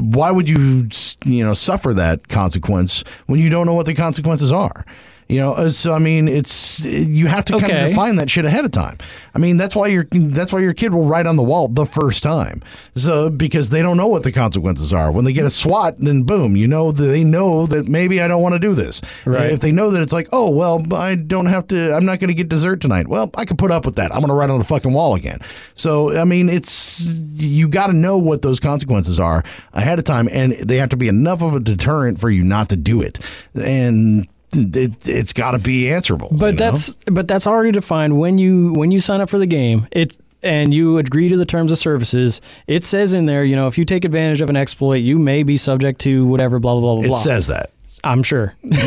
Why 0.02 0.32
would 0.32 0.50
you 0.50 0.88
you 1.26 1.44
know 1.44 1.54
suffer 1.54 1.94
that 1.94 2.28
consequence 2.28 3.04
when 3.28 3.40
you 3.40 3.50
don't 3.50 3.66
know 3.66 3.74
what 3.74 3.86
the 3.86 3.94
consequences 3.94 4.52
are 4.52 4.86
you 5.32 5.40
know 5.40 5.54
uh, 5.54 5.70
so 5.70 5.94
i 5.94 6.00
mean 6.00 6.28
it's 6.28 6.84
you 6.86 7.28
have 7.28 7.46
to 7.46 7.58
kind 7.58 7.72
of 7.72 7.90
define 7.90 8.16
that 8.18 8.30
shit 8.30 8.46
ahead 8.46 8.66
of 8.66 8.72
time. 8.72 8.98
I 9.34 9.40
mean 9.40 9.58
that's 9.58 9.76
why 9.76 9.88
your 9.88 10.06
that's 10.12 10.52
why 10.54 10.60
your 10.60 10.74
kid 10.74 10.94
will 10.94 11.06
write 11.06 11.26
on 11.26 11.36
the 11.36 11.44
wall 11.44 11.68
the 11.68 11.86
first 11.86 12.24
time. 12.24 12.62
So 12.96 13.30
because 13.30 13.70
they 13.70 13.82
don't 13.82 13.98
know 13.98 14.08
what 14.08 14.24
the 14.24 14.32
consequences 14.32 14.94
are. 14.94 15.12
When 15.12 15.26
they 15.26 15.34
get 15.34 15.46
a 15.46 15.50
swat 15.50 15.96
then 16.00 16.24
boom 16.24 16.56
you 16.56 16.68
know 16.68 16.92
they 16.92 17.24
know 17.24 17.66
that 17.68 17.88
maybe 17.88 18.22
i 18.22 18.28
don't 18.28 18.42
want 18.42 18.54
to 18.54 18.60
do 18.60 18.74
this. 18.74 19.02
Right. 19.26 19.52
if 19.52 19.62
they 19.62 19.72
know 19.72 19.92
that 19.92 20.02
it's 20.02 20.14
like 20.14 20.28
oh 20.32 20.50
well 20.50 20.82
i 20.94 21.16
don't 21.16 21.46
have 21.46 21.68
to 21.68 21.94
i'm 21.94 22.06
not 22.06 22.20
going 22.20 22.30
to 22.30 22.34
get 22.34 22.50
dessert 22.50 22.82
tonight. 22.82 23.08
Well 23.08 23.30
i 23.36 23.46
can 23.46 23.58
put 23.58 23.72
up 23.72 23.86
with 23.86 23.96
that. 23.96 24.12
I'm 24.12 24.20
going 24.20 24.30
to 24.30 24.36
write 24.36 24.50
on 24.50 24.60
the 24.60 24.66
fucking 24.66 24.94
wall 24.94 25.16
again. 25.16 25.40
So 25.76 26.18
i 26.18 26.24
mean 26.24 26.50
it's 26.50 27.06
you 27.06 27.68
got 27.68 27.88
to 27.88 27.94
know 27.94 28.18
what 28.18 28.42
those 28.42 28.60
consequences 28.60 29.20
are 29.20 29.44
ahead 29.74 30.00
of 30.00 30.06
time 30.06 30.28
and 30.32 30.54
they 30.54 30.78
have 30.78 30.90
to 30.90 30.98
be 30.98 31.08
enough 31.08 31.42
of 31.42 31.56
a 31.56 31.60
deterrent 31.60 32.20
for 32.20 32.30
you 32.30 32.44
not 32.44 32.70
to 32.70 32.76
do 32.76 33.02
it. 33.02 33.20
And 33.56 34.28
it, 34.54 35.08
it's 35.08 35.34
got 35.34 35.52
to 35.52 35.60
be 35.60 35.92
answerable 35.92 36.30
But 36.32 36.46
you 36.48 36.52
know? 36.54 36.58
that's 36.58 36.96
but 37.06 37.28
that's 37.28 37.48
already 37.48 37.72
defined 37.72 38.20
when 38.20 38.38
you 38.38 38.74
when 38.74 38.92
you 38.92 39.00
sign 39.00 39.22
up 39.22 39.30
for 39.30 39.40
the 39.40 39.46
game. 39.46 39.88
It 39.92 40.18
and 40.44 40.74
you 40.74 40.98
agree 40.98 41.30
to 41.30 41.38
the 41.38 41.46
terms 41.46 41.72
of 41.72 41.78
services. 41.78 42.42
It 42.66 42.84
says 42.84 43.14
in 43.14 43.26
there, 43.26 43.44
you 43.44 43.56
know, 43.56 43.68
if 43.68 43.78
you 43.78 43.86
take 43.86 44.06
advantage 44.06 44.42
of 44.42 44.50
an 44.50 44.56
exploit, 44.56 44.96
you 44.96 45.20
may 45.20 45.44
be 45.44 45.56
subject 45.56 46.02
to 46.02 46.26
whatever. 46.26 46.60
Blah 46.60 46.74
blah 46.74 46.82
blah 46.82 46.96
blah. 46.96 47.04
it 47.04 47.08
blah. 47.10 47.18
says 47.18 47.48
that 47.48 47.72
I'm 48.04 48.24
sure. 48.24 48.54
I 48.72 48.78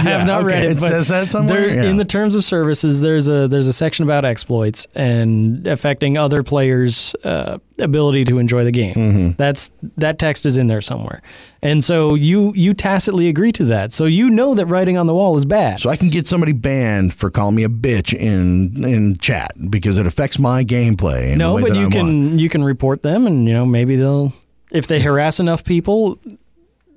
have 0.00 0.26
not 0.26 0.44
read 0.44 0.62
okay. 0.64 0.66
it. 0.66 0.70
It 0.72 0.80
but 0.80 0.88
says 0.88 1.08
that 1.08 1.30
somewhere? 1.30 1.66
there- 1.66 1.84
Yeah. 1.84 1.90
In 1.90 1.96
the 1.96 2.04
terms 2.04 2.34
of 2.34 2.44
services, 2.44 3.00
there's 3.00 3.28
a 3.28 3.48
there's 3.48 3.68
a 3.68 3.72
section 3.72 4.02
about 4.04 4.24
exploits 4.24 4.86
and 4.94 5.66
affecting 5.66 6.16
other 6.18 6.42
players' 6.42 7.14
uh, 7.24 7.58
ability 7.78 8.24
to 8.26 8.38
enjoy 8.38 8.64
the 8.64 8.70
game. 8.72 8.94
Mm-hmm. 8.94 9.30
That's 9.38 9.70
that 9.96 10.18
text 10.18 10.46
is 10.46 10.56
in 10.56 10.66
there 10.68 10.80
somewhere, 10.80 11.22
and 11.62 11.82
so 11.84 12.14
you 12.14 12.52
you 12.54 12.74
tacitly 12.74 13.28
agree 13.28 13.52
to 13.52 13.64
that. 13.66 13.92
So 13.92 14.04
you 14.04 14.30
know 14.30 14.54
that 14.54 14.66
writing 14.66 14.96
on 14.98 15.06
the 15.06 15.14
wall 15.14 15.36
is 15.36 15.44
bad. 15.44 15.80
So 15.80 15.90
I 15.90 15.96
can 15.96 16.08
get 16.08 16.26
somebody 16.26 16.52
banned 16.52 17.14
for 17.14 17.30
calling 17.30 17.54
me 17.54 17.64
a 17.64 17.68
bitch 17.68 18.14
in 18.14 18.84
in 18.84 19.16
chat 19.18 19.52
because 19.70 19.98
it 19.98 20.06
affects 20.06 20.38
my 20.38 20.64
gameplay. 20.64 21.36
No, 21.36 21.58
but 21.60 21.74
you 21.74 21.82
I'm 21.86 21.90
can 21.90 22.06
on. 22.32 22.38
you 22.38 22.48
can 22.48 22.62
report 22.64 23.02
them, 23.02 23.26
and 23.26 23.46
you 23.48 23.54
know 23.54 23.66
maybe 23.66 23.96
they'll 23.96 24.32
if 24.70 24.86
they 24.86 25.00
harass 25.00 25.38
enough 25.40 25.64
people. 25.64 26.18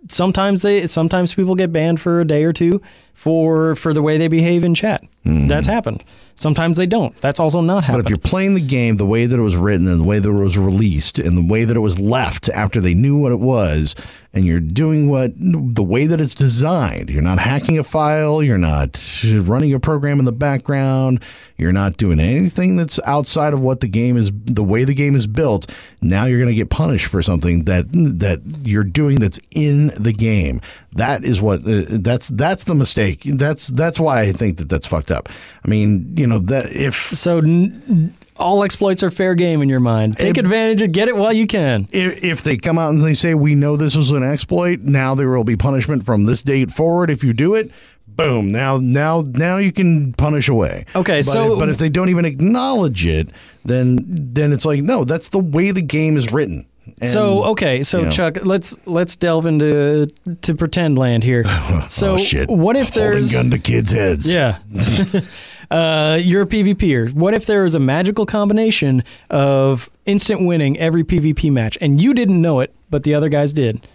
Sometimes 0.07 0.61
they 0.61 0.87
sometimes 0.87 1.33
people 1.33 1.55
get 1.55 1.71
banned 1.71 1.99
for 1.99 2.21
a 2.21 2.25
day 2.25 2.43
or 2.43 2.53
two 2.53 2.79
for 3.15 3.75
for 3.75 3.93
the 3.93 4.03
way 4.03 4.19
they 4.19 4.27
behave 4.27 4.63
in 4.63 4.75
chat. 4.75 5.03
That's 5.47 5.65
happened. 5.65 6.03
Sometimes 6.35 6.77
they 6.77 6.85
don't. 6.85 7.19
That's 7.21 7.39
also 7.39 7.61
not 7.61 7.85
Mm-hmm. 7.85 7.93
But 7.93 8.05
if 8.05 8.09
you're 8.09 8.19
playing 8.19 8.53
the 8.53 8.61
game 8.61 8.97
the 8.97 9.05
way 9.05 9.25
that 9.25 9.39
it 9.39 9.41
was 9.41 9.55
written 9.55 9.87
and 9.87 9.99
the 9.99 10.03
way 10.03 10.19
that 10.19 10.29
it 10.29 10.33
was 10.33 10.57
released 10.57 11.17
and 11.17 11.35
the 11.35 11.45
way 11.45 11.63
that 11.63 11.75
it 11.75 11.79
was 11.79 11.99
left 11.99 12.49
after 12.49 12.79
they 12.79 12.93
knew 12.93 13.17
what 13.17 13.31
it 13.31 13.39
was, 13.39 13.95
and 14.33 14.45
you're 14.45 14.59
doing 14.59 15.09
what 15.09 15.31
the 15.35 15.81
way 15.81 16.05
that 16.05 16.19
it's 16.21 16.35
designed, 16.35 17.09
you're 17.09 17.21
not 17.21 17.39
hacking 17.39 17.79
a 17.79 17.83
file, 17.83 18.43
you're 18.43 18.57
not 18.57 19.01
running 19.31 19.73
a 19.73 19.79
program 19.79 20.19
in 20.19 20.25
the 20.25 20.31
background, 20.31 21.23
you're 21.57 21.71
not 21.71 21.97
doing 21.97 22.19
anything 22.19 22.75
that's 22.75 22.99
outside 23.05 23.53
of 23.53 23.61
what 23.61 23.79
the 23.79 23.87
game 23.87 24.17
is, 24.17 24.29
the 24.33 24.63
way 24.63 24.83
the 24.83 24.93
game 24.93 25.15
is 25.15 25.25
built. 25.25 25.71
Now 26.01 26.25
you're 26.25 26.39
going 26.39 26.49
to 26.49 26.55
get 26.55 26.69
punished 26.69 27.07
for 27.07 27.21
something 27.21 27.63
that 27.63 27.85
that 27.93 28.41
you're 28.63 28.83
doing 28.83 29.19
that's 29.19 29.39
in 29.51 29.87
the 29.97 30.13
game. 30.13 30.59
That 30.95 31.23
is 31.25 31.41
what 31.41 31.59
uh, 31.67 31.83
that's 31.89 32.29
that's 32.29 32.63
the 32.63 32.73
mistake. 32.75 33.21
That's 33.25 33.67
that's 33.67 33.99
why 33.99 34.21
I 34.21 34.31
think 34.31 34.57
that 34.57 34.69
that's 34.69 34.87
fucked 34.87 35.11
up. 35.11 35.27
I 35.63 35.67
mean, 35.69 36.13
you 36.15 36.25
know 36.25 36.39
that 36.39 36.71
if 36.71 36.95
so 36.95 37.39
n- 37.39 38.13
all 38.37 38.63
exploits 38.63 39.03
are 39.03 39.11
fair 39.11 39.35
game 39.35 39.61
in 39.61 39.67
your 39.69 39.79
mind. 39.81 40.17
Take 40.17 40.37
It- 40.37 40.45
advantage 40.45 40.81
of 40.81 40.91
get 40.93 41.07
it 41.09 41.15
while 41.17 41.33
you 41.33 41.47
can. 41.47 41.87
if, 41.91 42.23
if 42.23 42.43
they 42.43 42.55
come 42.57 42.77
out 42.77 42.89
and 42.91 42.99
they 43.01 43.13
say 43.13 43.33
we 43.33 43.55
know 43.55 43.75
this 43.77 43.95
was 43.95 44.11
an 44.11 44.23
exploit, 44.23 44.81
now 44.81 45.15
there 45.15 45.29
will 45.29 45.43
be 45.43 45.55
punishment 45.57 46.05
from 46.05 46.25
this 46.25 46.41
date 46.41 46.71
forward 46.71 47.09
if 47.09 47.23
you 47.23 47.33
do 47.33 47.55
it. 47.55 47.71
Boom! 48.07 48.49
Now, 48.53 48.77
now, 48.77 49.25
now 49.27 49.57
you 49.57 49.73
can 49.73 50.13
punish 50.13 50.47
away. 50.47 50.85
Okay, 50.95 51.19
but 51.19 51.23
so- 51.25 51.53
if, 51.53 51.59
but 51.59 51.67
if 51.67 51.77
they 51.77 51.89
don't 51.89 52.07
even 52.07 52.23
acknowledge 52.23 53.05
it, 53.05 53.29
then 53.65 53.99
then 54.07 54.53
it's 54.53 54.63
like 54.63 54.81
no, 54.81 55.03
that's 55.03 55.27
the 55.27 55.39
way 55.39 55.71
the 55.71 55.81
game 55.81 56.15
is 56.15 56.31
written. 56.31 56.65
And- 57.01 57.09
so 57.09 57.43
okay, 57.45 57.83
so 57.83 57.99
you 57.99 58.05
know. 58.05 58.11
Chuck, 58.11 58.45
let's 58.45 58.79
let's 58.87 59.15
delve 59.15 59.45
into 59.45 60.07
to 60.41 60.55
pretend 60.55 60.97
land 60.97 61.23
here. 61.23 61.43
So 61.87 62.13
oh 62.13 62.17
shit! 62.17 62.49
what 62.49 62.75
if 62.75 62.93
Holding 62.93 63.11
there's 63.11 63.31
gun 63.31 63.49
to 63.51 63.59
kids' 63.59 63.91
heads? 63.91 64.31
Yeah. 64.31 64.57
uh, 65.71 66.19
you're 66.21 66.41
a 66.43 66.47
PvPer. 66.47 67.13
What 67.13 67.33
if 67.33 67.45
there 67.45 67.63
was 67.63 67.75
a 67.75 67.79
magical 67.79 68.25
combination 68.25 69.03
of 69.29 69.89
instant 70.05 70.41
winning 70.45 70.77
every 70.79 71.03
PvP 71.03 71.51
match 71.51 71.77
and 71.81 72.01
you 72.01 72.13
didn't 72.13 72.41
know 72.41 72.59
it, 72.59 72.73
but 72.89 73.03
the 73.03 73.13
other 73.13 73.29
guys 73.29 73.53
did? 73.53 73.85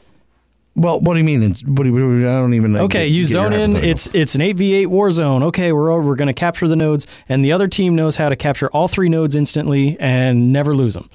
Well, 0.77 1.01
what 1.01 1.15
do 1.15 1.19
you 1.19 1.25
mean? 1.25 1.43
It's, 1.43 1.65
what 1.65 1.83
do 1.83 1.91
you, 1.91 2.29
I 2.29 2.35
don't 2.41 2.55
even. 2.55 2.73
Know. 2.73 2.85
Okay, 2.85 3.09
get- 3.09 3.13
you 3.15 3.23
get 3.25 3.33
zone 3.33 3.53
in. 3.53 3.77
It's 3.77 4.09
it's 4.15 4.35
an 4.35 4.41
eight 4.41 4.57
v 4.57 4.75
eight 4.75 4.87
war 4.87 5.11
zone. 5.11 5.43
Okay, 5.43 5.73
we're 5.73 6.01
we're 6.01 6.15
going 6.15 6.29
to 6.29 6.33
capture 6.33 6.69
the 6.69 6.77
nodes, 6.77 7.07
and 7.29 7.43
the 7.43 7.53
other 7.53 7.67
team 7.67 7.97
knows 7.97 8.17
how 8.17 8.29
to 8.29 8.37
capture 8.37 8.69
all 8.69 8.87
three 8.87 9.09
nodes 9.09 9.35
instantly 9.35 9.97
and 9.99 10.53
never 10.53 10.75
lose 10.75 10.95
them. 10.95 11.11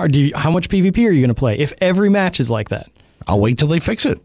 Or 0.00 0.08
do 0.08 0.20
you, 0.20 0.32
how 0.34 0.50
much 0.50 0.68
PvP 0.68 0.98
are 1.06 1.10
you 1.12 1.20
going 1.20 1.28
to 1.28 1.34
play 1.34 1.58
if 1.58 1.72
every 1.80 2.08
match 2.08 2.40
is 2.40 2.50
like 2.50 2.70
that? 2.70 2.90
I'll 3.26 3.38
wait 3.40 3.58
till 3.58 3.68
they 3.68 3.80
fix 3.80 4.06
it. 4.06 4.18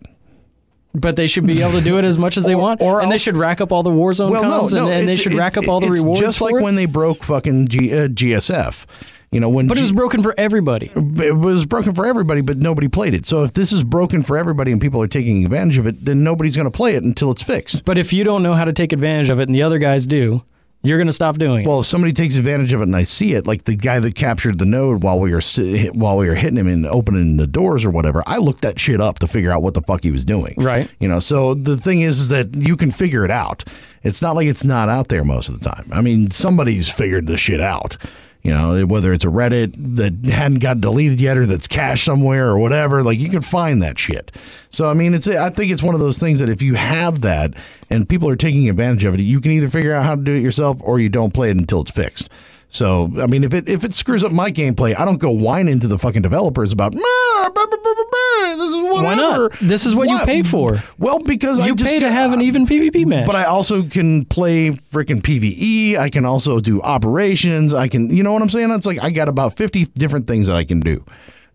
But 0.94 1.18
they 1.18 1.28
should 1.28 1.46
be 1.46 1.62
able 1.62 1.74
to 1.74 1.82
do 1.82 1.98
it 1.98 2.06
as 2.06 2.18
much 2.18 2.38
as 2.38 2.46
they 2.46 2.56
Or- 2.56 2.62
want, 2.62 2.82
or 2.82 3.02
and 3.02 3.12
they 3.12 3.16
I'll- 3.16 3.20
should 3.20 3.36
rack 3.36 3.60
up 3.60 3.72
all 3.74 3.84
the 3.84 3.90
Warzone 3.92 4.30
Well, 4.32 4.44
no, 4.44 4.62
comms, 4.64 4.74
no, 4.74 4.86
and, 4.86 4.94
and 4.94 5.08
they 5.08 5.16
should 5.18 5.34
it- 5.34 5.38
rack 5.38 5.58
up 5.58 5.68
all 5.68 5.82
the 5.82 5.88
it's 5.88 5.98
rewards. 6.00 6.22
Just 6.22 6.40
like 6.42 6.56
it. 6.56 6.62
when 6.64 6.76
they 6.76 6.86
broke 6.86 7.24
fucking 7.24 7.68
G, 7.68 7.92
uh, 7.94 8.08
GSF. 8.08 8.86
You 9.32 9.42
know 9.42 9.50
when 9.50 9.68
but 9.68 9.78
it 9.78 9.82
was 9.82 9.92
broken 9.92 10.24
for 10.24 10.34
everybody. 10.38 10.90
it 10.96 11.36
was 11.36 11.66
broken 11.66 11.94
for 11.94 12.06
everybody, 12.06 12.40
but 12.40 12.58
nobody 12.58 12.88
played 12.88 13.14
it. 13.14 13.26
So 13.26 13.44
if 13.44 13.52
this 13.52 13.74
is 13.74 13.84
broken 13.84 14.24
for 14.24 14.38
everybody 14.38 14.72
and 14.72 14.80
people 14.80 15.02
are 15.02 15.10
taking 15.10 15.44
advantage 15.44 15.78
of 15.78 15.86
it, 15.88 16.06
then 16.06 16.24
nobody's 16.24 16.56
going 16.56 16.72
to 16.72 16.72
play 16.72 16.96
it 16.96 17.04
until 17.04 17.32
it's 17.32 17.44
fixed. 17.44 17.84
But 17.84 17.98
if 17.98 18.14
you 18.14 18.24
don't 18.24 18.44
know 18.44 18.54
how 18.54 18.64
to 18.64 18.72
take 18.72 18.94
advantage 18.94 19.30
of 19.30 19.42
it, 19.42 19.50
and 19.50 19.54
the 19.56 19.64
other 19.64 19.78
guys 19.78 20.08
do, 20.08 20.42
you're 20.86 20.98
going 20.98 21.08
to 21.08 21.14
stop 21.14 21.38
doing 21.38 21.64
it. 21.64 21.68
Well, 21.68 21.82
if 21.82 21.86
somebody 21.86 22.14
takes 22.14 22.38
advantage 22.38 22.74
of 22.74 22.82
it 22.82 22.84
and 22.84 22.96
I 22.96 23.04
see 23.04 23.34
it, 23.34 23.46
like 23.48 23.66
the 23.66 23.76
guy 23.76 24.00
that 24.00 24.16
captured 24.16 24.60
the 24.60 24.66
node 24.66 25.04
while 25.04 25.20
we 25.20 25.32
were 25.32 25.42
st- 25.42 25.96
while 25.96 26.18
we 26.18 26.28
were 26.28 26.36
hitting 26.36 26.58
him 26.58 26.68
and 26.68 26.86
opening 26.86 27.38
the 27.38 27.48
doors 27.48 27.86
or 27.86 27.90
whatever, 27.90 28.24
I 28.26 28.38
looked 28.38 28.62
that 28.62 28.80
shit 28.80 29.02
up 29.02 29.20
to 29.20 29.28
figure 29.28 29.52
out 29.52 29.62
what 29.62 29.74
the 29.74 29.82
fuck 29.82 30.04
he 30.04 30.12
was 30.12 30.24
doing. 30.26 30.56
Right. 30.58 30.90
You 31.00 31.08
know. 31.08 31.20
So 31.20 31.54
the 31.54 31.78
thing 31.78 32.02
is, 32.02 32.20
is 32.20 32.30
that 32.30 32.56
you 32.56 32.78
can 32.78 32.92
figure 32.92 33.26
it 33.26 33.32
out. 33.32 33.64
It's 34.04 34.22
not 34.22 34.36
like 34.36 34.48
it's 34.48 34.64
not 34.64 34.88
out 34.88 35.08
there 35.08 35.24
most 35.24 35.50
of 35.50 35.60
the 35.60 35.70
time. 35.70 35.90
I 35.92 36.02
mean, 36.02 36.30
somebody's 36.30 36.90
figured 36.90 37.28
the 37.28 37.38
shit 37.38 37.60
out. 37.60 37.98
You 38.46 38.52
know, 38.52 38.86
whether 38.86 39.12
it's 39.12 39.26
a 39.26 39.30
Reddit 39.30 39.74
that 39.96 40.32
hadn't 40.32 40.60
got 40.60 40.80
deleted 40.80 41.20
yet 41.20 41.36
or 41.36 41.48
that's 41.48 41.68
cached 41.68 42.06
somewhere 42.06 42.48
or 42.48 42.60
whatever, 42.60 43.02
like 43.02 43.18
you 43.18 43.28
can 43.28 43.42
find 43.42 43.82
that 43.82 43.98
shit. 43.98 44.32
So 44.70 44.88
I 44.88 44.94
mean, 44.94 45.16
it's 45.16 45.28
I 45.28 45.50
think 45.50 45.72
it's 45.72 45.82
one 45.82 45.96
of 45.96 46.00
those 46.00 46.20
things 46.20 46.38
that 46.42 46.50
if 46.50 46.62
you 46.62 46.76
have 46.76 47.22
that 47.22 47.56
and 47.90 48.08
people 48.08 48.30
are 48.30 48.36
taking 48.36 48.70
advantage 48.70 49.04
of 49.04 49.16
it, 49.16 49.22
you 49.22 49.42
can 49.42 49.52
either 49.52 49.68
figure 49.68 49.94
out 49.94 50.06
how 50.06 50.14
to 50.14 50.22
do 50.22 50.36
it 50.36 50.44
yourself 50.44 50.80
or 50.84 51.00
you 51.00 51.10
don't 51.10 51.34
play 51.34 51.50
it 51.50 51.58
until 51.58 51.82
it's 51.82 51.90
fixed. 51.90 52.30
So 52.70 53.12
I 53.18 53.28
mean, 53.28 53.44
if 53.44 53.54
it 53.54 53.70
if 53.70 53.84
it 53.84 53.94
screws 53.94 54.24
up 54.24 54.32
my 54.32 54.52
gameplay, 54.52 54.98
I 55.00 55.06
don't 55.06 55.18
go 55.20 55.32
whining 55.32 55.80
to 55.80 55.88
the 55.88 55.98
fucking 55.98 56.22
developers 56.22 56.74
about 56.74 56.92
bah, 56.94 57.00
bah, 57.00 57.52
bah, 57.56 57.78
bah, 57.84 57.94
bah, 58.12 58.56
this 58.56 58.68
is 58.68 58.76
whatever. 58.76 59.04
Why 59.04 59.16
not? 59.16 59.52
This 59.62 59.86
is 59.86 59.96
what 59.96 60.10
you 60.10 60.20
pay 60.26 60.42
for. 60.44 60.84
Well, 60.98 61.20
because 61.20 61.60
I 61.60 61.68
you 61.68 61.76
just 61.76 61.90
pay 61.90 62.00
to 62.00 62.12
have 62.12 62.34
an 62.34 62.42
even 62.42 62.66
PvP 62.66 63.06
match. 63.06 63.26
but 63.28 63.36
I 63.36 63.46
also 63.46 63.84
can 63.84 64.26
play 64.26 64.72
freaking 64.72 65.22
PVE. 65.22 65.98
I 65.98 66.10
can 66.10 66.26
also 66.26 66.60
do 66.60 66.82
operations. 66.82 67.74
I 67.74 67.88
can, 67.88 68.10
you 68.10 68.24
know 68.24 68.34
what 68.34 68.42
I'm 68.42 68.50
saying? 68.50 68.72
It's 68.72 68.86
like 68.86 69.02
I 69.02 69.10
got 69.12 69.30
about 69.30 69.56
50 69.56 69.86
different 69.96 70.28
things 70.28 70.48
that 70.48 70.56
I 70.56 70.64
can 70.66 70.80
do. 70.80 71.06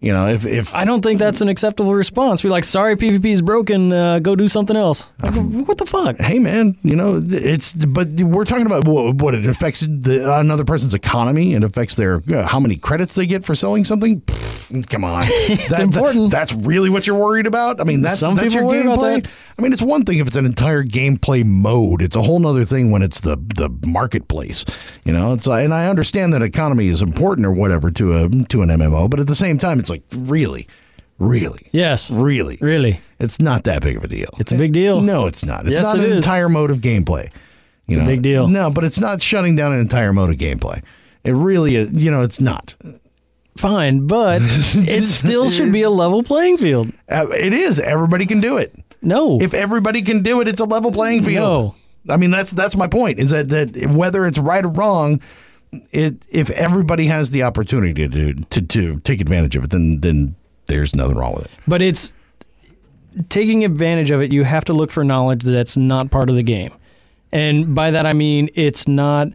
You 0.01 0.15
know, 0.15 0.29
if 0.29 0.47
if 0.47 0.75
I 0.75 0.87
don't 0.87 1.03
think 1.03 1.19
that's 1.19 1.43
an 1.43 1.49
acceptable 1.51 1.95
response. 1.95 2.41
Be 2.41 2.49
like, 2.49 2.65
sorry, 2.65 2.97
PvP 2.97 3.27
is 3.27 3.43
broken. 3.43 3.93
Uh, 3.93 4.19
go 4.19 4.35
do 4.35 4.49
something 4.49 4.75
else. 4.75 5.11
Like, 5.23 5.35
what 5.35 5.77
the 5.77 5.85
fuck? 5.85 6.17
hey 6.17 6.39
man, 6.39 6.79
you 6.83 6.97
know, 6.97 7.23
it's 7.23 7.75
but 7.75 8.09
we're 8.09 8.47
talking 8.47 8.65
about 8.65 8.89
what, 8.89 9.17
what 9.17 9.35
it 9.35 9.45
affects 9.45 9.81
the, 9.81 10.39
another 10.41 10.65
person's 10.65 10.95
economy. 10.95 11.53
It 11.53 11.63
affects 11.63 11.97
their 11.97 12.23
uh, 12.33 12.47
how 12.47 12.59
many 12.59 12.77
credits 12.77 13.15
they 13.15 13.27
get 13.27 13.45
for 13.45 13.55
selling 13.55 13.85
something. 13.85 14.23
Pfft, 14.23 14.89
come 14.89 15.05
on, 15.05 15.25
it's 15.27 15.79
important. 15.79 16.31
that's 16.31 16.55
really 16.55 16.89
what 16.89 17.07
you're 17.07 17.19
worried 17.19 17.47
about. 17.47 17.79
I 17.79 17.85
mean, 17.85 18.01
that's 18.01 18.21
Some 18.21 18.37
that's 18.37 18.55
your 18.55 18.65
gameplay. 18.65 19.29
I 19.61 19.63
mean, 19.63 19.75
it's 19.75 19.83
one 19.83 20.05
thing 20.07 20.17
if 20.21 20.27
it's 20.27 20.37
an 20.37 20.47
entire 20.47 20.83
gameplay 20.83 21.45
mode. 21.45 22.01
It's 22.01 22.17
a 22.17 22.23
whole 22.23 22.47
other 22.47 22.65
thing 22.65 22.91
when 22.91 23.03
it's 23.03 23.21
the 23.21 23.37
the 23.37 23.69
marketplace. 23.87 24.65
You 25.05 25.13
know, 25.13 25.35
it's 25.35 25.47
and 25.47 25.75
I 25.75 25.87
understand 25.89 26.33
that 26.33 26.41
economy 26.43 26.87
is 26.87 27.03
important 27.03 27.47
or 27.47 27.53
whatever 27.53 27.91
to 27.91 28.13
a 28.17 28.29
to 28.31 28.63
an 28.63 28.71
MMO, 28.71 29.11
but 29.11 29.21
at 29.21 29.27
the 29.27 29.35
same 29.35 29.59
time, 29.59 29.79
it's 29.79 29.91
like 29.91 30.03
really, 30.17 30.67
really, 31.19 31.69
Yes. 31.73 32.11
really, 32.11 32.57
Really? 32.63 33.01
it's 33.19 33.39
not 33.39 33.65
that 33.65 33.83
big 33.83 33.99
of 33.99 34.05
a 34.05 34.09
deal. 34.09 34.31
It's 34.39 34.51
a 34.51 34.57
big 34.57 34.73
deal. 34.73 35.03
No, 35.03 35.27
it's 35.27 35.45
not. 35.45 35.63
It's 35.67 35.73
Yes, 35.73 35.83
not 35.83 35.99
it 35.99 36.05
an 36.05 36.11
is. 36.13 36.17
entire 36.25 36.49
mode 36.49 36.71
of 36.71 36.79
gameplay. 36.79 37.25
You 37.87 37.97
It's 37.97 37.99
know? 37.99 38.07
big 38.07 38.23
deal. 38.23 38.49
No, 38.49 38.71
but 38.71 38.85
it's 38.85 38.99
not 38.99 39.21
shutting 39.21 39.57
down 39.57 39.75
an 39.75 39.81
entire 39.81 40.15
mode 40.15 40.31
of 40.31 40.37
gameplay. 40.37 40.83
It 41.23 41.33
really 41.33 41.77
is. 41.77 41.93
You 41.93 42.11
know, 42.11 42.23
it's 42.23 42.41
not. 42.41 42.77
Fine, 43.59 44.07
but 44.07 44.41
it 44.45 45.07
still 45.07 45.51
should 45.51 45.71
be 45.71 45.83
a 45.83 45.91
level 45.91 46.23
playing 46.23 46.57
field. 46.57 46.93
Uh, 47.11 47.27
it 47.35 47.53
is. 47.53 47.79
Everybody 47.79 48.25
can 48.25 48.41
do 48.41 48.57
it. 48.57 48.75
No. 49.03 49.39
If 49.41 49.55
everybody 49.55 50.03
can 50.03 50.23
do 50.23 50.41
it, 50.41 50.49
it's 50.49 50.61
a 50.61 50.65
level 50.65 50.93
playing 50.93 51.25
field. 51.25 51.75
No. 52.07 52.13
I 52.13 52.17
mean, 52.17 52.31
that's 52.31 52.51
that's 52.53 52.77
my 52.77 52.87
point. 52.87 53.19
Is 53.19 53.31
that 53.31 53.49
that 53.51 53.93
whether 53.95 54.25
it's 54.27 54.39
right 54.39 54.65
or 54.65 54.69
wrong, 54.69 55.21
it 55.93 56.17
if 56.31 56.51
everybody 56.51 57.07
has 57.07 57.31
the 57.31 57.43
opportunity 57.43 58.09
to 58.09 58.35
to 58.35 58.61
to 58.63 59.01
take 59.01 59.21
advantage 59.21 59.57
of 59.57 59.65
it, 59.65 59.71
then 59.71 60.01
then 60.01 60.35
there's 60.67 60.95
nothing 60.95 61.17
wrong 61.17 61.35
with 61.35 61.45
it. 61.47 61.51
But 61.69 61.83
it's 61.83 62.15
taking 63.29 63.65
advantage 63.65 64.11
of 64.11 64.21
it. 64.21 64.33
You 64.33 64.45
have 64.45 64.65
to 64.67 64.73
look 64.73 64.91
for 64.91 65.05
knowledge 65.05 65.43
that's 65.43 65.77
not 65.77 66.11
part 66.11 66.29
of 66.31 66.37
the 66.37 66.43
game, 66.43 66.73
and 67.33 67.75
by 67.75 67.91
that 67.91 68.07
I 68.07 68.13
mean 68.13 68.51
it's 68.55 68.87
not. 68.89 69.29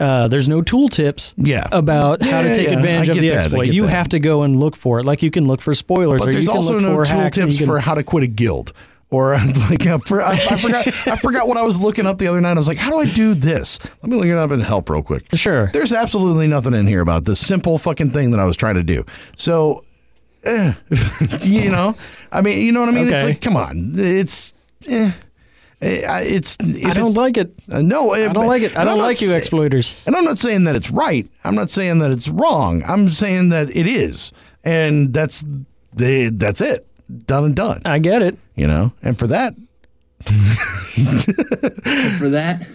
Uh, 0.00 0.26
there's 0.26 0.48
no 0.48 0.62
tooltips 0.62 1.34
Yeah. 1.36 1.66
about 1.70 2.22
how 2.22 2.40
to 2.40 2.54
take 2.54 2.68
yeah, 2.68 2.78
advantage 2.78 3.10
of 3.10 3.18
the 3.18 3.28
that, 3.28 3.36
exploit. 3.44 3.66
You 3.68 3.82
that. 3.82 3.88
have 3.90 4.08
to 4.08 4.18
go 4.20 4.42
and 4.42 4.56
look 4.58 4.74
for 4.74 4.98
it. 5.00 5.04
Like 5.04 5.22
you 5.22 5.30
can 5.30 5.46
look 5.46 5.60
for 5.60 5.74
spoilers, 5.74 6.20
But 6.20 6.28
or 6.30 6.32
there's 6.32 6.44
you 6.46 6.50
can 6.50 6.56
also 6.56 6.72
look 6.72 6.82
no 6.82 6.94
for 6.94 7.04
hacks. 7.04 7.36
and 7.36 7.48
tips 7.50 7.60
you 7.60 7.66
can, 7.66 7.74
for 7.74 7.78
how 7.78 7.94
to 7.94 8.02
quit 8.02 8.24
a 8.24 8.26
guild. 8.26 8.72
Or 9.12 9.36
like 9.70 9.86
uh, 9.86 9.98
for, 9.98 10.22
I, 10.22 10.32
I 10.32 10.56
forgot 10.56 10.86
I 11.06 11.16
forgot 11.16 11.46
what 11.46 11.58
I 11.58 11.62
was 11.62 11.78
looking 11.78 12.06
up 12.06 12.16
the 12.18 12.26
other 12.28 12.40
night. 12.40 12.52
I 12.52 12.54
was 12.54 12.66
like, 12.66 12.78
how 12.78 12.90
do 12.90 12.98
I 12.98 13.04
do 13.04 13.34
this? 13.34 13.78
Let 14.02 14.04
me 14.10 14.16
look 14.16 14.24
it 14.26 14.38
up 14.38 14.50
and 14.50 14.62
help 14.62 14.88
real 14.88 15.02
quick. 15.02 15.24
Sure. 15.34 15.70
There's 15.74 15.92
absolutely 15.92 16.46
nothing 16.46 16.72
in 16.72 16.86
here 16.86 17.02
about 17.02 17.26
this 17.26 17.38
simple 17.38 17.78
fucking 17.78 18.12
thing 18.12 18.30
that 18.30 18.40
I 18.40 18.46
was 18.46 18.56
trying 18.56 18.76
to 18.76 18.82
do. 18.82 19.04
So, 19.36 19.84
eh, 20.44 20.72
you 21.42 21.68
know, 21.70 21.94
I 22.32 22.40
mean, 22.40 22.62
you 22.64 22.72
know 22.72 22.80
what 22.80 22.88
I 22.88 22.92
mean? 22.92 23.04
It's 23.08 23.14
Okay. 23.16 23.24
like, 23.26 23.40
come 23.42 23.56
on, 23.56 23.92
it's. 23.96 24.54
Eh. 24.88 25.12
Eh, 25.82 26.20
It's. 26.22 26.56
I 26.60 26.64
don't 26.94 27.10
it's- 27.10 27.16
like 27.16 27.36
it. 27.36 27.52
uh, 27.70 27.82
no, 27.82 28.12
I 28.12 28.32
don't 28.32 28.46
like 28.46 28.62
it. 28.62 28.74
I 28.78 28.84
don't 28.84 28.98
like 28.98 29.20
you, 29.20 29.32
exploiters. 29.34 30.02
And 30.06 30.16
I'm 30.16 30.24
not 30.24 30.38
saying 30.38 30.64
that 30.64 30.74
it's 30.74 30.90
right. 30.90 31.28
I'm 31.44 31.54
not 31.54 31.68
saying 31.70 31.98
that 31.98 32.10
it's 32.12 32.28
wrong. 32.28 32.82
I'm 32.86 33.10
saying 33.10 33.50
that 33.50 33.68
it 33.76 33.86
is, 33.86 34.32
and 34.64 35.12
that's 35.12 35.44
the 35.92 36.30
that's 36.32 36.62
it. 36.62 36.86
Done 37.26 37.44
and 37.44 37.54
done. 37.54 37.82
I 37.84 37.98
get 37.98 38.22
it. 38.22 38.38
You 38.56 38.66
know, 38.66 38.92
and 39.02 39.18
for 39.18 39.26
that, 39.28 39.54
For 42.18 42.28
that, 42.28 42.66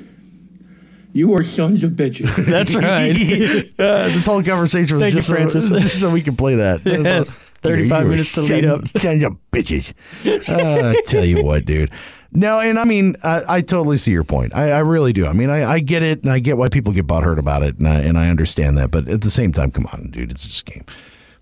you 1.13 1.33
are 1.35 1.43
sons 1.43 1.83
of 1.83 1.91
bitches. 1.91 2.35
That's 2.45 2.75
right. 2.75 3.15
Uh, 3.79 4.05
this 4.09 4.25
whole 4.25 4.41
conversation 4.43 4.97
was 4.97 5.03
Thank 5.03 5.13
you, 5.13 5.21
just, 5.51 5.67
so, 5.69 5.77
just 5.79 5.99
so 6.01 6.09
we 6.09 6.21
can 6.21 6.35
play 6.35 6.55
that. 6.55 6.81
Yes, 6.83 7.35
35 7.61 8.03
You 8.03 8.09
minutes 8.09 8.33
to 8.33 8.41
son- 8.41 8.55
lead 8.55 8.65
up. 8.65 8.87
Sons 8.87 9.23
of 9.23 9.37
bitches. 9.51 9.93
Uh, 10.25 10.89
I 10.89 11.01
tell 11.05 11.23
you 11.23 11.43
what, 11.43 11.65
dude. 11.65 11.91
No, 12.31 12.59
and 12.59 12.77
I 12.79 12.83
mean, 12.85 13.15
I, 13.23 13.43
I 13.47 13.61
totally 13.61 13.97
see 13.97 14.11
your 14.11 14.23
point. 14.23 14.53
I, 14.55 14.71
I 14.71 14.79
really 14.79 15.13
do. 15.13 15.27
I 15.27 15.33
mean, 15.33 15.49
I, 15.51 15.63
I 15.73 15.79
get 15.79 16.01
it, 16.03 16.23
and 16.23 16.31
I 16.31 16.39
get 16.39 16.57
why 16.57 16.69
people 16.69 16.91
get 16.91 17.05
butthurt 17.07 17.37
about 17.37 17.61
it, 17.63 17.77
and 17.77 17.87
I, 17.87 17.99
and 17.99 18.17
I 18.17 18.29
understand 18.29 18.77
that. 18.79 18.89
But 18.91 19.07
at 19.07 19.21
the 19.21 19.29
same 19.29 19.51
time, 19.53 19.71
come 19.71 19.85
on, 19.93 20.09
dude, 20.11 20.31
it's 20.31 20.43
just 20.43 20.67
a 20.67 20.71
game. 20.71 20.85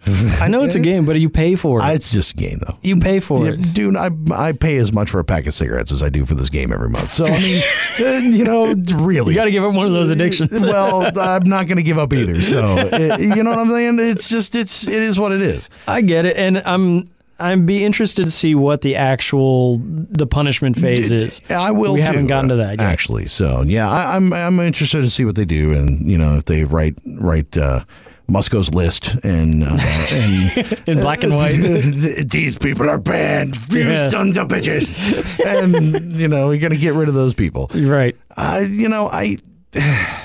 I 0.42 0.48
know 0.48 0.64
it's 0.64 0.76
a 0.76 0.80
game, 0.80 1.06
but 1.06 1.20
you 1.20 1.30
pay 1.30 1.56
for 1.56 1.80
it. 1.80 1.84
I, 1.84 1.94
it's 1.94 2.12
just 2.12 2.34
a 2.34 2.36
game, 2.36 2.60
though. 2.66 2.78
you 2.82 2.98
pay 3.00 3.20
for 3.20 3.46
Yeah, 3.46 3.54
it. 3.54 3.74
dude, 3.74 3.96
I 3.96 4.10
I 4.32 4.52
pay 4.52 4.78
as 4.78 4.94
much 4.94 5.10
for 5.10 5.20
a 5.20 5.24
pack 5.24 5.48
of 5.48 5.54
cigarettes 5.54 5.92
as 5.92 6.04
I 6.04 6.10
do 6.10 6.26
for 6.26 6.36
this 6.36 6.50
game 6.50 6.72
every 6.72 6.90
month. 6.90 7.10
So 7.10 7.26
I 7.26 7.40
mean, 7.40 7.64
uh, 8.00 8.04
you 8.18 8.44
know, 8.44 8.74
really, 8.96 9.34
You 9.34 9.36
got 9.40 9.46
to 9.46 9.52
give 9.52 9.64
up 9.64 9.74
one 9.74 9.88
of 9.88 9.94
those 9.94 10.10
addictions. 10.10 10.62
well, 10.64 11.12
I'm 11.20 11.44
not 11.44 11.68
going 11.68 11.78
to 11.78 11.84
give 11.84 11.98
up 11.98 12.14
either. 12.14 12.42
So 12.42 12.78
it, 12.78 13.20
you 13.36 13.44
know 13.44 13.50
what 13.52 13.60
I'm 13.60 13.70
saying? 13.70 13.98
It's 14.00 14.30
just 14.30 14.56
it's 14.56 14.88
it 14.88 14.94
is 15.02 15.20
what 15.20 15.32
it 15.32 15.42
is. 15.42 15.70
I 15.88 16.02
get 16.02 16.26
it, 16.26 16.38
and 16.38 16.62
I'm 16.66 17.04
I'm 17.38 17.66
be 17.66 17.84
interested 17.84 18.24
to 18.26 18.32
see 18.32 18.56
what 18.56 18.82
the 18.82 18.96
actual 18.96 19.82
the 19.84 20.26
punishment 20.28 20.78
phase 20.80 21.12
is. 21.12 21.42
I 21.50 21.72
will. 21.72 21.94
We 21.94 22.00
too, 22.00 22.06
haven't 22.06 22.28
gotten 22.28 22.48
to 22.50 22.54
uh, 22.54 22.58
that 22.58 22.72
yet. 22.80 22.82
actually. 22.82 23.26
So 23.28 23.64
yeah, 23.64 23.90
I, 23.90 24.16
I'm 24.16 24.32
I'm 24.32 24.60
interested 24.60 25.02
to 25.02 25.10
see 25.10 25.26
what 25.26 25.36
they 25.36 25.46
do, 25.46 25.74
and 25.74 26.10
you 26.10 26.18
know 26.18 26.38
if 26.38 26.46
they 26.46 26.64
write 26.64 26.96
write 27.20 27.58
uh, 27.58 27.84
Musco's 28.28 28.74
list 28.74 29.16
and 29.24 29.64
uh, 29.64 29.78
and 30.12 30.80
in 30.88 31.00
black 31.00 31.24
and 31.24 31.34
white. 31.34 31.56
these 32.30 32.58
people 32.58 32.90
are 32.90 32.98
banned, 32.98 33.58
you 33.70 33.82
Yeah. 33.82 34.10
sons 34.10 34.38
of 34.38 34.48
bitches, 34.48 34.98
and 35.46 36.16
you 36.20 36.28
know 36.28 36.48
we're 36.48 36.60
gonna 36.60 36.76
get 36.78 36.94
rid 36.94 37.08
of 37.08 37.14
those 37.16 37.34
people. 37.34 37.70
Right. 37.74 38.16
I 38.36 38.62
you 38.62 38.90
know 38.90 39.10
I 39.12 39.38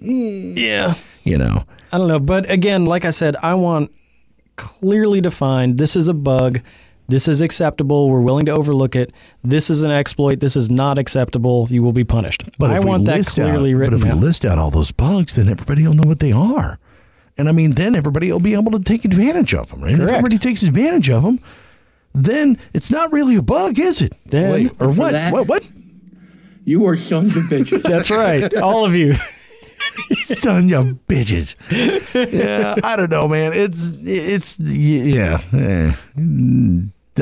Yeah. 0.00 0.94
you 1.24 1.38
know 1.38 1.64
I 1.92 1.96
don't 1.98 2.08
know, 2.08 2.18
but 2.20 2.48
again, 2.50 2.84
like 2.84 3.04
I 3.06 3.10
said, 3.10 3.34
I 3.42 3.54
want 3.54 3.90
clearly 4.56 5.20
defined. 5.22 5.78
This 5.78 5.96
is 5.96 6.06
a 6.08 6.14
bug. 6.14 6.60
This 7.08 7.26
is 7.26 7.40
acceptable. 7.40 8.10
We're 8.10 8.20
willing 8.20 8.44
to 8.46 8.52
overlook 8.52 8.94
it. 8.94 9.12
This 9.42 9.70
is 9.70 9.82
an 9.82 9.90
exploit. 9.90 10.40
This 10.40 10.56
is 10.56 10.68
not 10.70 10.98
acceptable. 10.98 11.66
You 11.70 11.82
will 11.82 11.92
be 11.94 12.04
punished. 12.04 12.42
But 12.58 12.70
I 12.70 12.78
if 12.78 12.84
want 12.84 13.06
that 13.06 13.16
list 13.18 13.34
clearly 13.34 13.72
out, 13.74 13.78
written 13.80 13.98
But 14.00 14.06
if 14.06 14.12
out. 14.12 14.18
we 14.20 14.26
list 14.26 14.44
out 14.44 14.58
all 14.58 14.70
those 14.70 14.92
bugs, 14.92 15.36
then 15.36 15.48
everybody 15.48 15.86
will 15.86 15.94
know 15.94 16.06
what 16.06 16.20
they 16.20 16.32
are. 16.32 16.78
And 17.38 17.48
I 17.48 17.52
mean, 17.52 17.70
then 17.72 17.94
everybody 17.94 18.30
will 18.30 18.40
be 18.40 18.52
able 18.54 18.72
to 18.72 18.80
take 18.80 19.04
advantage 19.06 19.54
of 19.54 19.70
them. 19.70 19.84
And 19.84 20.02
if 20.02 20.08
everybody 20.08 20.36
takes 20.38 20.62
advantage 20.62 21.08
of 21.08 21.22
them, 21.22 21.40
then 22.14 22.58
it's 22.74 22.90
not 22.90 23.10
really 23.12 23.36
a 23.36 23.42
bug, 23.42 23.78
is 23.78 24.02
it? 24.02 24.14
Then- 24.26 24.50
Wait, 24.52 24.72
or 24.80 24.92
what? 24.92 25.12
that- 25.12 25.32
What? 25.32 25.46
What? 25.48 25.68
You 26.64 26.86
are 26.88 26.96
sons 26.96 27.34
of 27.36 27.44
bitches. 27.44 27.82
That's 27.84 28.10
right. 28.10 28.54
All 28.58 28.84
of 28.84 28.94
you. 28.94 29.14
Son 30.16 30.70
of 30.74 30.86
bitches. 31.08 31.54
yeah, 32.32 32.74
I 32.84 32.96
don't 32.96 33.10
know, 33.10 33.26
man. 33.28 33.52
It's 33.54 33.90
it's 34.02 34.58
yeah. 34.58 35.40
eh. 35.54 35.92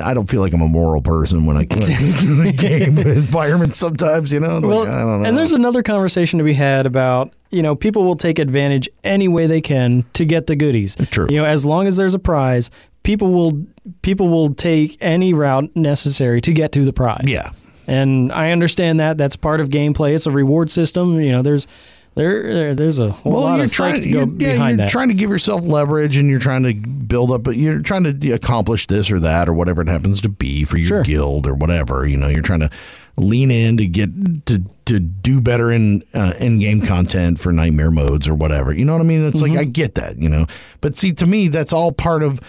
I 0.01 0.15
don't 0.15 0.29
feel 0.29 0.41
like 0.41 0.53
I'm 0.53 0.61
a 0.63 0.69
moral 0.69 1.03
person 1.03 1.47
when 1.47 1.57
I 1.57 1.61
when 1.69 1.83
I 1.83 1.87
get 1.87 2.01
into 2.01 2.35
the 2.43 2.53
game 2.53 2.99
environment 2.99 3.75
sometimes, 3.75 4.33
you 4.33 4.41
know. 4.41 4.59
Like, 4.59 4.65
Well, 4.65 4.83
I 4.83 4.99
don't 5.01 5.23
know. 5.23 5.29
and 5.29 5.37
there's 5.39 5.53
another 5.53 5.83
conversation 5.83 6.39
to 6.39 6.45
be 6.45 6.53
had 6.55 6.87
about 6.87 7.33
you 7.51 7.63
know 7.63 7.75
people 7.77 8.05
will 8.05 8.17
take 8.17 8.39
advantage 8.39 8.89
any 9.05 9.29
way 9.29 9.47
they 9.47 9.61
can 9.61 10.05
to 10.15 10.25
get 10.25 10.47
the 10.47 10.57
goodies. 10.57 10.97
True. 11.11 11.27
You 11.31 11.37
know, 11.41 11.45
as 11.45 11.65
long 11.67 11.87
as 11.87 11.97
there's 11.97 12.15
a 12.15 12.19
prize, 12.19 12.71
people 13.03 13.31
will 13.33 13.65
people 14.03 14.29
will 14.29 14.55
take 14.55 14.97
any 15.01 15.33
route 15.33 15.71
necessary 15.77 16.41
to 16.43 16.53
get 16.53 16.73
to 16.73 16.85
the 16.85 16.93
prize. 16.93 17.25
yeah. 17.25 17.51
And 17.89 18.33
I 18.33 18.51
understand 18.51 18.99
that 18.99 19.17
that's 19.17 19.37
part 19.37 19.61
of 19.61 19.69
gameplay. 19.69 20.13
It's 20.15 20.27
a 20.27 20.31
reward 20.33 20.71
system. 20.71 21.21
You 21.21 21.31
know, 21.31 21.43
there's 21.43 21.69
there, 22.17 22.53
there 22.53 22.75
there's 22.75 22.99
a 22.99 23.11
whole 23.13 23.41
lot 23.43 23.61
of 23.61 23.71
psych 23.71 24.03
to 24.03 24.11
go 24.11 24.19
you're, 24.21 24.27
yeah, 24.39 24.53
behind 24.55 24.79
you're 24.79 24.87
that. 24.87 24.91
trying 24.91 25.09
to 25.09 25.15
give 25.15 25.31
yourself 25.31 25.65
leverage 25.65 26.17
and 26.17 26.29
you're 26.29 26.41
trying 26.41 26.65
to 26.65 26.75
build 26.75 27.31
up, 27.31 27.43
but 27.45 27.57
you're 27.57 27.81
trying 27.81 28.03
to 28.21 28.31
accomplish 28.33 28.87
this 28.89 29.11
or 29.11 29.21
that 29.21 29.49
or 29.49 29.53
whatever 29.53 29.83
it 29.83 29.89
happens 29.89 30.21
to 30.23 30.29
be 30.29 30.65
for 30.65 30.77
your 30.79 30.89
Sure. 30.89 31.03
guild 31.05 31.47
or 31.47 31.55
whatever. 31.55 32.07
You 32.07 32.17
know, 32.17 32.29
you're 32.29 32.43
trying 32.43 32.61
to 32.61 32.71
lean 33.19 33.51
in 33.51 33.77
to 33.77 33.87
get 33.87 34.47
to 34.47 34.63
to 34.87 34.99
do 35.01 35.41
better 35.41 35.71
in 35.71 36.03
uh, 36.15 36.35
in 36.41 36.59
game 36.59 36.81
content 36.81 37.39
for 37.39 37.53
nightmare 37.53 37.91
modes 37.91 38.27
or 38.29 38.35
whatever. 38.35 38.73
You 38.73 38.85
know 38.85 38.93
what 38.95 39.01
I 39.03 39.05
mean? 39.05 39.25
It's 39.27 39.41
Mm-hmm. 39.41 39.53
like 39.55 39.61
I 39.61 39.65
get 39.65 39.95
that. 39.95 40.19
You 40.19 40.29
know, 40.29 40.47
but 40.81 40.97
see, 40.97 41.13
to 41.13 41.27
me, 41.27 41.49
that's 41.49 41.73
all 41.73 41.93
part 41.93 42.23
of. 42.23 42.41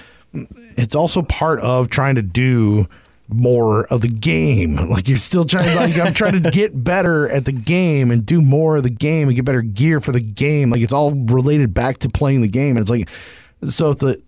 It's 0.77 0.95
also 0.95 1.21
part 1.21 1.59
of 1.61 1.89
trying 1.89 2.15
to 2.15 2.21
do 2.21 2.87
more 3.29 3.85
of 3.87 4.01
the 4.01 4.07
game. 4.07 4.75
Like 4.89 5.07
you're 5.07 5.17
still 5.17 5.43
trying 5.43 5.75
like 5.75 5.97
I'm 5.97 6.13
trying 6.13 6.41
to 6.41 6.49
get 6.51 6.83
better 6.83 7.29
at 7.29 7.45
the 7.45 7.51
game 7.51 8.09
and 8.11 8.25
do 8.25 8.41
more 8.41 8.77
of 8.77 8.83
the 8.83 8.89
game 8.89 9.27
and 9.27 9.35
get 9.35 9.45
better 9.45 9.61
gear 9.61 9.99
for 9.99 10.11
the 10.11 10.19
game. 10.19 10.69
Like 10.69 10.81
it's 10.81 10.93
all 10.93 11.11
related 11.11 11.73
back 11.73 11.99
to 11.99 12.09
playing 12.09 12.41
the 12.41 12.47
game. 12.47 12.71
And 12.71 12.79
it's 12.79 12.89
like 12.89 13.09
so 13.65 13.91
if 13.91 13.99
the 13.99 14.21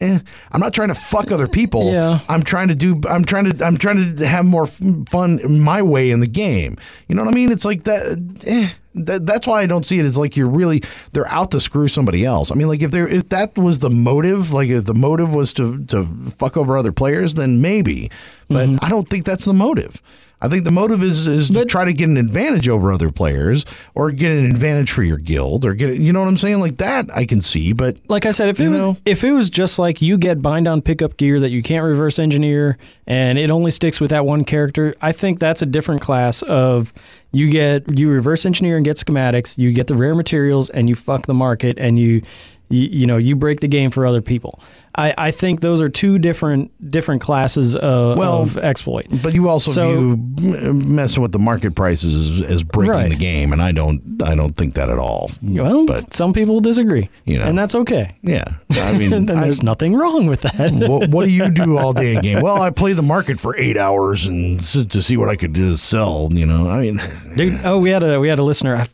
eh, 0.00 0.18
I'm 0.52 0.60
not 0.60 0.74
trying 0.74 0.88
to 0.88 0.94
fuck 0.94 1.30
other 1.32 1.48
people. 1.48 1.92
Yeah. 1.96 2.18
I'm 2.28 2.42
trying 2.42 2.68
to 2.68 2.74
do 2.74 3.00
I'm 3.08 3.24
trying 3.24 3.50
to 3.50 3.64
I'm 3.64 3.76
trying 3.76 4.16
to 4.16 4.26
have 4.26 4.44
more 4.44 4.66
fun 4.66 5.60
my 5.60 5.80
way 5.82 6.10
in 6.10 6.20
the 6.20 6.26
game. 6.26 6.76
You 7.08 7.14
know 7.14 7.24
what 7.24 7.32
I 7.32 7.34
mean? 7.34 7.50
It's 7.52 7.64
like 7.64 7.84
that 7.84 8.18
eh, 8.46 8.70
that, 8.94 9.26
that's 9.26 9.46
why 9.46 9.60
I 9.62 9.66
don't 9.66 9.84
see 9.86 9.98
it 9.98 10.04
as 10.04 10.16
like 10.18 10.36
you're 10.36 10.48
really 10.48 10.82
they're 11.12 11.28
out 11.28 11.50
to 11.52 11.60
screw 11.60 11.88
somebody 11.88 12.24
else. 12.24 12.50
I 12.50 12.54
mean, 12.54 12.68
like 12.68 12.82
if 12.82 12.90
there 12.90 13.06
if 13.08 13.28
that 13.30 13.56
was 13.56 13.78
the 13.78 13.90
motive, 13.90 14.52
like 14.52 14.68
if 14.68 14.84
the 14.84 14.94
motive 14.94 15.34
was 15.34 15.52
to 15.54 15.84
to 15.86 16.06
fuck 16.36 16.56
over 16.56 16.76
other 16.76 16.92
players, 16.92 17.34
then 17.34 17.60
maybe. 17.60 18.10
But 18.48 18.68
Mm-hmm. 18.68 18.84
I 18.84 18.88
don't 18.88 19.08
think 19.08 19.24
that's 19.24 19.44
the 19.44 19.54
motive. 19.54 20.00
I 20.40 20.48
think 20.48 20.64
the 20.64 20.70
motive 20.70 21.02
is 21.02 21.26
is 21.26 21.48
to 21.50 21.64
try 21.64 21.86
to 21.86 21.94
get 21.94 22.08
an 22.08 22.18
advantage 22.18 22.68
over 22.68 22.92
other 22.92 23.10
players 23.10 23.64
or 23.94 24.10
get 24.10 24.32
an 24.32 24.44
advantage 24.44 24.90
for 24.90 25.02
your 25.02 25.16
guild 25.16 25.64
or 25.64 25.72
get 25.72 25.96
you 25.96 26.12
know 26.12 26.20
what 26.20 26.28
I'm 26.28 26.36
saying? 26.36 26.60
Like 26.60 26.76
that 26.76 27.06
I 27.14 27.24
can 27.24 27.40
see, 27.40 27.72
but 27.72 27.96
like 28.08 28.26
I 28.26 28.32
said, 28.32 28.50
if 28.50 28.60
it 28.60 28.64
You 28.64 28.70
was 28.70 28.96
if 29.06 29.24
it 29.24 29.32
was 29.32 29.48
just 29.48 29.78
like 29.78 30.02
you 30.02 30.18
get 30.18 30.42
bind 30.42 30.68
on 30.68 30.82
pickup 30.82 31.16
gear 31.16 31.40
that 31.40 31.50
you 31.50 31.62
can't 31.62 31.84
reverse 31.84 32.18
engineer 32.18 32.76
and 33.06 33.38
it 33.38 33.50
only 33.50 33.70
sticks 33.70 33.98
with 33.98 34.10
that 34.10 34.26
one 34.26 34.44
character, 34.44 34.94
I 35.00 35.12
think 35.12 35.38
that's 35.38 35.62
a 35.62 35.66
different 35.66 36.02
class 36.02 36.42
of 36.42 36.92
you 37.32 37.50
get 37.50 37.98
you 37.98 38.10
reverse 38.10 38.44
engineer 38.44 38.76
and 38.76 38.84
get 38.84 38.98
schematics, 38.98 39.56
you 39.56 39.72
get 39.72 39.86
the 39.86 39.96
rare 39.96 40.14
materials 40.14 40.68
and 40.68 40.88
you 40.88 40.94
fuck 40.94 41.24
the 41.24 41.34
market 41.34 41.78
and 41.78 41.98
you 41.98 42.20
you, 42.68 42.88
you 42.90 43.06
know 43.06 43.16
you 43.16 43.36
break 43.36 43.60
the 43.60 43.68
game 43.68 43.90
for 43.90 44.06
other 44.06 44.22
people. 44.22 44.60
I, 44.98 45.12
I 45.18 45.30
think 45.30 45.60
those 45.60 45.82
are 45.82 45.90
two 45.90 46.18
different 46.18 46.70
different 46.90 47.20
classes 47.20 47.76
of, 47.76 48.16
Well, 48.16 48.40
of 48.42 48.56
exploit. 48.56 49.04
But 49.22 49.34
you 49.34 49.46
also 49.50 49.70
So- 49.70 50.16
view 50.16 50.72
messing 50.72 51.22
with 51.22 51.32
the 51.32 51.38
market 51.38 51.74
prices 51.74 52.40
as, 52.40 52.50
as 52.50 52.62
breaking 52.62 52.92
Right. 52.94 53.10
the 53.10 53.16
game, 53.16 53.52
and 53.52 53.60
I 53.60 53.72
don't 53.72 54.22
I 54.24 54.34
don't 54.34 54.56
think 54.56 54.72
that 54.74 54.88
at 54.88 54.98
all. 54.98 55.30
Well, 55.42 55.84
but 55.84 56.14
some 56.14 56.32
people 56.32 56.60
disagree, 56.60 57.10
You 57.26 57.38
know. 57.38 57.44
and 57.44 57.58
that's 57.58 57.74
okay. 57.74 58.16
yeah, 58.22 58.44
I 58.70 58.92
mean, 58.98 59.10
then 59.26 59.36
I- 59.36 59.42
there's 59.44 59.62
nothing 59.62 59.94
wrong 59.94 60.24
with 60.26 60.40
that. 60.40 60.72
what, 60.88 61.10
what 61.10 61.26
do 61.26 61.30
you 61.30 61.50
do 61.50 61.76
all 61.76 61.92
day 61.92 62.14
in 62.14 62.22
game? 62.22 62.40
Well, 62.40 62.62
I 62.62 62.70
play 62.70 62.94
the 62.94 63.02
market 63.02 63.38
for 63.38 63.54
eight 63.58 63.76
hours 63.76 64.26
and 64.26 64.60
to 64.62 65.02
see 65.02 65.18
what 65.18 65.28
I 65.28 65.36
could 65.36 65.52
do 65.52 65.72
to 65.72 65.76
sell. 65.76 66.28
You 66.32 66.46
know, 66.46 66.70
I 66.70 66.80
mean, 66.80 67.02
Dude, 67.36 67.60
oh, 67.64 67.78
we 67.78 67.90
had 67.90 68.02
a 68.02 68.18
we 68.18 68.28
had 68.28 68.38
a 68.38 68.42
listener. 68.44 68.74
I 68.76 68.86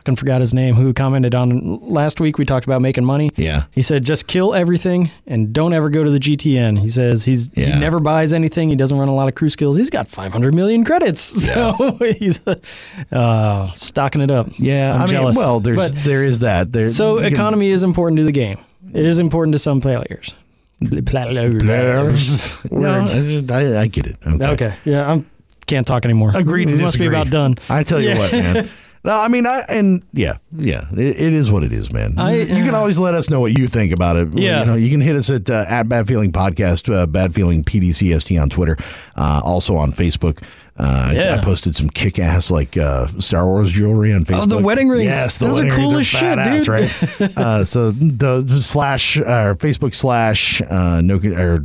fucking 0.00 0.16
forgot 0.16 0.40
his 0.40 0.54
name. 0.54 0.74
Who 0.74 0.92
commented 0.94 1.34
on 1.34 1.78
last 1.82 2.20
week? 2.20 2.38
We 2.38 2.44
talked 2.46 2.64
about 2.66 2.80
making 2.80 3.04
money. 3.04 3.30
yeah, 3.36 3.64
He 3.70 3.82
said, 3.82 4.04
just 4.04 4.26
kill 4.26 4.54
everything 4.54 5.10
and 5.26 5.52
don't 5.52 5.72
ever 5.74 5.90
go 5.90 6.02
to 6.02 6.10
the 6.10 6.18
GTN. 6.18 6.78
He 6.78 6.88
says 6.88 7.24
he's 7.24 7.50
Yeah. 7.54 7.74
he 7.74 7.80
never 7.80 8.00
buys 8.00 8.32
anything. 8.32 8.70
He 8.70 8.76
doesn't 8.76 8.96
run 8.98 9.08
a 9.08 9.14
lot 9.14 9.28
of 9.28 9.34
crew 9.34 9.50
skills. 9.50 9.76
He's 9.76 9.90
got 9.90 10.08
500 10.08 10.54
million 10.54 10.84
credits, 10.84 11.20
so 11.44 11.98
he's 12.18 12.40
uh, 13.12 13.70
stocking 13.72 14.20
it 14.22 14.30
up. 14.30 14.48
yeah. 14.58 14.94
I'm 14.94 15.00
I 15.02 15.04
mean, 15.04 15.10
jealous. 15.10 15.36
well, 15.36 15.60
there's 15.60 15.76
But- 15.94 16.04
there 16.04 16.24
is 16.24 16.38
that. 16.40 16.72
There, 16.72 16.88
so 16.88 17.16
can- 17.16 17.32
economy 17.32 17.68
is 17.70 17.82
important 17.82 18.18
to 18.18 18.24
the 18.24 18.32
game. 18.32 18.58
It 18.92 19.04
is 19.04 19.18
important 19.18 19.52
to 19.52 19.58
some 19.58 19.80
players. 19.80 20.34
Players. 20.80 22.50
No, 22.70 23.04
I, 23.50 23.80
I 23.82 23.86
get 23.86 24.06
it. 24.06 24.16
Okay. 24.26 24.46
Okay, 24.46 24.74
yeah, 24.84 25.10
I'm 25.10 25.26
can't 25.66 25.86
talk 25.86 26.04
anymore. 26.04 26.32
Agreed 26.34 26.66
to 26.66 26.72
We 26.74 26.80
Must 26.82 26.98
be 26.98 27.06
about 27.06 27.30
done. 27.30 27.56
I 27.68 27.82
tell 27.84 28.00
you 28.00 28.08
Yeah. 28.10 28.18
what, 28.18 28.32
man. 28.32 28.70
No, 29.02 29.18
I 29.18 29.28
mean, 29.28 29.46
I 29.46 29.62
and 29.68 30.02
yeah, 30.12 30.34
yeah, 30.54 30.84
it, 30.92 30.98
it 31.20 31.32
is 31.32 31.50
what 31.50 31.62
it 31.62 31.72
is, 31.72 31.90
man. 31.90 32.14
I- 32.18 32.42
you 32.42 32.64
can 32.64 32.74
always 32.74 32.98
let 32.98 33.14
us 33.14 33.30
know 33.30 33.40
what 33.40 33.56
you 33.58 33.66
think 33.66 33.92
about 33.92 34.16
it. 34.16 34.28
Yeah. 34.34 34.60
you, 34.60 34.66
know, 34.66 34.74
you 34.74 34.90
can 34.90 35.00
hit 35.00 35.16
us 35.16 35.30
at 35.30 35.48
uh, 35.48 35.64
at 35.68 35.88
Bad 35.88 36.06
Feeling 36.06 36.32
Podcast, 36.32 36.92
uh, 36.94 37.06
Bad 37.06 37.34
Feeling 37.34 37.64
PDCST 37.64 38.40
on 38.40 38.50
Twitter, 38.50 38.76
uh, 39.16 39.40
also 39.42 39.74
on 39.76 39.92
Facebook. 39.92 40.42
Uh, 40.76 41.12
Yeah. 41.14 41.34
I 41.36 41.42
posted 41.42 41.74
some 41.76 41.88
kick-ass 41.90 42.50
like 42.50 42.76
uh, 42.78 43.06
Star 43.18 43.44
Wars 43.46 43.70
jewelry 43.72 44.12
on 44.14 44.24
Facebook. 44.24 44.42
Oh, 44.42 44.46
the 44.46 44.58
wedding 44.58 44.88
rings. 44.88 45.04
Yes, 45.04 45.38
Those 45.38 45.58
are 45.58 45.68
cool 45.70 45.96
as 45.96 46.06
shit, 46.06 46.38
dude. 46.38 46.68
right? 46.68 46.90
uh, 47.36 47.64
so 47.64 47.90
the 47.90 48.42
slash 48.62 49.16
uh, 49.18 49.54
Facebook 49.54 49.94
slash 49.94 50.62
uh, 50.62 51.00
no 51.02 51.16
or 51.16 51.54
uh, 51.56 51.60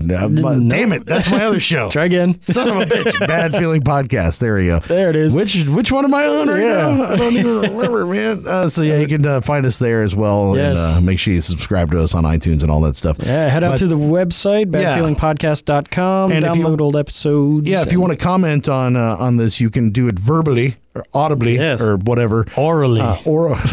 damn 0.60 0.92
it, 0.94 1.06
that's 1.06 1.30
my 1.32 1.44
other 1.46 1.60
show. 1.60 1.90
Try 1.96 2.06
again. 2.06 2.42
Son 2.42 2.68
of 2.68 2.78
a 2.78 2.86
bitch, 2.86 3.18
bad 3.28 3.52
feeling 3.54 3.82
podcast. 3.82 4.40
There 4.40 4.56
we 4.56 4.68
go. 4.68 4.80
There 4.80 5.10
it 5.10 5.16
is. 5.16 5.36
Which 5.36 5.64
which 5.66 5.92
one 5.92 6.04
am 6.06 6.14
I 6.14 6.26
on 6.26 6.48
right 6.50 6.60
Yeah. 6.62 6.96
now? 6.96 7.04
I 7.06 7.16
don't 7.16 7.34
even 7.34 7.62
remember, 7.62 8.06
man. 8.06 8.44
Uh, 8.48 8.68
so 8.70 8.82
yeah, 8.82 9.00
you 9.00 9.08
can 9.08 9.26
uh, 9.26 9.42
find 9.42 9.66
us 9.66 9.80
there 9.80 10.02
as 10.02 10.16
well, 10.16 10.56
Yes. 10.58 10.80
and 10.80 10.98
uh, 10.98 11.02
make 11.02 11.20
sure 11.20 11.34
you 11.34 11.42
subscribe 11.42 11.92
to 11.92 12.02
us 12.02 12.14
on 12.16 12.24
iTunes 12.24 12.62
and 12.64 12.72
all 12.72 12.82
that 12.82 12.96
stuff. 12.96 13.18
Yeah, 13.20 13.48
head 13.50 13.64
out 13.64 13.72
But- 13.74 13.78
to 13.80 13.88
the 13.88 13.98
website, 13.98 14.72
badfeelingpodcast.com, 14.72 16.32
And 16.32 16.46
if 16.46 16.56
you- 16.56 16.66
download 16.66 16.82
old 16.82 16.96
episodes. 16.96 17.68
Yeah, 17.68 17.82
if 17.82 17.92
you 17.92 18.00
want 18.00 18.12
to 18.14 18.18
comment 18.18 18.68
on 18.70 18.95
uh, 18.98 19.18
on 19.20 19.38
this, 19.38 19.60
you 19.62 19.70
can 19.70 19.92
do 19.92 20.08
it 20.08 20.18
verbally 20.20 20.76
or 20.94 21.04
audibly 21.14 21.56
Yes. 21.56 21.82
or 21.82 21.98
whatever. 21.98 22.46
orally. 22.58 23.02
Uh, 23.02 23.18
or 23.26 23.50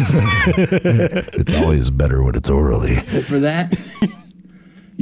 it's 0.56 1.54
always 1.60 1.90
better 1.90 2.22
when 2.22 2.34
it's 2.34 2.50
orally. 2.50 2.96
For 3.22 3.38
that, 3.40 3.72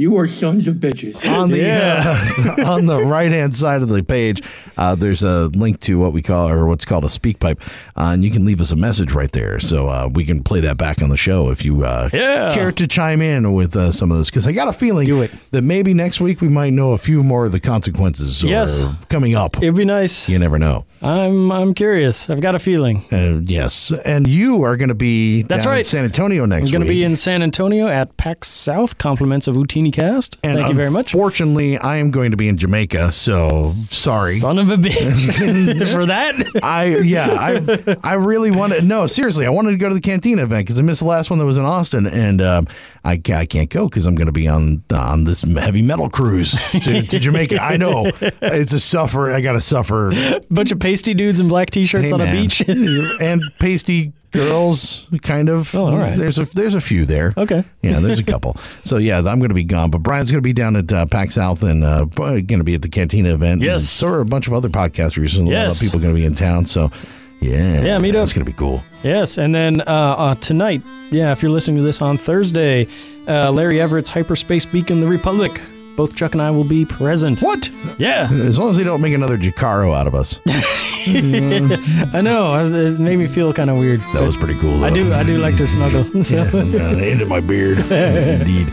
you 0.01 0.17
are 0.17 0.25
sons 0.25 0.67
of 0.67 0.75
bitches. 0.77 1.23
on 1.39 1.51
the 1.51 1.63
uh, 1.69 2.65
on 2.65 2.87
the 2.87 3.05
right 3.05 3.31
hand 3.31 3.55
side 3.55 3.81
of 3.83 3.89
the 3.89 4.01
page, 4.03 4.41
uh, 4.77 4.95
there's 4.95 5.21
a 5.21 5.45
link 5.49 5.79
to 5.81 5.99
what 5.99 6.11
we 6.11 6.21
call 6.23 6.49
or 6.49 6.65
what's 6.65 6.85
called 6.85 7.03
a 7.05 7.07
SpeakPipe, 7.07 7.61
uh, 7.95 8.11
and 8.13 8.25
you 8.25 8.31
can 8.31 8.43
leave 8.43 8.59
us 8.59 8.71
a 8.71 8.75
message 8.75 9.13
right 9.13 9.31
there, 9.31 9.59
so 9.59 9.87
uh, 9.87 10.09
we 10.11 10.25
can 10.25 10.41
play 10.43 10.59
that 10.61 10.77
back 10.77 11.01
on 11.03 11.09
the 11.09 11.17
show 11.17 11.51
if 11.51 11.63
you 11.63 11.83
uh, 11.85 12.09
Yeah. 12.11 12.51
care 12.53 12.71
to 12.71 12.87
chime 12.87 13.21
in 13.21 13.53
with 13.53 13.75
uh, 13.75 13.91
some 13.91 14.11
of 14.11 14.17
this. 14.17 14.29
Because 14.31 14.47
I 14.47 14.51
got 14.53 14.67
a 14.67 14.73
feeling 14.73 15.05
Do 15.05 15.21
it. 15.21 15.31
that 15.51 15.61
maybe 15.61 15.93
next 15.93 16.19
week 16.19 16.41
we 16.41 16.49
might 16.49 16.73
know 16.73 16.91
a 16.93 16.97
few 16.97 17.21
more 17.21 17.45
of 17.45 17.51
the 17.51 17.59
consequences. 17.59 18.41
Yes. 18.43 18.83
or 18.83 18.97
coming 19.09 19.35
up. 19.35 19.57
It'd 19.57 19.75
be 19.75 19.85
nice. 19.85 20.27
You 20.27 20.39
never 20.39 20.57
know. 20.57 20.85
I'm 21.03 21.51
I'm 21.51 21.73
curious. 21.73 22.29
I've 22.29 22.41
got 22.41 22.53
a 22.55 22.59
feeling. 22.59 23.03
Uh, 23.11 23.39
yes, 23.43 23.91
and 24.05 24.27
you 24.27 24.63
are 24.63 24.77
going 24.77 24.89
to 24.89 24.95
be 24.95 25.41
That's 25.43 25.63
down 25.63 25.73
in 25.73 25.77
right. 25.77 25.85
San 25.85 26.03
Antonio 26.05 26.45
next 26.45 26.65
I'm 26.65 26.71
going 26.71 26.81
to 26.81 26.87
week. 26.87 26.97
be 26.99 27.03
in 27.03 27.15
San 27.15 27.41
Antonio 27.41 27.87
at 27.87 28.15
PAX 28.17 28.47
South. 28.47 28.97
Compliments 28.99 29.47
of 29.47 29.55
Utini 29.55 29.90
Cast. 29.91 30.37
and 30.43 30.57
Thank 30.57 30.69
you 30.69 30.75
very 30.75 30.89
much. 30.91 31.11
Fortunately, 31.11 31.77
I 31.77 31.97
am 31.97 32.11
going 32.11 32.31
to 32.31 32.37
be 32.37 32.47
in 32.47 32.57
Jamaica, 32.57 33.11
so 33.11 33.71
sorry. 33.75 34.35
Son 34.35 34.57
of 34.57 34.69
a 34.69 34.77
bitch. 34.77 35.91
For 35.93 36.05
that? 36.05 36.35
I 36.63 36.97
yeah, 36.99 37.27
I 37.29 37.97
I 38.03 38.13
really 38.13 38.51
wanted 38.51 38.83
no 38.83 39.07
seriously. 39.07 39.45
I 39.45 39.49
wanted 39.49 39.71
to 39.71 39.77
go 39.77 39.89
to 39.89 39.95
the 39.95 40.01
Cantina 40.01 40.43
event 40.43 40.65
because 40.65 40.79
I 40.79 40.81
missed 40.81 41.01
the 41.01 41.07
last 41.07 41.29
one 41.29 41.39
that 41.39 41.45
was 41.45 41.57
in 41.57 41.65
Austin, 41.65 42.07
and 42.07 42.41
um, 42.41 42.67
I 43.03 43.19
I 43.33 43.45
can't 43.45 43.69
go 43.69 43.87
because 43.87 44.05
I'm 44.05 44.15
going 44.15 44.27
to 44.27 44.31
be 44.33 44.47
on 44.47 44.83
on 44.93 45.23
this 45.23 45.41
heavy 45.41 45.81
metal 45.81 46.09
cruise 46.09 46.51
to, 46.71 47.01
to 47.01 47.19
Jamaica. 47.19 47.61
I 47.61 47.77
know 47.77 48.11
it's 48.41 48.73
a 48.73 48.79
suffer. 48.79 49.31
I 49.31 49.41
got 49.41 49.53
to 49.53 49.61
suffer. 49.61 50.11
Bunch 50.49 50.71
of 50.71 50.79
pasty 50.79 51.13
dudes 51.13 51.39
in 51.39 51.47
black 51.47 51.69
t-shirts 51.69 52.07
Hey, 52.07 52.11
on 52.11 52.21
a 52.21 52.31
beach. 52.31 52.61
and 52.67 53.41
pasty 53.59 54.13
girls, 54.31 55.07
kind 55.21 55.49
of. 55.49 55.73
Oh, 55.75 55.85
all 55.87 55.97
right. 55.97 56.17
There's 56.17 56.37
a 56.39 56.45
there's 56.45 56.75
a 56.75 56.81
few 56.81 57.05
there. 57.05 57.33
Okay. 57.37 57.63
Yeah, 57.81 57.99
there's 57.99 58.19
a 58.19 58.23
couple. 58.23 58.55
so 58.83 58.97
yeah, 58.97 59.17
I'm 59.17 59.39
going 59.39 59.49
to 59.49 59.55
be 59.55 59.63
gone, 59.63 59.89
but 59.89 60.03
Brian's 60.03 60.29
going 60.31 60.37
to 60.37 60.47
be 60.47 60.53
down 60.53 60.75
at 60.75 60.91
uh, 60.91 61.05
PAX 61.07 61.33
South 61.35 61.63
and 61.63 61.83
uh, 61.83 62.05
going 62.05 62.45
to 62.47 62.63
be 62.63 62.75
at 62.75 62.83
the 62.83 62.89
Cantina 62.89 63.33
event. 63.33 63.61
Yes. 63.61 63.73
And 63.73 63.81
so 63.83 64.07
are 64.09 64.19
a 64.21 64.25
bunch 64.25 64.47
of 64.47 64.53
other 64.53 64.69
podcasters 64.69 65.37
and 65.37 65.47
a 65.47 65.51
lot 65.51 65.75
of 65.75 65.79
people 65.81 65.99
going 65.99 66.13
to 66.13 66.19
be 66.19 66.25
in 66.25 66.35
town. 66.35 66.65
So 66.67 66.91
yeah, 67.39 67.81
Yeah, 67.81 67.97
meet 67.97 68.15
up. 68.15 68.21
It's 68.23 68.33
going 68.33 68.45
to 68.45 68.51
be 68.51 68.55
cool. 68.57 68.83
Yes, 69.03 69.39
and 69.39 69.53
then 69.53 69.81
uh, 69.81 69.83
uh, 69.85 70.35
tonight, 70.35 70.83
yeah, 71.09 71.31
if 71.31 71.41
you're 71.41 71.51
listening 71.51 71.77
to 71.77 71.83
this 71.83 72.01
on 72.01 72.17
Thursday, 72.17 72.87
uh, 73.27 73.51
Larry 73.51 73.81
Everett's 73.81 74.09
Hyperspace 74.11 74.65
Beacon, 74.65 75.01
the 75.01 75.07
Republic. 75.07 75.59
Both 75.95 76.15
Chuck 76.15 76.33
and 76.33 76.41
I 76.41 76.51
will 76.51 76.63
be 76.63 76.85
present. 76.85 77.41
What? 77.41 77.69
Yeah, 77.97 78.27
As 78.31 78.57
long 78.57 78.71
as 78.71 78.77
they 78.77 78.83
don't 78.83 79.01
make 79.01 79.13
another 79.13 79.37
Jacaro 79.37 79.95
out 79.95 80.07
of 80.07 80.15
us. 80.15 80.39
I 80.47 82.21
know. 82.21 82.65
It 82.73 82.99
made 82.99 83.17
me 83.17 83.27
feel 83.27 83.53
kind 83.53 83.69
of 83.69 83.77
weird. 83.77 84.01
That 84.13 84.23
was 84.23 84.37
pretty 84.37 84.55
cool. 84.59 84.77
Though. 84.79 84.85
I 84.87 84.89
do. 84.93 85.11
I 85.13 85.23
do 85.23 85.37
like 85.37 85.57
to 85.57 85.67
snuggle. 85.67 86.01
So. 86.23 86.35
Yeah, 86.37 86.93
the 86.93 87.07
end 87.11 87.21
of 87.21 87.27
my 87.27 87.39
beard. 87.39 87.79
Indeed. 87.91 88.67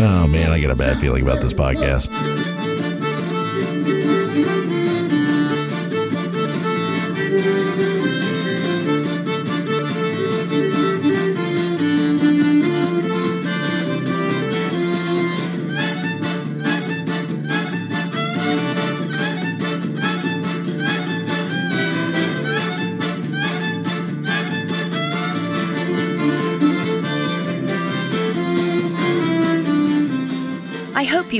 Oh 0.00 0.26
man, 0.30 0.52
I 0.52 0.60
got 0.60 0.70
a 0.70 0.76
bad 0.76 0.98
feeling 1.00 1.22
about 1.22 1.40
this 1.40 1.52
podcast. 1.52 2.08